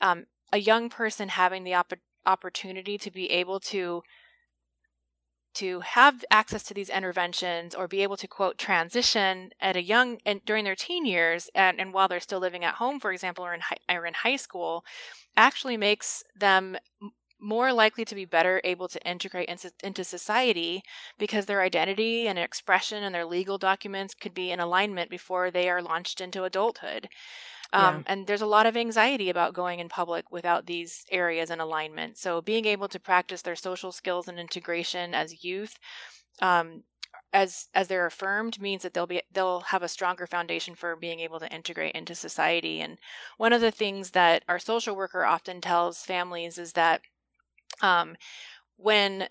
um, 0.00 0.26
a 0.52 0.58
young 0.58 0.88
person 0.90 1.28
having 1.28 1.64
the 1.64 1.74
op- 1.74 1.92
opportunity 2.26 2.98
to 2.98 3.10
be 3.10 3.30
able 3.30 3.60
to 3.60 4.02
to 5.54 5.80
have 5.80 6.24
access 6.30 6.62
to 6.62 6.72
these 6.72 6.88
interventions 6.88 7.74
or 7.74 7.86
be 7.86 8.02
able 8.02 8.16
to 8.16 8.26
quote 8.26 8.56
transition 8.56 9.50
at 9.60 9.76
a 9.76 9.82
young 9.82 10.18
and 10.24 10.42
during 10.46 10.64
their 10.64 10.74
teen 10.74 11.04
years 11.04 11.50
and, 11.54 11.78
and 11.78 11.92
while 11.92 12.08
they're 12.08 12.20
still 12.20 12.38
living 12.38 12.64
at 12.64 12.76
home 12.76 12.98
for 12.98 13.12
example 13.12 13.44
or 13.44 13.52
in 13.52 13.60
high, 13.60 13.76
or 13.94 14.06
in 14.06 14.14
high 14.14 14.36
school 14.36 14.82
actually 15.36 15.76
makes 15.76 16.22
them 16.34 16.76
more 17.42 17.72
likely 17.72 18.04
to 18.04 18.14
be 18.14 18.24
better 18.24 18.60
able 18.62 18.88
to 18.88 19.02
integrate 19.08 19.48
into, 19.48 19.72
into 19.82 20.04
society 20.04 20.82
because 21.18 21.46
their 21.46 21.60
identity 21.60 22.28
and 22.28 22.38
expression 22.38 23.02
and 23.02 23.14
their 23.14 23.26
legal 23.26 23.58
documents 23.58 24.14
could 24.14 24.32
be 24.32 24.52
in 24.52 24.60
alignment 24.60 25.10
before 25.10 25.50
they 25.50 25.68
are 25.68 25.82
launched 25.82 26.20
into 26.20 26.44
adulthood. 26.44 27.08
Um, 27.72 27.96
yeah. 27.96 28.02
And 28.06 28.26
there's 28.26 28.42
a 28.42 28.46
lot 28.46 28.66
of 28.66 28.76
anxiety 28.76 29.28
about 29.28 29.54
going 29.54 29.80
in 29.80 29.88
public 29.88 30.30
without 30.30 30.66
these 30.66 31.04
areas 31.10 31.50
in 31.50 31.58
alignment. 31.58 32.18
So 32.18 32.40
being 32.40 32.66
able 32.66 32.88
to 32.88 33.00
practice 33.00 33.42
their 33.42 33.56
social 33.56 33.92
skills 33.92 34.28
and 34.28 34.38
integration 34.38 35.14
as 35.14 35.42
youth, 35.42 35.78
um, 36.40 36.84
as 37.32 37.68
as 37.74 37.88
they're 37.88 38.06
affirmed, 38.06 38.60
means 38.60 38.82
that 38.82 38.92
they'll 38.92 39.06
be 39.06 39.22
they'll 39.32 39.60
have 39.60 39.82
a 39.82 39.88
stronger 39.88 40.26
foundation 40.26 40.74
for 40.74 40.96
being 40.96 41.20
able 41.20 41.40
to 41.40 41.52
integrate 41.52 41.94
into 41.94 42.14
society. 42.14 42.80
And 42.80 42.98
one 43.38 43.54
of 43.54 43.62
the 43.62 43.70
things 43.70 44.10
that 44.10 44.44
our 44.48 44.58
social 44.58 44.94
worker 44.94 45.24
often 45.24 45.62
tells 45.62 46.00
families 46.00 46.58
is 46.58 46.74
that 46.74 47.00
um, 47.82 48.16
when 48.76 49.28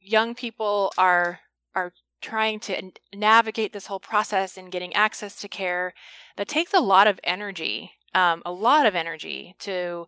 young 0.00 0.34
people 0.34 0.92
are 0.96 1.40
are 1.74 1.92
trying 2.20 2.58
to 2.58 2.90
navigate 3.14 3.72
this 3.72 3.86
whole 3.86 4.00
process 4.00 4.56
and 4.56 4.72
getting 4.72 4.92
access 4.94 5.40
to 5.40 5.48
care 5.48 5.94
that 6.36 6.48
takes 6.48 6.74
a 6.74 6.80
lot 6.80 7.06
of 7.06 7.20
energy 7.22 7.92
um, 8.14 8.42
a 8.44 8.52
lot 8.52 8.86
of 8.86 8.94
energy 8.94 9.54
to 9.60 10.06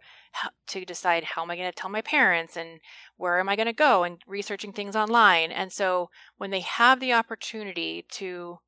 to 0.66 0.84
decide 0.84 1.24
how 1.24 1.43
am 1.43 1.51
i 1.51 1.57
going 1.57 1.70
to 1.70 1.74
tell 1.74 1.91
my 1.91 2.01
parents? 2.01 2.57
And 2.57 2.80
where 3.16 3.38
am 3.38 3.49
i 3.49 3.57
going 3.57 3.66
to 3.66 3.72
go? 3.72 4.05
and 4.05 4.18
researching 4.26 4.72
things 4.72 4.97
online. 4.97 5.51
And 5.51 5.72
so 5.72 6.11
when 6.38 6.51
they 6.51 6.61
have 6.61 7.01
the 7.01 7.12
opportunity 7.12 8.07
to 8.12 8.59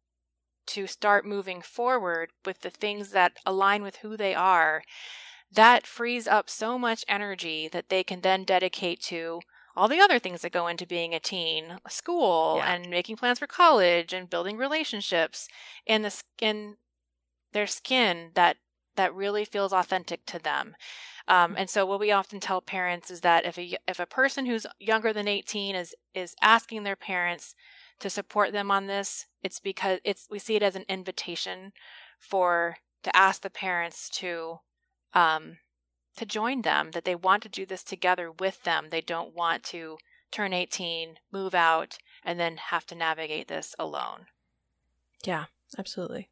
to 0.64 0.86
start 0.86 1.26
moving 1.26 1.60
forward 1.60 2.30
with 2.44 2.60
the 2.60 2.70
things 2.70 3.10
that 3.10 3.32
align 3.44 3.82
with 3.82 3.96
who 3.96 4.16
they 4.16 4.34
are 4.34 4.82
that 5.54 5.86
frees 5.86 6.26
up 6.26 6.48
so 6.48 6.78
much 6.78 7.04
energy 7.08 7.68
that 7.68 7.88
they 7.88 8.02
can 8.02 8.20
then 8.20 8.44
dedicate 8.44 9.00
to 9.02 9.40
all 9.76 9.88
the 9.88 10.00
other 10.00 10.18
things 10.18 10.42
that 10.42 10.52
go 10.52 10.66
into 10.66 10.86
being 10.86 11.14
a 11.14 11.20
teen 11.20 11.78
school 11.88 12.56
yeah. 12.58 12.74
and 12.74 12.90
making 12.90 13.16
plans 13.16 13.38
for 13.38 13.46
college 13.46 14.12
and 14.12 14.30
building 14.30 14.56
relationships 14.56 15.48
in 15.86 16.02
the 16.02 16.22
in 16.40 16.76
their 17.52 17.66
skin 17.66 18.30
that 18.34 18.56
that 18.96 19.14
really 19.14 19.44
feels 19.44 19.72
authentic 19.72 20.24
to 20.26 20.38
them 20.38 20.74
um, 21.28 21.54
and 21.56 21.70
so 21.70 21.86
what 21.86 22.00
we 22.00 22.10
often 22.10 22.40
tell 22.40 22.60
parents 22.60 23.10
is 23.10 23.20
that 23.20 23.46
if 23.46 23.58
a 23.58 23.76
if 23.88 23.98
a 23.98 24.06
person 24.06 24.46
who's 24.46 24.66
younger 24.78 25.12
than 25.12 25.28
18 25.28 25.74
is 25.74 25.94
is 26.14 26.34
asking 26.42 26.82
their 26.82 26.96
parents 26.96 27.54
to 28.00 28.10
support 28.10 28.52
them 28.52 28.70
on 28.70 28.86
this 28.86 29.26
it's 29.42 29.60
because 29.60 29.98
it's 30.04 30.28
we 30.30 30.38
see 30.38 30.56
it 30.56 30.62
as 30.62 30.76
an 30.76 30.84
invitation 30.88 31.72
for 32.18 32.76
to 33.02 33.14
ask 33.16 33.42
the 33.42 33.50
parents 33.50 34.08
to 34.08 34.58
um, 35.14 35.58
to 36.16 36.26
join 36.26 36.62
them, 36.62 36.90
that 36.92 37.04
they 37.04 37.14
want 37.14 37.42
to 37.44 37.48
do 37.48 37.66
this 37.66 37.82
together 37.82 38.30
with 38.30 38.62
them. 38.64 38.88
They 38.90 39.00
don't 39.00 39.34
want 39.34 39.62
to 39.64 39.98
turn 40.30 40.52
18, 40.52 41.16
move 41.30 41.54
out, 41.54 41.98
and 42.24 42.40
then 42.40 42.56
have 42.56 42.86
to 42.86 42.94
navigate 42.94 43.48
this 43.48 43.74
alone. 43.78 44.26
Yeah, 45.24 45.46
absolutely. 45.78 46.28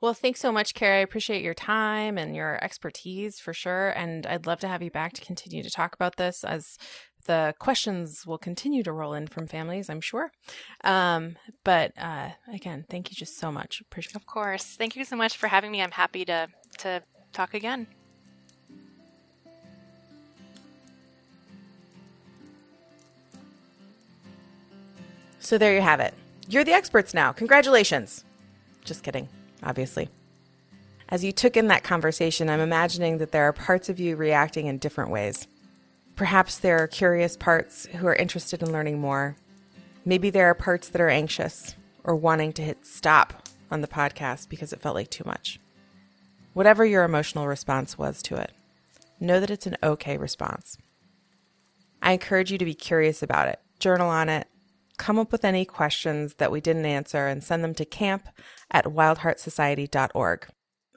Well, 0.00 0.14
thanks 0.14 0.40
so 0.40 0.52
much, 0.52 0.74
Carrie. 0.74 0.98
I 0.98 1.02
appreciate 1.02 1.42
your 1.42 1.54
time 1.54 2.18
and 2.18 2.36
your 2.36 2.62
expertise 2.62 3.40
for 3.40 3.52
sure. 3.52 3.90
And 3.90 4.26
I'd 4.26 4.46
love 4.46 4.60
to 4.60 4.68
have 4.68 4.82
you 4.82 4.90
back 4.90 5.12
to 5.14 5.24
continue 5.24 5.62
to 5.62 5.70
talk 5.70 5.94
about 5.94 6.16
this 6.16 6.44
as 6.44 6.78
the 7.26 7.54
questions 7.58 8.24
will 8.24 8.38
continue 8.38 8.82
to 8.84 8.92
roll 8.92 9.12
in 9.12 9.26
from 9.26 9.48
families, 9.48 9.90
I'm 9.90 10.00
sure. 10.00 10.30
Um, 10.84 11.36
but 11.64 11.92
uh, 11.98 12.30
again, 12.52 12.84
thank 12.88 13.10
you 13.10 13.16
just 13.16 13.38
so 13.38 13.50
much. 13.50 13.80
Appreciate. 13.80 14.14
Of 14.14 14.26
course, 14.26 14.76
thank 14.76 14.94
you 14.94 15.04
so 15.04 15.16
much 15.16 15.36
for 15.36 15.48
having 15.48 15.72
me. 15.72 15.82
I'm 15.82 15.90
happy 15.92 16.24
to 16.26 16.48
to 16.78 17.02
talk 17.32 17.52
again. 17.52 17.88
So 25.46 25.58
there 25.58 25.76
you 25.76 25.80
have 25.80 26.00
it. 26.00 26.12
You're 26.48 26.64
the 26.64 26.72
experts 26.72 27.14
now. 27.14 27.30
Congratulations. 27.30 28.24
Just 28.84 29.04
kidding, 29.04 29.28
obviously. 29.62 30.08
As 31.08 31.22
you 31.22 31.30
took 31.30 31.56
in 31.56 31.68
that 31.68 31.84
conversation, 31.84 32.50
I'm 32.50 32.58
imagining 32.58 33.18
that 33.18 33.30
there 33.30 33.44
are 33.44 33.52
parts 33.52 33.88
of 33.88 34.00
you 34.00 34.16
reacting 34.16 34.66
in 34.66 34.78
different 34.78 35.12
ways. 35.12 35.46
Perhaps 36.16 36.58
there 36.58 36.80
are 36.80 36.88
curious 36.88 37.36
parts 37.36 37.86
who 37.86 38.08
are 38.08 38.16
interested 38.16 38.60
in 38.60 38.72
learning 38.72 38.98
more. 38.98 39.36
Maybe 40.04 40.30
there 40.30 40.50
are 40.50 40.54
parts 40.54 40.88
that 40.88 41.00
are 41.00 41.08
anxious 41.08 41.76
or 42.02 42.16
wanting 42.16 42.52
to 42.54 42.62
hit 42.62 42.84
stop 42.84 43.46
on 43.70 43.82
the 43.82 43.86
podcast 43.86 44.48
because 44.48 44.72
it 44.72 44.80
felt 44.80 44.96
like 44.96 45.10
too 45.10 45.22
much. 45.24 45.60
Whatever 46.54 46.84
your 46.84 47.04
emotional 47.04 47.46
response 47.46 47.96
was 47.96 48.20
to 48.22 48.34
it, 48.34 48.50
know 49.20 49.38
that 49.38 49.50
it's 49.50 49.68
an 49.68 49.76
okay 49.80 50.16
response. 50.16 50.76
I 52.02 52.14
encourage 52.14 52.50
you 52.50 52.58
to 52.58 52.64
be 52.64 52.74
curious 52.74 53.22
about 53.22 53.46
it, 53.46 53.60
journal 53.78 54.10
on 54.10 54.28
it, 54.28 54.48
come 54.96 55.18
up 55.18 55.32
with 55.32 55.44
any 55.44 55.64
questions 55.64 56.34
that 56.34 56.50
we 56.50 56.60
didn't 56.60 56.86
answer 56.86 57.26
and 57.26 57.42
send 57.42 57.62
them 57.62 57.74
to 57.74 57.84
camp 57.84 58.28
at 58.70 58.86
wildheartsociety.org. 58.86 60.48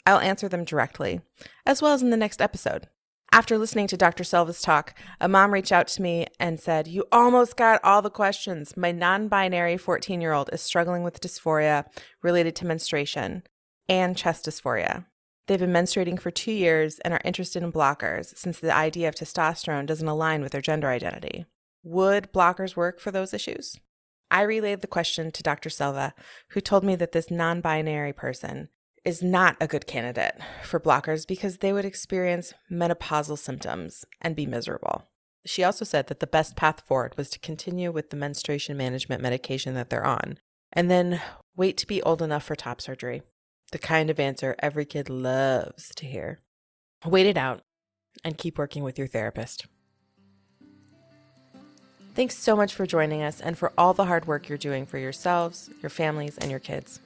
I'll 0.06 0.20
answer 0.20 0.50
them 0.50 0.64
directly, 0.64 1.22
as 1.66 1.82
well 1.82 1.94
as 1.94 2.02
in 2.02 2.10
the 2.10 2.18
next 2.18 2.42
episode. 2.42 2.88
After 3.32 3.60
listening 3.60 3.86
to 3.88 3.98
Dr. 3.98 4.24
Selva's 4.24 4.62
talk, 4.62 4.98
a 5.22 5.30
mom 5.30 5.54
reached 5.54 5.72
out 5.72 5.88
to 5.90 6.02
me 6.02 6.26
and 6.40 6.60
said, 6.60 6.88
You 6.88 7.06
almost 7.12 7.58
got 7.58 7.80
all 7.84 8.02
the 8.02 8.10
questions. 8.10 8.76
My 8.76 8.92
non 8.92 9.28
binary 9.28 9.78
14 9.78 10.20
year 10.20 10.34
old 10.34 10.50
is 10.52 10.62
struggling 10.62 11.04
with 11.04 11.22
dysphoria 11.22 11.86
related 12.24 12.56
to 12.58 12.66
menstruation 12.66 13.44
and 13.88 14.18
chest 14.18 14.46
dysphoria. 14.46 15.06
They've 15.46 15.60
been 15.60 15.72
menstruating 15.72 16.20
for 16.20 16.32
two 16.32 16.52
years 16.52 17.00
and 17.00 17.14
are 17.14 17.22
interested 17.24 17.62
in 17.62 17.72
blockers 17.72 18.36
since 18.36 18.60
the 18.60 18.76
idea 18.76 19.10
of 19.10 19.16
testosterone 19.16 19.86
doesn't 19.86 20.08
align 20.08 20.42
with 20.42 20.52
their 20.52 20.62
gender 20.62 20.90
identity. 20.90 21.46
Would 21.84 22.34
blockers 22.34 22.76
work 22.76 23.00
for 23.00 23.12
those 23.12 23.34
issues? 23.34 23.80
I 24.32 24.42
relayed 24.44 24.82
the 24.82 24.88
question 24.88 25.32
to 25.32 25.44
Dr. 25.44 25.70
Silva, 25.70 26.14
who 26.50 26.62
told 26.62 26.84
me 26.84 26.96
that 26.96 27.12
this 27.12 27.32
non 27.32 27.62
binary 27.62 28.14
person 28.14 28.70
is 29.06 29.24
not 29.24 29.56
a 29.60 29.68
good 29.68 29.88
candidate 29.88 30.36
for 30.64 30.80
blockers 30.80 31.26
because 31.28 31.58
they 31.58 31.74
would 31.74 31.86
experience 31.86 32.54
menopausal 32.72 33.38
symptoms 33.38 34.06
and 34.22 34.36
be 34.36 34.46
miserable. 34.46 35.08
She 35.46 35.64
also 35.64 35.86
said 35.86 36.08
that 36.08 36.20
the 36.20 36.28
best 36.28 36.56
path 36.56 36.82
forward 36.82 37.16
was 37.18 37.30
to 37.32 37.40
continue 37.40 37.92
with 37.92 38.10
the 38.10 38.18
menstruation 38.18 38.78
management 38.78 39.22
medication 39.22 39.74
that 39.76 39.90
they're 39.90 40.06
on 40.06 40.38
and 40.74 40.92
then 40.92 41.22
wait 41.56 41.78
to 41.78 41.88
be 41.88 42.02
old 42.04 42.22
enough 42.22 42.44
for 42.44 42.56
top 42.56 42.82
surgery. 42.82 43.22
The 43.72 43.80
kind 43.80 44.10
of 44.10 44.20
answer 44.20 44.56
every 44.60 44.86
kid 44.86 45.10
loves 45.10 45.94
to 45.96 46.06
hear. 46.06 46.42
Wait 47.06 47.26
it 47.26 47.38
out 47.38 47.62
and 48.24 48.38
keep 48.38 48.58
working 48.58 48.84
with 48.84 48.98
your 48.98 49.08
therapist. 49.08 49.68
Thanks 52.16 52.38
so 52.38 52.56
much 52.56 52.74
for 52.74 52.86
joining 52.86 53.22
us 53.22 53.40
and 53.40 53.58
for 53.58 53.72
all 53.78 53.94
the 53.94 54.06
hard 54.06 54.28
work 54.28 54.50
you're 54.50 54.58
doing 54.58 54.86
for 54.86 54.98
yourselves, 54.98 55.70
your 55.82 55.90
families, 55.90 56.38
and 56.38 56.52
your 56.52 56.60
kids. 56.60 57.00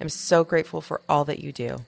I'm 0.00 0.08
so 0.08 0.44
grateful 0.44 0.80
for 0.80 1.00
all 1.08 1.24
that 1.24 1.40
you 1.40 1.52
do. 1.52 1.84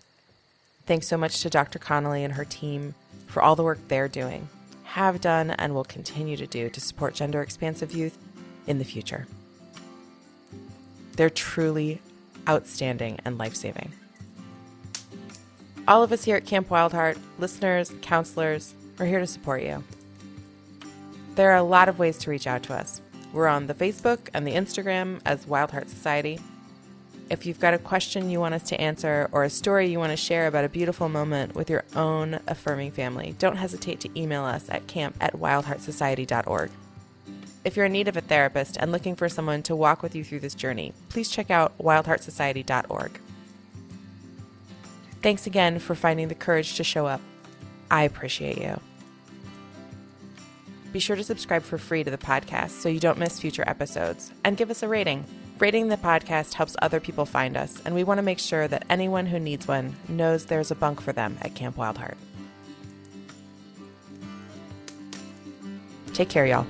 Thanks 0.84 1.06
so 1.06 1.16
much 1.16 1.40
to 1.42 1.50
Dr. 1.50 1.78
Connelly 1.78 2.24
and 2.24 2.34
her 2.34 2.44
team 2.44 2.94
for 3.28 3.40
all 3.42 3.54
the 3.54 3.62
work 3.62 3.78
they're 3.88 4.08
doing, 4.08 4.48
have 4.84 5.20
done, 5.20 5.50
and 5.50 5.74
will 5.74 5.84
continue 5.84 6.36
to 6.36 6.46
do 6.46 6.68
to 6.68 6.80
support 6.80 7.14
gender 7.14 7.40
expansive 7.40 7.92
youth 7.92 8.18
in 8.66 8.78
the 8.78 8.84
future. 8.84 9.26
They're 11.16 11.30
truly 11.30 12.00
outstanding 12.48 13.20
and 13.24 13.38
life 13.38 13.54
saving. 13.54 13.92
All 15.86 16.02
of 16.02 16.12
us 16.12 16.24
here 16.24 16.36
at 16.36 16.46
Camp 16.46 16.68
Wildheart, 16.68 17.18
listeners, 17.38 17.92
counselors, 18.02 18.74
are 18.98 19.06
here 19.06 19.20
to 19.20 19.26
support 19.26 19.62
you. 19.62 19.84
There 21.34 21.50
are 21.50 21.56
a 21.56 21.62
lot 21.62 21.88
of 21.88 21.98
ways 21.98 22.18
to 22.18 22.30
reach 22.30 22.46
out 22.46 22.62
to 22.64 22.74
us. 22.74 23.00
We're 23.32 23.46
on 23.46 23.66
the 23.66 23.74
Facebook 23.74 24.28
and 24.34 24.46
the 24.46 24.54
Instagram 24.54 25.20
as 25.24 25.46
Wild 25.46 25.70
Heart 25.70 25.88
Society. 25.88 26.40
If 27.30 27.46
you've 27.46 27.60
got 27.60 27.74
a 27.74 27.78
question 27.78 28.28
you 28.28 28.40
want 28.40 28.54
us 28.54 28.64
to 28.64 28.80
answer 28.80 29.28
or 29.30 29.44
a 29.44 29.50
story 29.50 29.88
you 29.88 30.00
want 30.00 30.10
to 30.10 30.16
share 30.16 30.48
about 30.48 30.64
a 30.64 30.68
beautiful 30.68 31.08
moment 31.08 31.54
with 31.54 31.70
your 31.70 31.84
own 31.94 32.40
affirming 32.48 32.90
family, 32.90 33.36
don't 33.38 33.56
hesitate 33.56 34.00
to 34.00 34.20
email 34.20 34.42
us 34.42 34.68
at 34.68 34.88
camp 34.88 35.14
at 35.20 35.34
wildheartsociety.org. 35.34 36.70
If 37.64 37.76
you're 37.76 37.86
in 37.86 37.92
need 37.92 38.08
of 38.08 38.16
a 38.16 38.20
therapist 38.20 38.76
and 38.78 38.90
looking 38.90 39.14
for 39.14 39.28
someone 39.28 39.62
to 39.64 39.76
walk 39.76 40.02
with 40.02 40.16
you 40.16 40.24
through 40.24 40.40
this 40.40 40.54
journey, 40.54 40.92
please 41.08 41.30
check 41.30 41.50
out 41.52 41.78
wildheartsociety.org. 41.78 43.20
Thanks 45.22 45.46
again 45.46 45.78
for 45.78 45.94
finding 45.94 46.28
the 46.28 46.34
courage 46.34 46.74
to 46.76 46.84
show 46.84 47.06
up. 47.06 47.20
I 47.90 48.02
appreciate 48.02 48.58
you. 48.58 48.80
Be 50.92 50.98
sure 50.98 51.16
to 51.16 51.22
subscribe 51.22 51.62
for 51.62 51.78
free 51.78 52.02
to 52.02 52.10
the 52.10 52.18
podcast 52.18 52.70
so 52.70 52.88
you 52.88 53.00
don't 53.00 53.18
miss 53.18 53.38
future 53.38 53.64
episodes 53.66 54.32
and 54.44 54.56
give 54.56 54.70
us 54.70 54.82
a 54.82 54.88
rating. 54.88 55.24
Rating 55.58 55.88
the 55.88 55.96
podcast 55.96 56.54
helps 56.54 56.74
other 56.80 57.00
people 57.00 57.26
find 57.26 57.56
us, 57.56 57.80
and 57.84 57.94
we 57.94 58.02
want 58.02 58.18
to 58.18 58.22
make 58.22 58.38
sure 58.38 58.66
that 58.66 58.86
anyone 58.88 59.26
who 59.26 59.38
needs 59.38 59.68
one 59.68 59.94
knows 60.08 60.46
there's 60.46 60.70
a 60.70 60.74
bunk 60.74 61.00
for 61.00 61.12
them 61.12 61.36
at 61.42 61.54
Camp 61.54 61.76
Wildheart. 61.76 62.16
Take 66.14 66.28
care, 66.28 66.46
y'all. 66.46 66.66